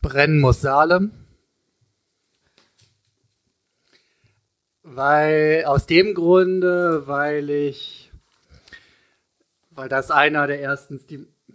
Brennen 0.00 0.40
muss 0.40 0.60
Salem. 0.60 1.12
Weil, 4.94 5.64
aus 5.64 5.86
dem 5.86 6.12
Grunde, 6.12 7.06
weil 7.06 7.48
ich, 7.48 8.12
weil 9.70 9.88
das 9.88 10.10
einer 10.10 10.46
der 10.46 10.60
ersten 10.60 11.00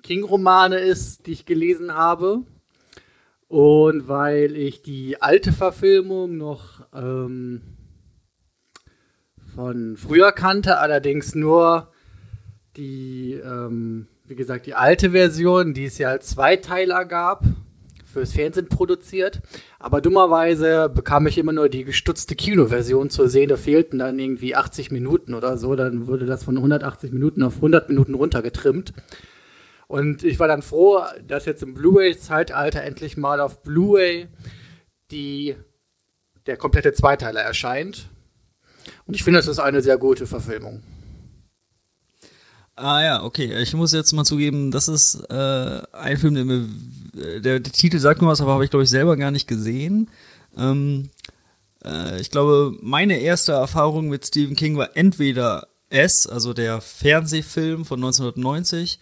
King-Romane 0.02 0.80
ist, 0.80 1.28
die 1.28 1.34
ich 1.34 1.46
gelesen 1.46 1.94
habe. 1.94 2.42
Und 3.48 4.08
weil 4.08 4.58
ich 4.58 4.82
die 4.82 5.22
alte 5.22 5.54
Verfilmung 5.54 6.36
noch 6.36 6.86
ähm, 6.94 7.62
von 9.54 9.98
früher 9.98 10.32
kannte, 10.32 10.80
allerdings 10.80 11.36
nur 11.36 11.92
die, 12.76 13.34
ähm, 13.34 14.08
wie 14.26 14.36
gesagt, 14.36 14.66
die 14.66 14.74
alte 14.74 15.12
Version, 15.12 15.76
die 15.76 15.86
es 15.86 16.00
ja 16.00 16.10
als 16.10 16.28
Zweiteiler 16.28 17.06
gab, 17.06 17.44
fürs 18.18 18.34
Fernsehen 18.34 18.68
produziert. 18.68 19.42
Aber 19.78 20.02
dummerweise 20.02 20.90
bekam 20.90 21.28
ich 21.28 21.38
immer 21.38 21.54
nur 21.54 21.70
die 21.70 21.84
gestutzte 21.84 22.36
Kinoversion 22.36 23.12
zur 23.12 23.30
sehen. 23.30 23.50
Da 23.50 23.58
fehlten 23.58 24.00
dann 24.00 24.18
irgendwie 24.18 24.56
80 24.56 24.90
Minuten 24.90 25.36
oder 25.36 25.58
so. 25.58 25.76
Dann 25.76 26.08
wurde 26.08 26.26
das 26.26 26.44
von 26.44 26.58
180 26.58 27.12
Minuten 27.12 27.44
auf 27.44 27.58
100 27.58 27.90
Minuten 27.90 28.16
runtergetrimmt. 28.16 28.94
Und 29.88 30.24
ich 30.24 30.40
war 30.40 30.48
dann 30.48 30.64
froh, 30.64 31.04
dass 31.28 31.46
jetzt 31.46 31.62
im 31.62 31.76
Blu-ray-Zeitalter 31.76 32.82
endlich 32.82 33.18
mal 33.18 33.40
auf 33.40 33.62
Blu-ray 33.62 34.28
der 35.12 36.58
komplette 36.58 36.94
Zweiteiler 36.94 37.42
erscheint. 37.42 38.10
Und 39.06 39.14
ich 39.14 39.24
finde, 39.24 39.40
das 39.40 39.48
ist 39.48 39.60
eine 39.60 39.82
sehr 39.82 39.98
gute 39.98 40.26
Verfilmung. 40.26 40.82
Ah 42.78 43.02
ja, 43.02 43.24
okay. 43.24 43.60
Ich 43.60 43.74
muss 43.74 43.92
jetzt 43.92 44.14
mal 44.14 44.24
zugeben, 44.24 44.70
das 44.70 44.88
ist 44.88 45.16
äh, 45.32 45.82
ein 45.94 46.18
Film, 46.18 46.36
der 46.36 46.46
mir, 46.46 46.70
der, 47.18 47.60
der 47.60 47.64
Titel 47.64 48.00
sagt 48.00 48.22
mir 48.22 48.28
was, 48.28 48.42
aber 48.42 48.54
habe 48.54 48.64
ich 48.64 48.70
glaube 48.70 48.84
ich 48.84 48.90
selber 48.90 49.18
gar 49.18 49.32
nicht 49.32 49.48
gesehen. 49.48 50.10
Ähm, 50.58 51.10
äh, 51.84 52.20
ich 52.20 52.32
glaube, 52.32 52.78
meine 52.82 53.20
erste 53.20 53.54
Erfahrung 53.54 54.10
mit 54.10 54.26
Stephen 54.26 54.56
King 54.56 54.78
war 54.78 54.96
entweder 54.96 55.68
S, 55.90 56.28
also 56.28 56.54
der 56.54 56.82
Fernsehfilm 56.82 57.86
von 57.86 58.00
1990, 58.00 59.00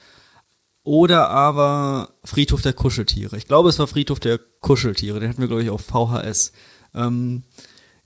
oder 0.84 1.30
aber 1.30 2.10
Friedhof 2.24 2.62
der 2.62 2.74
Kuscheltiere. 2.74 3.38
Ich 3.38 3.48
glaube, 3.48 3.70
es 3.70 3.80
war 3.80 3.88
Friedhof 3.88 4.20
der 4.20 4.40
Kuscheltiere. 4.62 5.20
Den 5.20 5.30
hatten 5.30 5.42
wir 5.42 5.48
glaube 5.48 5.64
ich 5.64 5.70
auf 5.70 5.82
VHS. 5.82 6.52
Ähm, 6.94 7.44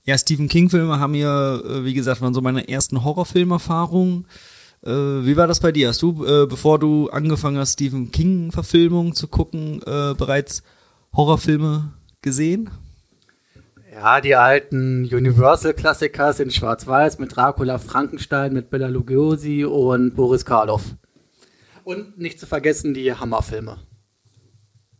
ja, 0.04 0.16
Stephen 0.16 0.48
King-Filme 0.48 0.98
haben 0.98 1.12
mir, 1.12 1.62
äh, 1.64 1.84
wie 1.84 1.94
gesagt, 1.94 2.22
waren 2.22 2.34
so 2.34 2.40
meine 2.40 2.68
ersten 2.68 3.04
Horrorfilmerfahrungen. 3.04 4.26
Äh, 4.84 4.90
wie 4.90 5.36
war 5.36 5.46
das 5.46 5.60
bei 5.60 5.72
dir? 5.72 5.88
Hast 5.88 6.02
du, 6.02 6.24
äh, 6.24 6.46
bevor 6.46 6.78
du 6.78 7.10
angefangen 7.10 7.58
hast, 7.58 7.74
Stephen 7.74 8.10
King-Verfilmungen 8.10 9.14
zu 9.14 9.28
gucken, 9.28 9.82
äh, 9.82 10.14
bereits 10.14 10.62
Horrorfilme 11.14 11.92
gesehen? 12.22 12.70
Ja, 13.92 14.20
die 14.20 14.36
alten 14.36 15.04
Universal-Klassiker 15.12 16.32
sind 16.32 16.54
Schwarz-Weiß 16.54 17.18
mit 17.18 17.36
Dracula, 17.36 17.78
Frankenstein, 17.78 18.52
mit 18.52 18.70
Bella 18.70 18.86
Lugosi 18.88 19.64
und 19.64 20.14
Boris 20.14 20.44
Karloff. 20.44 20.94
Und 21.84 22.18
nicht 22.18 22.38
zu 22.38 22.46
vergessen 22.46 22.94
die 22.94 23.12
Hammerfilme. 23.12 23.78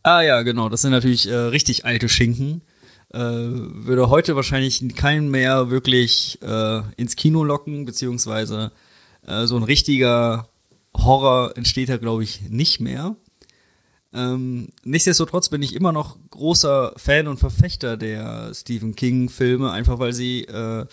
Ah 0.03 0.21
ja, 0.21 0.41
genau, 0.41 0.67
das 0.67 0.81
sind 0.81 0.91
natürlich 0.91 1.29
äh, 1.29 1.33
richtig 1.33 1.85
alte 1.85 2.09
Schinken 2.09 2.63
äh, 3.13 3.19
würde 3.19 4.09
heute 4.09 4.35
wahrscheinlich 4.35 4.83
keinen 4.95 5.29
mehr 5.29 5.69
wirklich 5.69 6.39
äh, 6.41 6.81
ins 6.97 7.15
Kino 7.15 7.43
locken, 7.43 7.85
beziehungsweise 7.85 8.71
äh, 9.25 9.45
so 9.45 9.55
ein 9.57 9.63
richtiger 9.63 10.47
Horror 10.95 11.57
entsteht 11.57 11.89
da, 11.89 11.97
glaube 11.97 12.23
ich, 12.23 12.41
nicht 12.49 12.79
mehr. 12.79 13.15
Ähm, 14.13 14.69
nichtsdestotrotz 14.83 15.49
bin 15.49 15.61
ich 15.61 15.73
immer 15.73 15.91
noch 15.91 16.17
großer 16.31 16.93
Fan 16.97 17.27
und 17.27 17.39
Verfechter 17.39 17.95
der 17.95 18.53
Stephen 18.53 18.95
King-Filme, 18.95 19.71
einfach 19.71 19.99
weil 19.99 20.13
sie 20.13 20.43
äh, 20.43 20.85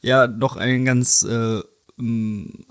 ja 0.00 0.26
noch 0.26 0.56
eine 0.56 0.82
ganz 0.84 1.22
äh, 1.22 1.60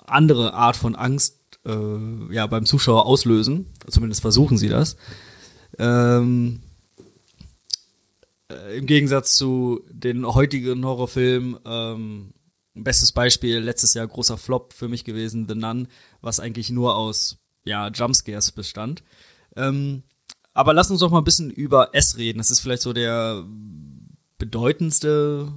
andere 0.05 0.53
Art 0.53 0.75
von 0.75 0.95
Angst 0.95 1.37
äh, 1.65 2.33
ja 2.33 2.47
beim 2.47 2.65
Zuschauer 2.65 3.05
auslösen. 3.05 3.67
Zumindest 3.87 4.21
versuchen 4.21 4.57
sie 4.57 4.69
das. 4.69 4.97
Ähm, 5.77 6.61
äh, 8.51 8.77
im 8.77 8.85
Gegensatz 8.87 9.35
zu 9.35 9.83
den 9.89 10.25
heutigen 10.25 10.83
Horrorfilmen, 10.85 11.57
ähm, 11.65 12.33
bestes 12.73 13.11
Beispiel, 13.11 13.59
letztes 13.59 13.93
Jahr 13.93 14.07
großer 14.07 14.37
Flop 14.37 14.73
für 14.73 14.87
mich 14.87 15.03
gewesen, 15.03 15.47
The 15.47 15.55
Nun, 15.55 15.87
was 16.21 16.39
eigentlich 16.39 16.69
nur 16.69 16.95
aus 16.95 17.37
ja, 17.63 17.89
Jumpscares 17.89 18.51
bestand. 18.51 19.03
Ähm, 19.55 20.03
aber 20.53 20.73
lass 20.73 20.91
uns 20.91 20.99
doch 20.99 21.11
mal 21.11 21.19
ein 21.19 21.25
bisschen 21.25 21.49
über 21.49 21.93
S 21.93 22.17
reden. 22.17 22.39
Das 22.39 22.51
ist 22.51 22.59
vielleicht 22.59 22.81
so 22.81 22.93
der 22.93 23.45
bedeutendste, 24.37 25.51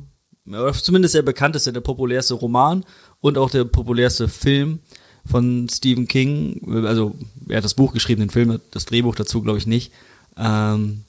oder 0.47 0.73
zumindest 0.73 1.15
der 1.15 1.23
bekannteste, 1.23 1.73
der 1.73 1.81
populärste 1.81 2.35
Roman 2.35 2.85
und 3.21 3.39
auch 3.39 3.51
der 3.51 3.65
populärste 3.65 4.29
Film 4.29 4.81
von 5.25 5.69
Stephen 5.71 6.07
King. 6.07 6.85
Also, 6.87 7.15
er 7.49 7.59
hat 7.59 7.65
das 7.65 7.75
Buch 7.75 7.93
geschrieben, 7.93 8.21
den 8.21 8.31
Film, 8.31 8.61
das 8.71 8.85
Drehbuch 8.85 9.15
dazu 9.15 9.43
glaube 9.43 9.59
ich 9.59 9.67
nicht. 9.67 9.93
Ähm, 10.37 11.05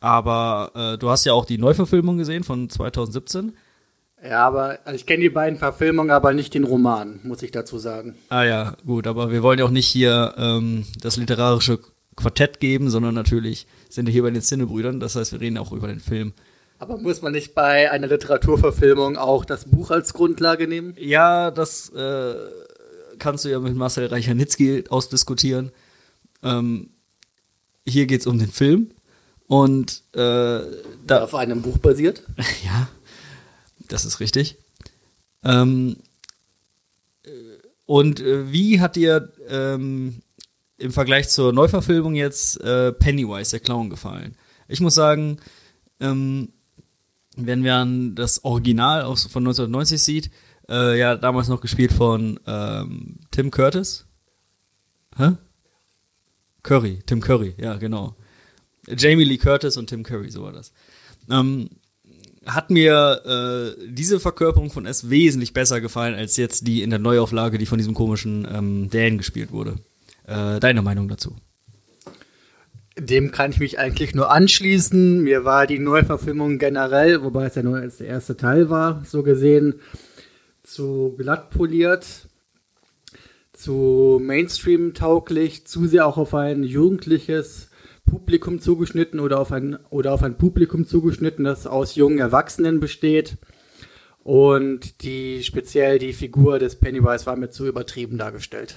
aber 0.00 0.72
äh, 0.74 0.98
du 0.98 1.10
hast 1.10 1.26
ja 1.26 1.34
auch 1.34 1.44
die 1.44 1.58
Neuverfilmung 1.58 2.16
gesehen 2.16 2.42
von 2.42 2.70
2017. 2.70 3.52
Ja, 4.22 4.46
aber 4.46 4.78
also 4.84 4.96
ich 4.96 5.06
kenne 5.06 5.22
die 5.22 5.30
beiden 5.30 5.58
Verfilmungen, 5.58 6.10
aber 6.10 6.32
nicht 6.32 6.52
den 6.54 6.64
Roman, 6.64 7.20
muss 7.22 7.42
ich 7.42 7.52
dazu 7.52 7.78
sagen. 7.78 8.16
Ah 8.28 8.44
ja, 8.44 8.76
gut, 8.86 9.06
aber 9.06 9.32
wir 9.32 9.42
wollen 9.42 9.58
ja 9.58 9.64
auch 9.64 9.70
nicht 9.70 9.86
hier 9.86 10.34
ähm, 10.36 10.84
das 11.00 11.16
literarische 11.16 11.78
Quartett 12.16 12.60
geben, 12.60 12.90
sondern 12.90 13.14
natürlich 13.14 13.66
sind 13.88 14.06
wir 14.06 14.12
hier 14.12 14.22
bei 14.22 14.30
den 14.30 14.42
Cinebrüdern, 14.42 15.00
das 15.00 15.16
heißt, 15.16 15.32
wir 15.32 15.40
reden 15.40 15.56
auch 15.58 15.72
über 15.72 15.88
den 15.88 16.00
Film. 16.00 16.34
Aber 16.78 16.96
muss 16.96 17.22
man 17.22 17.32
nicht 17.32 17.54
bei 17.54 17.90
einer 17.90 18.06
Literaturverfilmung 18.06 19.16
auch 19.16 19.44
das 19.44 19.66
Buch 19.66 19.90
als 19.90 20.14
Grundlage 20.14 20.66
nehmen? 20.66 20.94
Ja, 20.98 21.50
das 21.50 21.90
äh, 21.90 22.34
kannst 23.18 23.44
du 23.44 23.50
ja 23.50 23.58
mit 23.58 23.76
Marcel 23.76 24.06
Reichernitzki 24.06 24.84
ausdiskutieren. 24.88 25.72
Ähm, 26.42 26.90
hier 27.86 28.06
geht's 28.06 28.26
um 28.26 28.38
den 28.38 28.50
Film 28.50 28.92
und 29.46 30.02
äh, 30.14 30.60
da 31.06 31.22
auf 31.22 31.34
einem 31.34 31.60
Buch 31.60 31.78
basiert. 31.78 32.22
ja, 32.64 32.88
das 33.92 34.04
ist 34.04 34.20
richtig. 34.20 34.56
Ähm, 35.44 35.96
äh, 37.24 37.30
und 37.86 38.20
äh, 38.20 38.52
wie 38.52 38.80
hat 38.80 38.96
dir 38.96 39.32
ähm, 39.48 40.22
im 40.78 40.92
Vergleich 40.92 41.28
zur 41.28 41.52
Neuverfilmung 41.52 42.14
jetzt 42.14 42.60
äh, 42.60 42.92
Pennywise, 42.92 43.50
der 43.50 43.60
Clown, 43.60 43.90
gefallen? 43.90 44.36
Ich 44.68 44.80
muss 44.80 44.94
sagen, 44.94 45.38
ähm, 45.98 46.52
wenn 47.36 47.62
man 47.62 48.14
das 48.14 48.44
Original 48.44 49.02
aus, 49.02 49.26
von 49.26 49.42
1990 49.42 50.02
sieht, 50.02 50.30
äh, 50.68 50.98
ja, 50.98 51.16
damals 51.16 51.48
noch 51.48 51.60
gespielt 51.60 51.92
von 51.92 52.38
ähm, 52.46 53.18
Tim 53.30 53.50
Curtis. 53.50 54.06
Hä? 55.16 55.32
Curry, 56.62 57.00
Tim 57.06 57.20
Curry, 57.20 57.54
ja, 57.58 57.76
genau. 57.76 58.14
Jamie 58.86 59.24
Lee 59.24 59.38
Curtis 59.38 59.76
und 59.76 59.88
Tim 59.88 60.02
Curry, 60.02 60.30
so 60.30 60.42
war 60.42 60.52
das. 60.52 60.72
Ähm, 61.28 61.70
hat 62.46 62.70
mir 62.70 63.76
äh, 63.78 63.86
diese 63.88 64.18
Verkörperung 64.18 64.70
von 64.70 64.86
S 64.86 65.10
wesentlich 65.10 65.52
besser 65.52 65.80
gefallen 65.80 66.14
als 66.14 66.36
jetzt 66.36 66.66
die 66.66 66.82
in 66.82 66.90
der 66.90 66.98
Neuauflage, 66.98 67.58
die 67.58 67.66
von 67.66 67.78
diesem 67.78 67.94
komischen 67.94 68.46
ähm, 68.50 68.90
Dan 68.90 69.18
gespielt 69.18 69.52
wurde. 69.52 69.76
Äh, 70.26 70.60
deine 70.60 70.82
Meinung 70.82 71.08
dazu? 71.08 71.36
Dem 72.98 73.30
kann 73.30 73.50
ich 73.50 73.60
mich 73.60 73.78
eigentlich 73.78 74.14
nur 74.14 74.30
anschließen. 74.30 75.22
Mir 75.22 75.44
war 75.44 75.66
die 75.66 75.78
Neuverfilmung 75.78 76.58
generell, 76.58 77.22
wobei 77.22 77.46
es 77.46 77.54
ja 77.54 77.62
nur 77.62 77.76
als 77.76 77.98
der 77.98 78.08
erste 78.08 78.36
Teil 78.36 78.68
war, 78.68 79.02
so 79.04 79.22
gesehen, 79.22 79.80
zu 80.62 81.14
glatt 81.16 81.50
poliert, 81.50 82.28
zu 83.52 84.20
Mainstream 84.22 84.94
tauglich, 84.94 85.66
zu 85.66 85.86
sehr 85.86 86.06
auch 86.06 86.16
auf 86.16 86.34
ein 86.34 86.62
jugendliches 86.62 87.69
Publikum 88.10 88.60
zugeschnitten 88.60 89.20
oder 89.20 89.38
auf 89.38 89.52
ein, 89.52 89.78
oder 89.88 90.12
auf 90.12 90.22
ein 90.22 90.36
Publikum 90.36 90.86
zugeschnitten, 90.86 91.44
das 91.44 91.66
aus 91.66 91.94
jungen 91.94 92.18
Erwachsenen 92.18 92.80
besteht. 92.80 93.36
Und 94.22 95.02
die 95.02 95.42
speziell 95.42 95.98
die 95.98 96.12
Figur 96.12 96.58
des 96.58 96.76
Pennywise 96.76 97.26
war 97.26 97.36
mir 97.36 97.50
zu 97.50 97.66
übertrieben 97.66 98.18
dargestellt. 98.18 98.74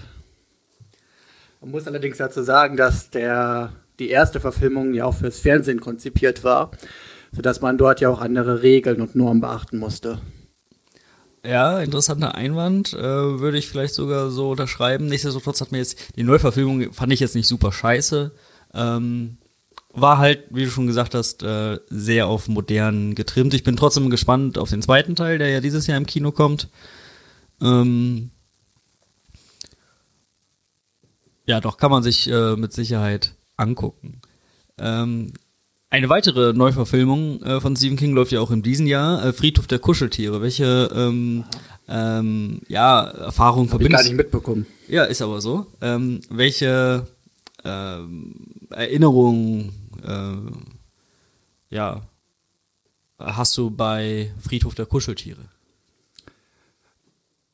Man 1.59 1.71
muss 1.71 1.87
allerdings 1.87 2.17
dazu 2.17 2.43
sagen, 2.43 2.77
dass 2.77 3.09
der, 3.09 3.73
die 3.99 4.09
erste 4.09 4.39
Verfilmung 4.39 4.93
ja 4.93 5.05
auch 5.05 5.15
fürs 5.15 5.39
Fernsehen 5.39 5.81
konzipiert 5.81 6.43
war, 6.43 6.71
sodass 7.31 7.61
man 7.61 7.77
dort 7.77 8.01
ja 8.01 8.09
auch 8.09 8.21
andere 8.21 8.61
Regeln 8.61 9.01
und 9.01 9.15
Normen 9.15 9.41
beachten 9.41 9.77
musste. 9.77 10.19
Ja, 11.45 11.79
interessanter 11.81 12.35
Einwand, 12.35 12.93
äh, 12.93 13.01
würde 13.01 13.57
ich 13.57 13.67
vielleicht 13.67 13.95
sogar 13.95 14.29
so 14.29 14.51
unterschreiben. 14.51 15.07
Nichtsdestotrotz 15.07 15.59
hat 15.59 15.73
mir 15.73 15.79
jetzt 15.79 16.15
die 16.15 16.23
Neuverfilmung 16.23 16.93
fand 16.93 17.11
ich 17.11 17.19
jetzt 17.19 17.35
nicht 17.35 17.47
super 17.47 17.73
scheiße. 17.73 18.31
Ähm, 18.73 19.37
war 19.93 20.17
halt, 20.17 20.45
wie 20.49 20.65
du 20.65 20.71
schon 20.71 20.87
gesagt 20.87 21.13
hast, 21.13 21.43
äh, 21.43 21.79
sehr 21.89 22.27
auf 22.27 22.47
modern 22.47 23.13
getrimmt. 23.13 23.53
Ich 23.53 23.63
bin 23.63 23.75
trotzdem 23.75 24.09
gespannt 24.09 24.57
auf 24.57 24.69
den 24.69 24.81
zweiten 24.81 25.15
Teil, 25.15 25.37
der 25.37 25.49
ja 25.49 25.61
dieses 25.61 25.85
Jahr 25.85 25.97
im 25.97 26.07
Kino 26.07 26.31
kommt. 26.31 26.69
Ähm, 27.61 28.31
ja, 31.45 31.61
doch, 31.61 31.77
kann 31.77 31.91
man 31.91 32.01
sich 32.01 32.29
äh, 32.29 32.55
mit 32.55 32.73
Sicherheit 32.73 33.35
angucken. 33.55 34.21
Ähm, 34.79 35.33
eine 35.91 36.09
weitere 36.09 36.53
Neuverfilmung 36.53 37.43
äh, 37.43 37.61
von 37.61 37.75
Stephen 37.75 37.97
King 37.97 38.13
läuft 38.13 38.31
ja 38.31 38.39
auch 38.39 38.49
in 38.49 38.63
diesem 38.63 38.87
Jahr, 38.87 39.23
äh, 39.23 39.31
Friedhof 39.31 39.67
der 39.67 39.77
Kuscheltiere. 39.77 40.41
Welche 40.41 40.89
ähm, 40.95 41.43
ähm, 41.87 42.61
ja, 42.67 43.03
Erfahrung 43.03 43.71
Hab 43.71 43.79
ich 43.79 43.89
gar 43.89 44.01
nicht 44.01 44.15
mitbekommen. 44.15 44.65
Ja, 44.87 45.03
ist 45.03 45.21
aber 45.21 45.39
so. 45.39 45.67
Ähm, 45.81 46.21
welche 46.31 47.05
ähm, 47.63 48.67
Erinnerungen 48.69 49.71
äh, 50.03 50.35
ja, 51.73 52.01
hast 53.19 53.57
du 53.57 53.71
bei 53.71 54.31
Friedhof 54.39 54.75
der 54.75 54.85
Kuscheltiere? 54.85 55.49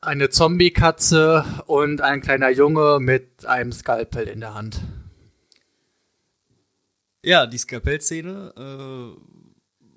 Eine 0.01 0.29
Zombie-Katze 0.29 1.45
und 1.67 2.01
ein 2.01 2.21
kleiner 2.21 2.49
Junge 2.49 2.99
mit 2.99 3.45
einem 3.45 3.71
Skalpell 3.71 4.27
in 4.27 4.41
der 4.41 4.53
Hand. 4.53 4.81
Ja, 7.23 7.45
die 7.45 7.57
Skalpell-Szene. 7.57 8.53
Äh, 8.57 9.19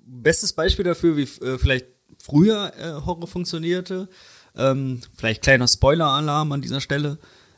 bestes 0.05 0.53
Beispiel 0.53 0.85
dafür, 0.85 1.17
wie 1.17 1.23
äh, 1.23 1.57
vielleicht 1.57 1.87
früher 2.21 2.73
äh, 2.77 3.05
Horror 3.05 3.27
funktionierte. 3.27 4.09
Ähm, 4.55 5.01
vielleicht 5.17 5.41
kleiner 5.41 5.67
Spoiler-Alarm 5.67 6.51
an 6.51 6.61
dieser 6.61 6.81
Stelle. 6.81 7.17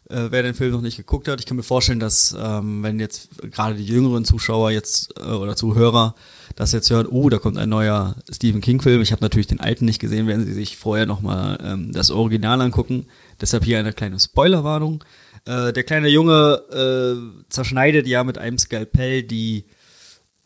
Äh, 0.10 0.28
wer 0.30 0.44
den 0.44 0.54
Film 0.54 0.72
noch 0.72 0.82
nicht 0.82 0.98
geguckt 0.98 1.28
hat, 1.28 1.40
ich 1.40 1.48
kann 1.48 1.58
mir 1.58 1.64
vorstellen, 1.64 2.00
dass 2.00 2.36
ähm, 2.40 2.84
wenn 2.84 3.00
jetzt 3.00 3.30
gerade 3.52 3.76
die 3.76 3.86
jüngeren 3.86 4.24
Zuschauer 4.24 4.70
jetzt 4.70 5.14
äh, 5.20 5.24
oder 5.24 5.56
Zuhörer 5.56 6.14
das 6.56 6.72
jetzt 6.74 6.90
hören, 6.92 7.08
oh, 7.08 7.30
da 7.30 7.40
kommt 7.40 7.58
ein 7.58 7.70
neuer 7.70 8.16
Stephen 8.32 8.62
King-Film. 8.62 9.02
Ich 9.02 9.12
habe 9.12 9.24
natürlich 9.24 9.48
den 9.48 9.60
alten 9.60 9.86
nicht 9.86 10.00
gesehen, 10.00 10.28
werden 10.28 10.46
Sie 10.46 10.54
sich 10.54 10.78
vorher 10.78 11.08
nochmal 11.08 11.58
ähm, 11.64 11.92
das 11.92 12.12
Original 12.12 12.62
angucken. 12.62 13.08
Deshalb 13.42 13.64
hier 13.64 13.80
eine 13.80 13.94
kleine 13.94 14.20
Spoilerwarnung. 14.20 15.04
Äh, 15.46 15.74
der 15.74 15.84
kleine 15.84 16.08
Junge 16.08 16.62
äh, 16.72 17.44
zerschneidet 17.50 18.08
ja 18.08 18.24
mit 18.24 18.38
einem 18.38 18.60
Skalpell 18.60 19.24
die 19.24 19.66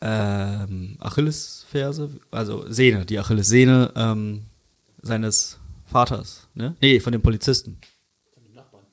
ähm, 0.00 0.96
Achillesferse, 1.00 2.10
also 2.30 2.64
Sehne, 2.70 3.04
die 3.04 3.18
Achillessehne 3.18 3.92
ähm, 3.94 4.42
seines 5.02 5.58
Vaters, 5.84 6.48
ne? 6.54 6.76
Nee, 6.80 7.00
von 7.00 7.12
dem 7.12 7.20
Polizisten. 7.20 7.78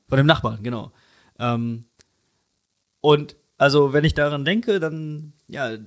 Von 0.08 0.18
dem 0.18 0.28
Nachbarn. 0.28 0.64
Genau. 0.64 0.92
Ähm, 1.40 1.86
und 3.02 3.36
also, 3.58 3.94
wenn 3.94 4.04
ich 4.04 4.14
daran 4.14 4.46
denke, 4.46 4.80
dann, 4.80 5.34
ja, 5.48 5.78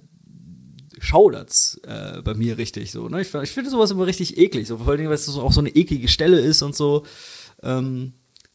schaudert's 0.99 1.81
äh, 1.85 2.21
bei 2.23 2.35
mir 2.35 2.59
richtig 2.59 2.91
so. 2.91 3.09
Ne? 3.09 3.23
Ich, 3.23 3.33
ich 3.35 3.51
finde 3.51 3.71
sowas 3.71 3.91
immer 3.91 4.07
richtig 4.07 4.37
eklig, 4.39 4.69
so 4.69 4.79
vor 4.79 4.89
allen 4.89 4.99
Dingen, 4.99 5.09
weil 5.09 5.17
es 5.17 5.29
auch 5.29 5.53
so 5.53 5.61
eine 5.61 5.71
eklige 5.71 6.09
Stelle 6.09 6.39
ist 6.41 6.63
und 6.63 6.77
so. 6.77 7.05
Ähm, 7.63 8.13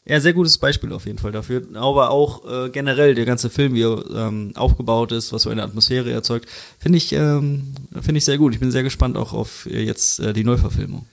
ja, 0.08 0.20
sehr 0.20 0.34
gutes 0.34 0.58
Beispiel 0.58 0.92
auf 0.92 1.06
jeden 1.06 1.18
Fall 1.18 1.32
dafür. 1.32 1.66
Aber 1.74 2.10
auch 2.10 2.48
äh, 2.48 2.70
generell 2.70 3.16
der 3.16 3.24
ganze 3.24 3.50
Film, 3.50 3.74
wie 3.74 3.82
er 3.82 4.04
ähm, 4.14 4.52
aufgebaut 4.54 5.10
ist, 5.10 5.32
was 5.32 5.42
so 5.42 5.50
eine 5.50 5.64
Atmosphäre 5.64 6.12
erzeugt, 6.12 6.48
finde 6.78 6.98
ich, 6.98 7.12
ähm, 7.12 7.74
finde 8.00 8.18
ich 8.18 8.24
sehr 8.24 8.38
gut. 8.38 8.54
Ich 8.54 8.60
bin 8.60 8.70
sehr 8.70 8.84
gespannt 8.84 9.16
auch 9.16 9.32
auf 9.32 9.66
äh, 9.66 9.82
jetzt 9.82 10.20
äh, 10.20 10.32
die 10.32 10.44
Neuverfilmung. 10.44 11.06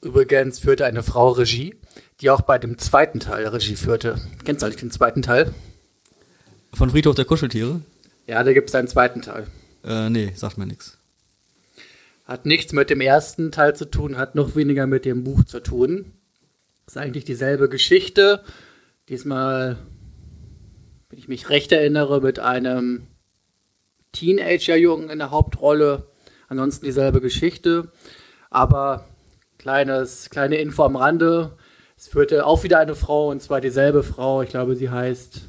Übrigens 0.00 0.60
führte 0.60 0.86
eine 0.86 1.02
Frau 1.02 1.30
Regie, 1.32 1.74
die 2.20 2.30
auch 2.30 2.40
bei 2.42 2.58
dem 2.58 2.78
zweiten 2.78 3.20
Teil 3.20 3.46
Regie 3.46 3.76
führte. 3.76 4.20
Kennst 4.44 4.62
du 4.62 4.66
eigentlich 4.66 4.80
den 4.80 4.90
zweiten 4.90 5.22
Teil? 5.22 5.54
Von 6.72 6.90
Friedhof 6.90 7.14
der 7.14 7.24
Kuscheltiere? 7.24 7.80
Ja, 8.26 8.42
da 8.42 8.52
gibt 8.52 8.68
es 8.68 8.74
einen 8.74 8.88
zweiten 8.88 9.22
Teil. 9.22 9.46
Äh, 9.84 10.10
nee, 10.10 10.32
sagt 10.34 10.58
mir 10.58 10.66
nichts. 10.66 10.98
Hat 12.24 12.44
nichts 12.44 12.72
mit 12.72 12.90
dem 12.90 13.00
ersten 13.00 13.52
Teil 13.52 13.74
zu 13.74 13.86
tun, 13.86 14.18
hat 14.18 14.34
noch 14.34 14.54
weniger 14.54 14.86
mit 14.86 15.04
dem 15.04 15.24
Buch 15.24 15.44
zu 15.44 15.60
tun. 15.60 16.12
Ist 16.86 16.98
eigentlich 16.98 17.24
dieselbe 17.24 17.68
Geschichte. 17.68 18.44
Diesmal, 19.08 19.78
wenn 21.08 21.18
ich 21.18 21.28
mich 21.28 21.48
recht 21.48 21.72
erinnere, 21.72 22.20
mit 22.20 22.38
einem 22.38 23.06
Teenager-Jungen 24.12 25.08
in 25.08 25.18
der 25.18 25.30
Hauptrolle. 25.30 26.06
Ansonsten 26.48 26.84
dieselbe 26.84 27.20
Geschichte. 27.20 27.92
Aber 28.50 29.06
kleines, 29.56 30.28
kleine 30.28 30.56
Info 30.56 30.84
am 30.84 30.96
Rande. 30.96 31.56
Es 31.98 32.06
führte 32.06 32.46
auch 32.46 32.62
wieder 32.62 32.78
eine 32.78 32.94
Frau, 32.94 33.28
und 33.28 33.42
zwar 33.42 33.60
dieselbe 33.60 34.04
Frau. 34.04 34.42
Ich 34.42 34.50
glaube, 34.50 34.76
sie 34.76 34.88
heißt 34.88 35.48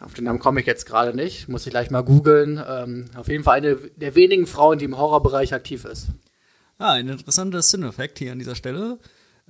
auf 0.00 0.12
den 0.14 0.24
Namen 0.24 0.38
komme 0.38 0.60
ich 0.60 0.66
jetzt 0.66 0.86
gerade 0.86 1.14
nicht, 1.16 1.48
muss 1.48 1.66
ich 1.66 1.70
gleich 1.70 1.90
mal 1.90 2.02
googeln. 2.02 2.62
Ähm, 2.66 3.06
auf 3.14 3.28
jeden 3.28 3.44
Fall 3.44 3.58
eine 3.58 3.76
der 3.96 4.14
wenigen 4.14 4.46
Frauen, 4.46 4.78
die 4.78 4.84
im 4.84 4.98
Horrorbereich 4.98 5.54
aktiv 5.54 5.84
ist. 5.84 6.08
Ah, 6.78 6.92
ein 6.92 7.08
interessanter 7.08 7.62
Sinn-Effekt 7.62 8.18
hier 8.18 8.32
an 8.32 8.38
dieser 8.38 8.54
Stelle. 8.54 8.98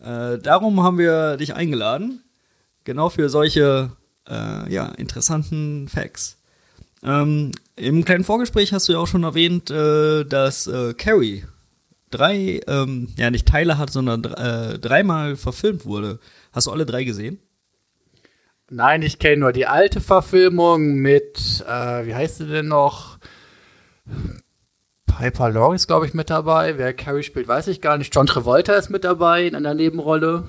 Äh, 0.00 0.38
darum 0.38 0.82
haben 0.82 0.98
wir 0.98 1.36
dich 1.36 1.54
eingeladen. 1.54 2.22
Genau 2.84 3.08
für 3.08 3.28
solche 3.30 3.92
äh, 4.28 4.72
ja, 4.72 4.86
interessanten 4.96 5.88
Facts. 5.88 6.38
Ähm, 7.02 7.52
Im 7.76 8.04
kleinen 8.04 8.24
Vorgespräch 8.24 8.72
hast 8.72 8.88
du 8.88 8.92
ja 8.92 8.98
auch 8.98 9.06
schon 9.06 9.24
erwähnt, 9.24 9.70
äh, 9.70 10.24
dass 10.24 10.66
äh, 10.66 10.94
Carrie 10.94 11.44
drei, 12.14 12.60
ähm, 12.66 13.08
ja 13.18 13.30
nicht 13.30 13.46
Teile 13.48 13.78
hat, 13.78 13.90
sondern 13.90 14.24
äh, 14.24 14.78
dreimal 14.78 15.36
verfilmt 15.36 15.84
wurde. 15.84 16.20
Hast 16.52 16.66
du 16.66 16.70
alle 16.70 16.86
drei 16.86 17.04
gesehen? 17.04 17.38
Nein, 18.70 19.02
ich 19.02 19.18
kenne 19.18 19.38
nur 19.38 19.52
die 19.52 19.66
alte 19.66 20.00
Verfilmung 20.00 20.94
mit, 20.94 21.64
äh, 21.68 22.06
wie 22.06 22.14
heißt 22.14 22.38
sie 22.38 22.46
denn 22.46 22.68
noch? 22.68 23.18
Piper 25.06 25.50
Laurie 25.50 25.76
ist, 25.76 25.86
glaube 25.86 26.06
ich, 26.06 26.14
mit 26.14 26.30
dabei. 26.30 26.78
Wer 26.78 26.92
Carrie 26.92 27.22
spielt, 27.22 27.46
weiß 27.46 27.68
ich 27.68 27.80
gar 27.80 27.98
nicht. 27.98 28.14
John 28.14 28.26
Travolta 28.26 28.74
ist 28.74 28.90
mit 28.90 29.04
dabei 29.04 29.46
in 29.46 29.54
einer 29.54 29.74
Nebenrolle. 29.74 30.44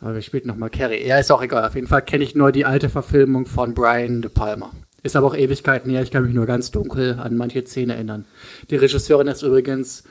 Aber 0.00 0.14
wer 0.14 0.22
spielt 0.22 0.46
nochmal 0.46 0.70
Carrie? 0.70 1.06
Ja, 1.06 1.18
ist 1.18 1.32
auch 1.32 1.42
egal. 1.42 1.66
Auf 1.66 1.74
jeden 1.74 1.86
Fall 1.86 2.02
kenne 2.02 2.24
ich 2.24 2.34
nur 2.34 2.52
die 2.52 2.66
alte 2.66 2.88
Verfilmung 2.88 3.46
von 3.46 3.74
Brian 3.74 4.22
De 4.22 4.30
Palma. 4.30 4.70
Ist 5.02 5.16
aber 5.16 5.26
auch 5.26 5.36
Ewigkeiten 5.36 5.90
her. 5.90 6.02
Ich 6.02 6.10
kann 6.10 6.24
mich 6.24 6.34
nur 6.34 6.46
ganz 6.46 6.70
dunkel 6.70 7.18
an 7.18 7.36
manche 7.36 7.64
Szenen 7.66 7.90
erinnern. 7.90 8.26
Die 8.70 8.76
Regisseurin 8.76 9.26
ist 9.28 9.42
übrigens 9.42 10.04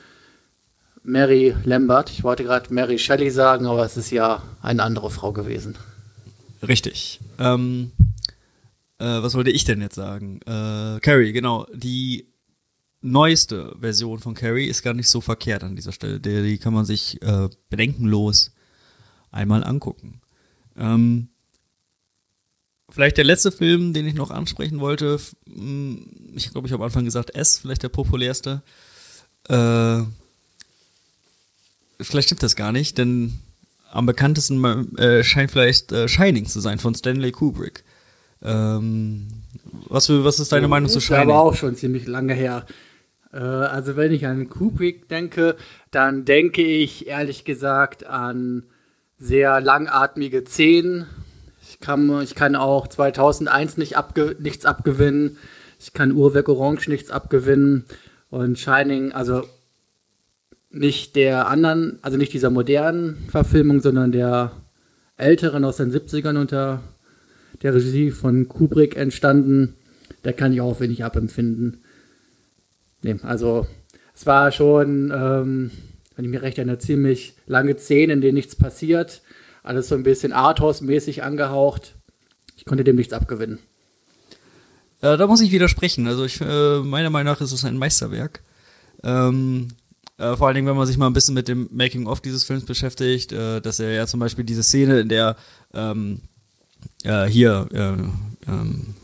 Mary 1.04 1.56
Lambert. 1.64 2.10
Ich 2.10 2.24
wollte 2.24 2.44
gerade 2.44 2.74
Mary 2.74 2.98
Shelley 2.98 3.30
sagen, 3.30 3.66
aber 3.66 3.86
es 3.86 3.98
ist 3.98 4.12
ja 4.12 4.42
eine 4.62 4.84
andere 4.84 5.12
Frau 5.12 5.32
gewesen. 5.34 5.76
Richtig. 6.66 7.20
Ähm, 7.40 7.92
äh, 9.00 9.22
was 9.22 9.36
wollte 9.36 9.52
ich 9.52 9.66
denn 9.66 9.82
jetzt 9.82 9.96
sagen? 9.96 10.40
Äh, 10.46 11.00
Carrie, 11.02 11.34
genau. 11.34 11.68
Die 11.74 12.28
neueste 13.02 13.76
Version 13.80 14.20
von 14.20 14.34
Carrie 14.34 14.68
ist 14.68 14.82
gar 14.82 14.94
nicht 14.94 15.10
so 15.10 15.20
verkehrt 15.20 15.64
an 15.64 15.76
dieser 15.76 15.92
Stelle. 15.92 16.20
Die, 16.20 16.42
die 16.42 16.58
kann 16.58 16.74
man 16.74 16.86
sich 16.86 17.22
äh, 17.22 17.50
bedenkenlos 17.70 18.54
einmal 19.32 19.64
angucken. 19.64 20.22
Ähm, 20.78 21.28
vielleicht 22.90 23.18
der 23.18 23.26
letzte 23.26 23.52
Film, 23.52 23.94
den 23.94 24.08
ich 24.08 24.14
noch 24.14 24.32
ansprechen 24.32 24.80
wollte. 24.80 25.20
Ich 26.36 26.52
glaube, 26.52 26.68
ich 26.68 26.72
habe 26.72 26.84
am 26.84 26.88
Anfang 26.88 27.04
gesagt, 27.04 27.36
S, 27.36 27.60
vielleicht 27.60 27.84
der 27.84 27.90
populärste. 27.90 28.64
Äh, 29.50 30.04
vielleicht 32.00 32.28
stimmt 32.28 32.44
das 32.44 32.56
gar 32.56 32.72
nicht, 32.72 32.98
denn 32.98 33.40
am 33.92 34.06
bekanntesten 34.06 34.98
äh, 34.98 35.24
scheint 35.24 35.52
vielleicht 35.52 35.92
äh, 35.92 36.08
Shining 36.08 36.46
zu 36.46 36.60
sein 36.60 36.80
von 36.80 36.96
Stanley 36.96 37.32
Kubrick. 37.32 37.84
Ähm, 38.42 39.28
was, 39.88 40.10
was 40.10 40.40
ist 40.40 40.52
deine 40.52 40.68
Meinung 40.68 40.90
zu 40.90 41.00
Shining? 41.00 41.28
Das 41.28 41.36
aber 41.36 41.42
auch 41.44 41.56
schon 41.56 41.76
ziemlich 41.76 42.08
lange 42.08 42.34
her. 42.34 42.66
Äh, 43.32 43.38
also 43.38 43.96
wenn 43.96 44.12
ich 44.12 44.26
an 44.26 44.50
Kubrick 44.50 45.08
denke, 45.10 45.56
dann 45.92 46.26
denke 46.26 46.64
ich 46.64 47.08
ehrlich 47.08 47.46
gesagt 47.46 48.06
an 48.06 48.64
sehr 49.18 49.62
langatmige 49.62 50.44
Szenen. 50.46 51.06
Ich 51.62 51.80
kann, 51.80 52.22
ich 52.22 52.36
kann 52.36 52.56
auch 52.56 52.88
2001 52.88 53.78
nicht 53.78 53.98
abge 53.98 54.36
nichts 54.40 54.66
abgewinnen. 54.66 55.38
Ich 55.80 55.94
kann 55.94 56.12
Uhrwerk 56.12 56.50
Orange 56.50 56.90
nichts 56.90 57.10
abgewinnen. 57.10 57.86
Und 58.30 58.58
Shining, 58.58 59.12
also 59.12 59.44
nicht 60.74 61.16
der 61.16 61.48
anderen, 61.48 62.00
also 62.02 62.18
nicht 62.18 62.34
dieser 62.34 62.50
modernen 62.50 63.18
Verfilmung, 63.30 63.80
sondern 63.80 64.12
der 64.12 64.52
älteren 65.16 65.64
aus 65.64 65.78
den 65.78 65.92
70ern 65.92 66.38
unter 66.38 66.82
der 67.62 67.74
Regie 67.74 68.12
von 68.12 68.48
Kubrick 68.48 68.98
entstanden. 68.98 69.76
der 70.24 70.34
kann 70.34 70.54
ich 70.54 70.62
auch 70.62 70.80
wenig 70.80 71.04
abempfinden. 71.04 71.84
Nee, 73.02 73.18
also 73.24 73.68
es 74.16 74.26
war 74.26 74.52
schon, 74.52 75.12
ähm, 75.14 75.72
wenn 76.16 76.26
ich 76.26 76.32
mich 76.32 76.42
recht 76.42 76.58
erinnere, 76.58 76.78
ziemlich 76.78 77.36
lange 77.46 77.78
Szenen, 77.78 78.12
in 78.12 78.22
denen 78.22 78.36
nichts 78.36 78.56
passiert. 78.56 79.22
Alles 79.64 79.90
so 79.90 79.96
ein 79.96 80.04
bisschen 80.04 80.32
Arthouse-mäßig 80.32 81.24
angehaucht. 81.24 81.96
Ich 82.56 82.66
konnte 82.66 82.84
dem 82.84 82.96
nichts 82.96 83.14
abgewinnen. 83.14 83.60
Äh, 85.02 85.18
da 85.18 85.28
muss 85.28 85.42
ich 85.42 85.52
widersprechen. 85.52 86.08
Also 86.08 86.24
ich, 86.24 86.40
äh, 86.40 86.80
meiner 86.80 87.10
Meinung 87.10 87.34
nach 87.34 87.42
ist 87.42 87.52
es 87.52 87.66
ein 87.66 87.78
Meisterwerk. 87.78 88.42
Ähm, 89.04 89.68
äh, 90.18 90.36
vor 90.36 90.48
allen 90.48 90.56
Dingen, 90.56 90.68
wenn 90.68 90.76
man 90.76 90.88
sich 90.88 90.98
mal 90.98 91.08
ein 91.08 91.14
bisschen 91.14 91.34
mit 91.34 91.48
dem 91.48 91.70
Making-of 91.72 92.22
dieses 92.22 92.44
Films 92.44 92.66
beschäftigt, 92.66 93.32
äh, 93.32 93.62
dass 93.62 93.80
er 93.80 93.92
ja 93.92 94.08
zum 94.08 94.20
Beispiel 94.20 94.46
diese 94.46 94.64
Szene, 94.64 95.00
in 95.00 95.10
der 95.10 95.36
ähm, 95.74 96.22
äh, 97.04 97.26
hier, 97.26 97.68
äh, 97.74 98.50
ähm, 98.52 98.96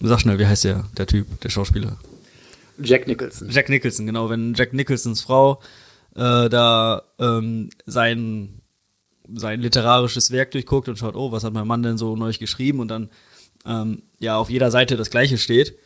sag 0.00 0.20
schnell, 0.20 0.38
wie 0.38 0.46
heißt 0.46 0.64
der, 0.64 0.84
der 0.96 1.06
Typ, 1.06 1.40
der 1.40 1.48
Schauspieler? 1.48 1.96
Jack 2.80 3.08
Nicholson. 3.08 3.50
Jack 3.50 3.68
Nicholson, 3.68 4.06
genau. 4.06 4.30
Wenn 4.30 4.54
Jack 4.54 4.72
Nicholsons 4.72 5.22
Frau 5.22 5.60
äh, 6.14 6.48
da 6.48 7.02
ähm, 7.18 7.70
sein, 7.86 8.60
sein 9.34 9.60
literarisches 9.60 10.30
Werk 10.30 10.52
durchguckt 10.52 10.88
und 10.88 10.98
schaut, 10.98 11.16
oh, 11.16 11.32
was 11.32 11.42
hat 11.42 11.52
mein 11.52 11.66
Mann 11.66 11.82
denn 11.82 11.98
so 11.98 12.14
neu 12.14 12.32
geschrieben 12.32 12.78
und 12.78 12.88
dann 12.88 13.10
ähm, 13.66 14.02
ja 14.20 14.36
auf 14.36 14.50
jeder 14.50 14.70
Seite 14.70 14.96
das 14.96 15.10
gleiche 15.10 15.38
steht. 15.38 15.76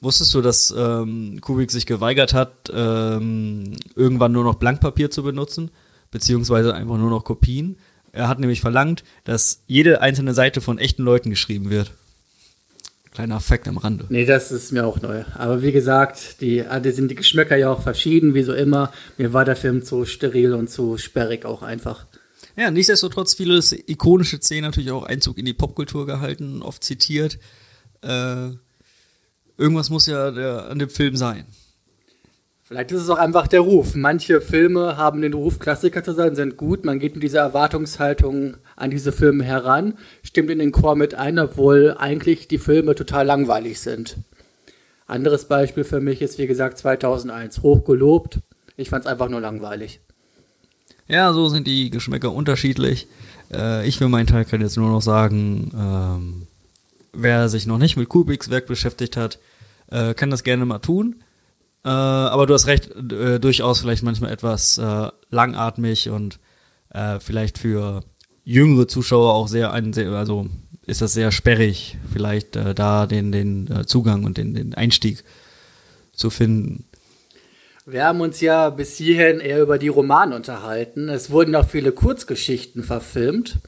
Wusstest 0.00 0.34
du, 0.34 0.42
dass 0.42 0.74
ähm, 0.76 1.40
Kubrick 1.40 1.70
sich 1.70 1.86
geweigert 1.86 2.34
hat, 2.34 2.70
ähm, 2.72 3.72
irgendwann 3.94 4.32
nur 4.32 4.44
noch 4.44 4.56
Blankpapier 4.56 5.10
zu 5.10 5.22
benutzen, 5.22 5.70
beziehungsweise 6.10 6.74
einfach 6.74 6.98
nur 6.98 7.10
noch 7.10 7.24
Kopien? 7.24 7.78
Er 8.12 8.28
hat 8.28 8.38
nämlich 8.38 8.60
verlangt, 8.60 9.04
dass 9.24 9.62
jede 9.66 10.00
einzelne 10.00 10.34
Seite 10.34 10.60
von 10.60 10.78
echten 10.78 11.02
Leuten 11.02 11.30
geschrieben 11.30 11.70
wird. 11.70 11.92
Kleiner 13.12 13.40
Fakt 13.40 13.66
am 13.66 13.78
Rande. 13.78 14.04
Nee, 14.10 14.26
das 14.26 14.52
ist 14.52 14.72
mir 14.72 14.86
auch 14.86 15.00
neu. 15.00 15.24
Aber 15.34 15.62
wie 15.62 15.72
gesagt, 15.72 16.42
die, 16.42 16.62
die 16.84 16.90
sind 16.90 17.10
die 17.10 17.14
Geschmäcker 17.14 17.56
ja 17.56 17.70
auch 17.70 17.82
verschieden, 17.82 18.34
wie 18.34 18.42
so 18.42 18.52
immer. 18.52 18.92
Mir 19.16 19.32
war 19.32 19.46
der 19.46 19.56
Film 19.56 19.82
zu 19.82 20.04
steril 20.04 20.52
und 20.52 20.68
zu 20.68 20.98
sperrig 20.98 21.46
auch 21.46 21.62
einfach. 21.62 22.04
Ja, 22.56 22.70
nichtsdestotrotz 22.70 23.34
viele 23.34 23.60
ikonische 23.86 24.36
Szenen 24.38 24.64
natürlich 24.64 24.90
auch 24.90 25.04
Einzug 25.04 25.38
in 25.38 25.46
die 25.46 25.54
Popkultur 25.54 26.06
gehalten, 26.06 26.60
oft 26.60 26.84
zitiert. 26.84 27.38
Äh, 28.02 28.50
irgendwas 29.56 29.90
muss 29.90 30.06
ja 30.06 30.30
der, 30.30 30.68
an 30.70 30.78
dem 30.78 30.90
Film 30.90 31.16
sein. 31.16 31.46
Vielleicht 32.62 32.90
ist 32.90 33.02
es 33.02 33.10
auch 33.10 33.18
einfach 33.18 33.46
der 33.46 33.60
Ruf. 33.60 33.94
Manche 33.94 34.40
Filme 34.40 34.96
haben 34.96 35.20
den 35.20 35.34
Ruf, 35.34 35.60
Klassiker 35.60 36.02
zu 36.02 36.12
sein, 36.12 36.34
sind 36.34 36.56
gut. 36.56 36.84
Man 36.84 36.98
geht 36.98 37.14
mit 37.14 37.22
dieser 37.22 37.38
Erwartungshaltung 37.38 38.56
an 38.74 38.90
diese 38.90 39.12
Filme 39.12 39.44
heran, 39.44 39.94
stimmt 40.24 40.50
in 40.50 40.58
den 40.58 40.72
Chor 40.72 40.96
mit 40.96 41.14
ein, 41.14 41.38
obwohl 41.38 41.94
eigentlich 41.96 42.48
die 42.48 42.58
Filme 42.58 42.96
total 42.96 43.24
langweilig 43.24 43.80
sind. 43.80 44.16
Anderes 45.06 45.44
Beispiel 45.44 45.84
für 45.84 46.00
mich 46.00 46.20
ist, 46.20 46.38
wie 46.38 46.48
gesagt, 46.48 46.78
2001. 46.78 47.62
Hochgelobt. 47.62 48.40
Ich 48.76 48.90
fand 48.90 49.04
es 49.04 49.10
einfach 49.10 49.28
nur 49.28 49.40
langweilig. 49.40 50.00
Ja, 51.06 51.32
so 51.32 51.48
sind 51.48 51.68
die 51.68 51.90
Geschmäcker 51.90 52.32
unterschiedlich. 52.32 53.06
Äh, 53.52 53.86
ich 53.86 53.98
für 53.98 54.08
meinen 54.08 54.26
Teil 54.26 54.44
kann 54.44 54.60
jetzt 54.60 54.76
nur 54.76 54.90
noch 54.90 55.02
sagen, 55.02 55.70
ähm, 55.72 56.46
wer 57.16 57.48
sich 57.48 57.66
noch 57.66 57.78
nicht 57.78 57.96
mit 57.96 58.08
Kubricks 58.08 58.50
Werk 58.50 58.66
beschäftigt 58.66 59.16
hat, 59.16 59.38
äh, 59.90 60.14
kann 60.14 60.30
das 60.30 60.44
gerne 60.44 60.64
mal 60.64 60.78
tun. 60.78 61.22
Äh, 61.84 61.88
aber 61.88 62.46
du 62.46 62.54
hast 62.54 62.66
recht, 62.66 62.90
äh, 63.12 63.38
durchaus 63.38 63.80
vielleicht 63.80 64.02
manchmal 64.02 64.32
etwas 64.32 64.78
äh, 64.78 65.08
langatmig 65.30 66.10
und 66.10 66.38
äh, 66.90 67.20
vielleicht 67.20 67.58
für 67.58 68.04
jüngere 68.44 68.88
Zuschauer 68.88 69.34
auch 69.34 69.48
sehr, 69.48 69.72
ein, 69.72 69.92
sehr 69.92 70.10
also 70.10 70.46
ist 70.86 71.02
das 71.02 71.14
sehr 71.14 71.32
sperrig, 71.32 71.98
vielleicht 72.12 72.56
äh, 72.56 72.74
da 72.74 73.06
den, 73.06 73.32
den 73.32 73.84
Zugang 73.86 74.24
und 74.24 74.38
den, 74.38 74.54
den 74.54 74.74
Einstieg 74.74 75.24
zu 76.12 76.30
finden. 76.30 76.86
Wir 77.84 78.04
haben 78.04 78.20
uns 78.20 78.40
ja 78.40 78.70
bis 78.70 78.96
hierhin 78.96 79.38
eher 79.38 79.62
über 79.62 79.78
die 79.78 79.86
Romane 79.86 80.34
unterhalten. 80.34 81.08
Es 81.08 81.30
wurden 81.30 81.54
auch 81.54 81.68
viele 81.68 81.92
Kurzgeschichten 81.92 82.82
verfilmt 82.82 83.60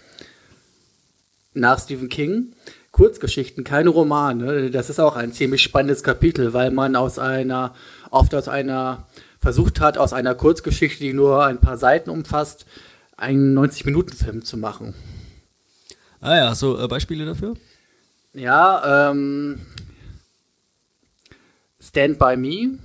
nach 1.61 1.80
Stephen 1.80 2.09
King. 2.09 2.54
Kurzgeschichten, 2.92 3.64
keine 3.64 3.90
Romane. 3.90 4.70
Das 4.70 4.90
ist 4.90 4.98
auch 4.98 5.14
ein 5.14 5.32
ziemlich 5.32 5.62
spannendes 5.62 6.02
Kapitel, 6.02 6.52
weil 6.52 6.70
man 6.70 6.96
aus 6.96 7.18
einer, 7.18 7.74
oft 8.11 8.34
aus 8.34 8.48
einer, 8.48 9.06
versucht 9.40 9.80
hat, 9.80 9.98
aus 9.98 10.12
einer 10.12 10.34
Kurzgeschichte, 10.34 11.04
die 11.04 11.12
nur 11.12 11.44
ein 11.44 11.61
paar 11.61 11.76
Seiten 11.76 12.11
umfasst, 12.11 12.66
einen 13.16 13.56
90-Minuten-Film 13.56 14.44
zu 14.44 14.56
machen. 14.56 14.94
Ah 16.20 16.36
ja, 16.36 16.54
so 16.54 16.78
äh, 16.78 16.88
Beispiele 16.88 17.24
dafür? 17.24 17.54
Ja, 18.32 19.11
ähm, 19.11 19.61
Stand 21.80 22.18
By 22.18 22.36
Me 22.36 22.78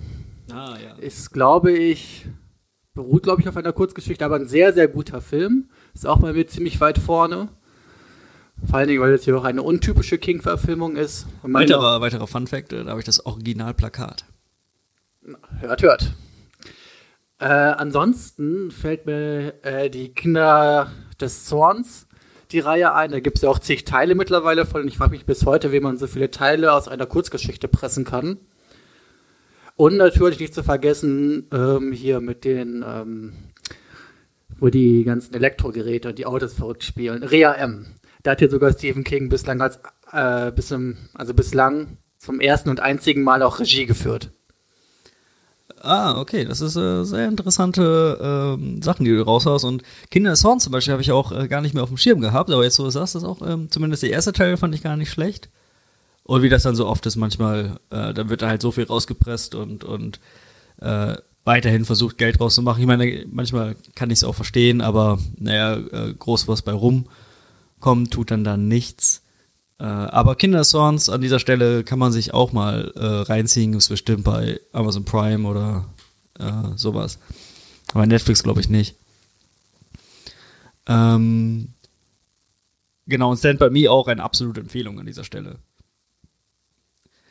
ah, 0.51 0.77
ja. 0.83 0.93
ist, 0.95 1.31
glaube 1.31 1.71
ich, 1.71 2.25
beruht, 2.93 3.23
glaube 3.23 3.41
ich, 3.41 3.49
auf 3.49 3.57
einer 3.57 3.73
Kurzgeschichte, 3.73 4.23
aber 4.23 4.35
ein 4.35 4.47
sehr, 4.47 4.73
sehr 4.73 4.87
guter 4.87 5.21
Film. 5.21 5.69
Ist 5.93 6.05
auch 6.05 6.19
bei 6.19 6.33
mir 6.33 6.47
ziemlich 6.47 6.79
weit 6.79 6.99
vorne. 6.99 7.49
Vor 8.65 8.79
allen 8.79 8.87
Dingen, 8.87 9.01
weil 9.01 9.13
es 9.13 9.23
hier 9.23 9.37
auch 9.37 9.43
eine 9.43 9.61
untypische 9.61 10.17
King-Verfilmung 10.17 10.95
ist. 10.95 11.27
Weiterer, 11.41 12.01
weiterer 12.01 12.27
Fun-Fact, 12.27 12.73
äh, 12.73 12.83
da 12.83 12.91
habe 12.91 12.99
ich 12.99 13.05
das 13.05 13.25
Originalplakat. 13.25 14.25
Hört, 15.59 15.81
hört. 15.81 16.13
Äh, 17.39 17.45
ansonsten 17.45 18.71
fällt 18.71 19.05
mir 19.05 19.53
äh, 19.63 19.89
die 19.89 20.13
Kinder 20.13 20.91
des 21.19 21.45
Zorns 21.45 22.07
die 22.53 22.59
Reihe 22.59 22.93
ein. 22.93 23.11
Da 23.11 23.19
gibt 23.19 23.37
es 23.37 23.41
ja 23.41 23.49
auch 23.49 23.59
zig 23.59 23.83
Teile 23.83 24.15
mittlerweile 24.15 24.65
von. 24.65 24.87
Ich 24.87 24.97
frage 24.97 25.11
mich 25.11 25.25
bis 25.25 25.45
heute, 25.45 25.71
wie 25.71 25.79
man 25.79 25.97
so 25.97 26.07
viele 26.07 26.31
Teile 26.31 26.71
aus 26.71 26.87
einer 26.87 27.05
Kurzgeschichte 27.05 27.67
pressen 27.67 28.05
kann. 28.05 28.37
Und 29.75 29.97
natürlich 29.97 30.39
nicht 30.39 30.53
zu 30.53 30.63
vergessen, 30.63 31.47
ähm, 31.51 31.91
hier 31.91 32.21
mit 32.21 32.45
den, 32.45 32.85
ähm, 32.87 33.33
wo 34.59 34.69
die 34.69 35.03
ganzen 35.03 35.33
Elektrogeräte 35.33 36.09
und 36.09 36.19
die 36.19 36.27
Autos 36.27 36.53
verrückt 36.53 36.83
spielen. 36.83 37.23
Rea 37.23 37.53
M. 37.53 37.87
Da 38.23 38.31
hat 38.31 38.39
hier 38.39 38.49
sogar 38.49 38.71
Stephen 38.71 39.03
King 39.03 39.29
bislang 39.29 39.61
als, 39.61 39.79
äh, 40.11 40.51
bis 40.51 40.71
im, 40.71 40.97
also 41.13 41.33
bislang 41.33 41.97
zum 42.17 42.39
ersten 42.39 42.69
und 42.69 42.79
einzigen 42.79 43.23
Mal 43.23 43.43
auch 43.43 43.59
Regie 43.59 43.85
geführt. 43.85 44.31
Ah, 45.81 46.17
okay, 46.17 46.45
das 46.45 46.61
ist 46.61 46.77
äh, 46.77 47.03
sehr 47.03 47.27
interessante 47.27 48.17
ähm, 48.57 48.81
Sachen, 48.81 49.03
die 49.03 49.11
du 49.11 49.21
raushaust. 49.21 49.65
Und 49.65 49.83
Kinder 50.09 50.29
des 50.29 50.45
Horn 50.45 50.61
zum 50.61 50.71
Beispiel 50.71 50.93
habe 50.93 51.01
ich 51.01 51.11
auch 51.11 51.33
äh, 51.33 51.49
gar 51.49 51.59
nicht 51.59 51.73
mehr 51.73 51.83
auf 51.83 51.89
dem 51.89 51.97
Schirm 51.97 52.21
gehabt, 52.21 52.49
aber 52.49 52.63
jetzt 52.63 52.75
so 52.75 52.89
sagst 52.89 53.15
du 53.15 53.19
das 53.19 53.27
auch, 53.27 53.41
ähm, 53.45 53.69
zumindest 53.69 54.03
der 54.03 54.11
erste 54.11 54.31
Teil 54.31 54.55
fand 54.55 54.73
ich 54.73 54.81
gar 54.81 54.95
nicht 54.95 55.11
schlecht. 55.11 55.49
Und 56.23 56.41
wie 56.41 56.47
das 56.47 56.63
dann 56.63 56.75
so 56.77 56.87
oft 56.87 57.05
ist, 57.05 57.17
manchmal, 57.17 57.79
äh, 57.89 58.13
dann 58.13 58.29
wird 58.29 58.41
da 58.41 58.47
halt 58.47 58.61
so 58.61 58.71
viel 58.71 58.85
rausgepresst 58.85 59.55
und, 59.55 59.83
und 59.83 60.21
äh, 60.79 61.15
weiterhin 61.43 61.83
versucht, 61.83 62.17
Geld 62.17 62.39
rauszumachen. 62.39 62.79
Ich 62.79 62.87
meine, 62.87 63.25
manchmal 63.29 63.75
kann 63.93 64.09
ich 64.09 64.19
es 64.19 64.23
auch 64.23 64.35
verstehen, 64.35 64.79
aber 64.79 65.19
naja, 65.37 65.75
äh, 65.75 66.13
groß 66.17 66.47
was 66.47 66.61
bei 66.61 66.71
rumkommt, 67.83 68.11
tut 68.11 68.31
dann 68.31 68.43
dann 68.43 68.67
nichts. 68.67 69.21
Äh, 69.79 69.83
aber 69.83 70.35
Kindersongs 70.35 71.09
an 71.09 71.21
dieser 71.21 71.39
Stelle 71.39 71.83
kann 71.83 71.99
man 71.99 72.11
sich 72.11 72.33
auch 72.33 72.53
mal 72.53 72.91
äh, 72.95 73.05
reinziehen, 73.05 73.73
ist 73.73 73.89
bestimmt 73.89 74.23
bei 74.23 74.59
Amazon 74.71 75.05
Prime 75.05 75.47
oder 75.47 75.85
äh, 76.39 76.75
sowas. 76.75 77.19
Aber 77.93 78.05
Netflix 78.05 78.43
glaube 78.43 78.61
ich 78.61 78.69
nicht. 78.69 78.95
Ähm, 80.87 81.69
genau, 83.05 83.31
und 83.31 83.37
Stand 83.37 83.59
By 83.59 83.69
Me 83.69 83.89
auch 83.89 84.07
eine 84.07 84.23
absolute 84.23 84.61
Empfehlung 84.61 84.99
an 84.99 85.05
dieser 85.05 85.23
Stelle. 85.23 85.59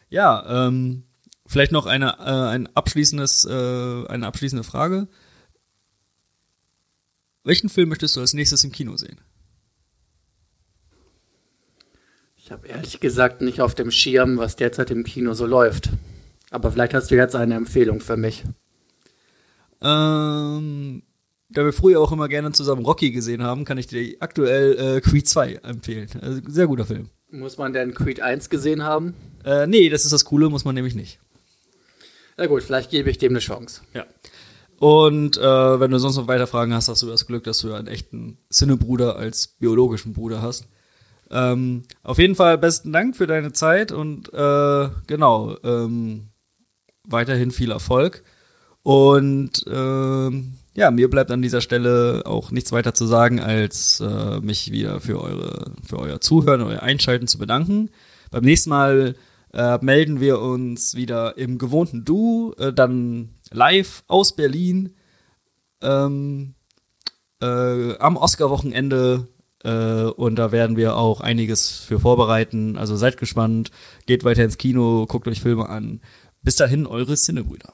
Ja, 0.09 0.67
ähm, 0.67 1.05
vielleicht 1.47 1.73
noch 1.73 1.87
eine, 1.87 2.19
äh, 2.19 2.55
ein 2.55 2.69
abschließendes, 2.75 3.47
äh, 3.47 4.07
eine 4.09 4.27
abschließende 4.27 4.65
Frage. 4.65 5.09
Welchen 7.45 7.69
Film 7.69 7.89
möchtest 7.89 8.17
du 8.17 8.21
als 8.21 8.35
nächstes 8.35 8.63
im 8.63 8.73
Kino 8.73 8.97
sehen? 8.97 9.19
Ich 12.45 12.51
habe 12.51 12.67
ehrlich 12.67 12.99
gesagt 12.99 13.41
nicht 13.41 13.61
auf 13.61 13.77
dem 13.77 13.93
Schirm, 13.93 14.37
was 14.37 14.57
derzeit 14.57 14.91
im 14.91 15.05
Kino 15.05 15.33
so 15.33 15.47
läuft. 15.47 15.91
Aber 16.51 16.73
vielleicht 16.73 16.93
hast 16.93 17.13
du 17.13 17.15
jetzt 17.15 17.37
eine 17.37 17.55
Empfehlung 17.55 18.01
für 18.01 18.17
mich. 18.17 18.43
Ähm, 19.81 21.05
da 21.51 21.65
wir 21.65 21.73
früher 21.73 22.01
auch 22.01 22.11
immer 22.11 22.29
gerne 22.29 22.51
zusammen 22.51 22.85
Rocky 22.85 23.13
gesehen 23.13 23.45
haben, 23.45 23.65
kann 23.65 23.79
ich 23.79 23.87
dir 23.87 24.17
aktuell 24.19 24.97
äh, 24.97 25.01
Creed 25.01 25.29
2 25.29 25.61
empfehlen. 25.63 26.09
Also, 26.21 26.41
sehr 26.49 26.67
guter 26.67 26.85
Film. 26.85 27.11
Muss 27.31 27.59
man 27.59 27.73
denn 27.73 27.95
Creed 27.95 28.21
1 28.21 28.51
gesehen 28.51 28.83
haben? 28.83 29.15
Äh, 29.45 29.69
nee, 29.69 29.89
das 29.89 30.05
ist 30.05 30.13
das 30.13 30.25
Coole, 30.25 30.51
muss 30.51 30.65
man 30.65 30.75
nämlich 30.75 30.97
nicht. 30.97 31.21
Na 32.37 32.47
gut, 32.47 32.65
vielleicht 32.65 32.91
gebe 32.91 33.09
ich 33.09 33.19
dem 33.19 33.33
eine 33.33 33.39
Chance. 33.39 33.83
Ja. 33.95 34.05
Und 34.81 35.39
äh, 35.39 35.81
wenn 35.81 35.93
du 35.93 35.99
sonst 35.99 36.17
noch 36.17 36.27
weiter 36.27 36.49
Fragen 36.49 36.75
hast, 36.75 36.89
hast 36.89 37.03
du 37.03 37.07
das 37.07 37.29
Glück, 37.29 37.45
dass 37.45 37.61
du 37.61 37.73
einen 37.73 37.87
echten 37.87 38.39
Sinnebruder 38.49 39.15
als 39.15 39.47
biologischen 39.47 40.13
Bruder 40.13 40.43
hast. 40.43 40.67
Ähm, 41.33 41.83
auf 42.03 42.19
jeden 42.19 42.35
Fall 42.35 42.59
besten 42.59 42.93
Dank 42.93 43.17
für 43.17 43.27
deine 43.27 43.53
Zeit 43.53 43.91
und 43.91 44.33
äh, 44.35 44.89
genau, 45.07 45.57
ähm, 45.65 46.29
weiterhin 47.09 47.51
viel 47.51 47.71
Erfolg. 47.71 48.23
Und 48.83 49.65
ähm, 49.67 50.55
ja, 50.75 50.91
mir 50.91 51.09
bleibt 51.09 51.31
an 51.31 51.43
dieser 51.43 51.61
Stelle 51.61 52.23
auch 52.25 52.51
nichts 52.51 52.73
weiter 52.73 52.95
zu 52.95 53.07
sagen, 53.07 53.41
als 53.41 54.01
äh, 54.01 54.41
mich 54.41 54.73
wieder 54.73 55.01
für 55.01 55.23
eure, 55.23 55.73
für 55.87 55.99
euer 55.99 56.21
Zuhören, 56.21 56.63
euer 56.63 56.83
Einschalten 56.83 57.27
zu 57.27 57.39
bedanken. 57.39 57.91
Beim 58.31 58.45
nächsten 58.45 58.71
Mal 58.71 59.15
äh, 59.53 59.79
melden 59.83 60.21
wir 60.21 60.41
uns 60.41 60.95
wieder 60.95 61.37
im 61.37 61.59
gewohnten 61.59 62.05
Du, 62.05 62.55
äh, 62.59 62.73
dann 62.73 63.31
live 63.51 64.03
aus 64.09 64.35
Berlin 64.35 64.95
ähm, 65.83 66.55
äh, 67.43 67.97
am 67.99 68.17
Oscar-Wochenende. 68.17 69.29
Äh, 69.65 70.05
und 70.05 70.37
da 70.37 70.53
werden 70.53 70.77
wir 70.77 70.97
auch 70.97 71.21
einiges 71.21 71.81
für 71.81 72.01
vorbereiten. 72.01 72.77
Also 72.77 72.97
seid 72.97 73.17
gespannt, 73.17 73.71
geht 74.07 74.25
weiter 74.25 74.45
ins 74.45 74.59
Kino, 74.59 75.07
guckt 75.07 75.29
euch 75.29 75.41
Filme 75.41 75.69
an. 75.69 76.01
Bis 76.43 76.57
dahin, 76.57 76.87
eure 76.87 77.15
Cinebrüder. 77.15 77.73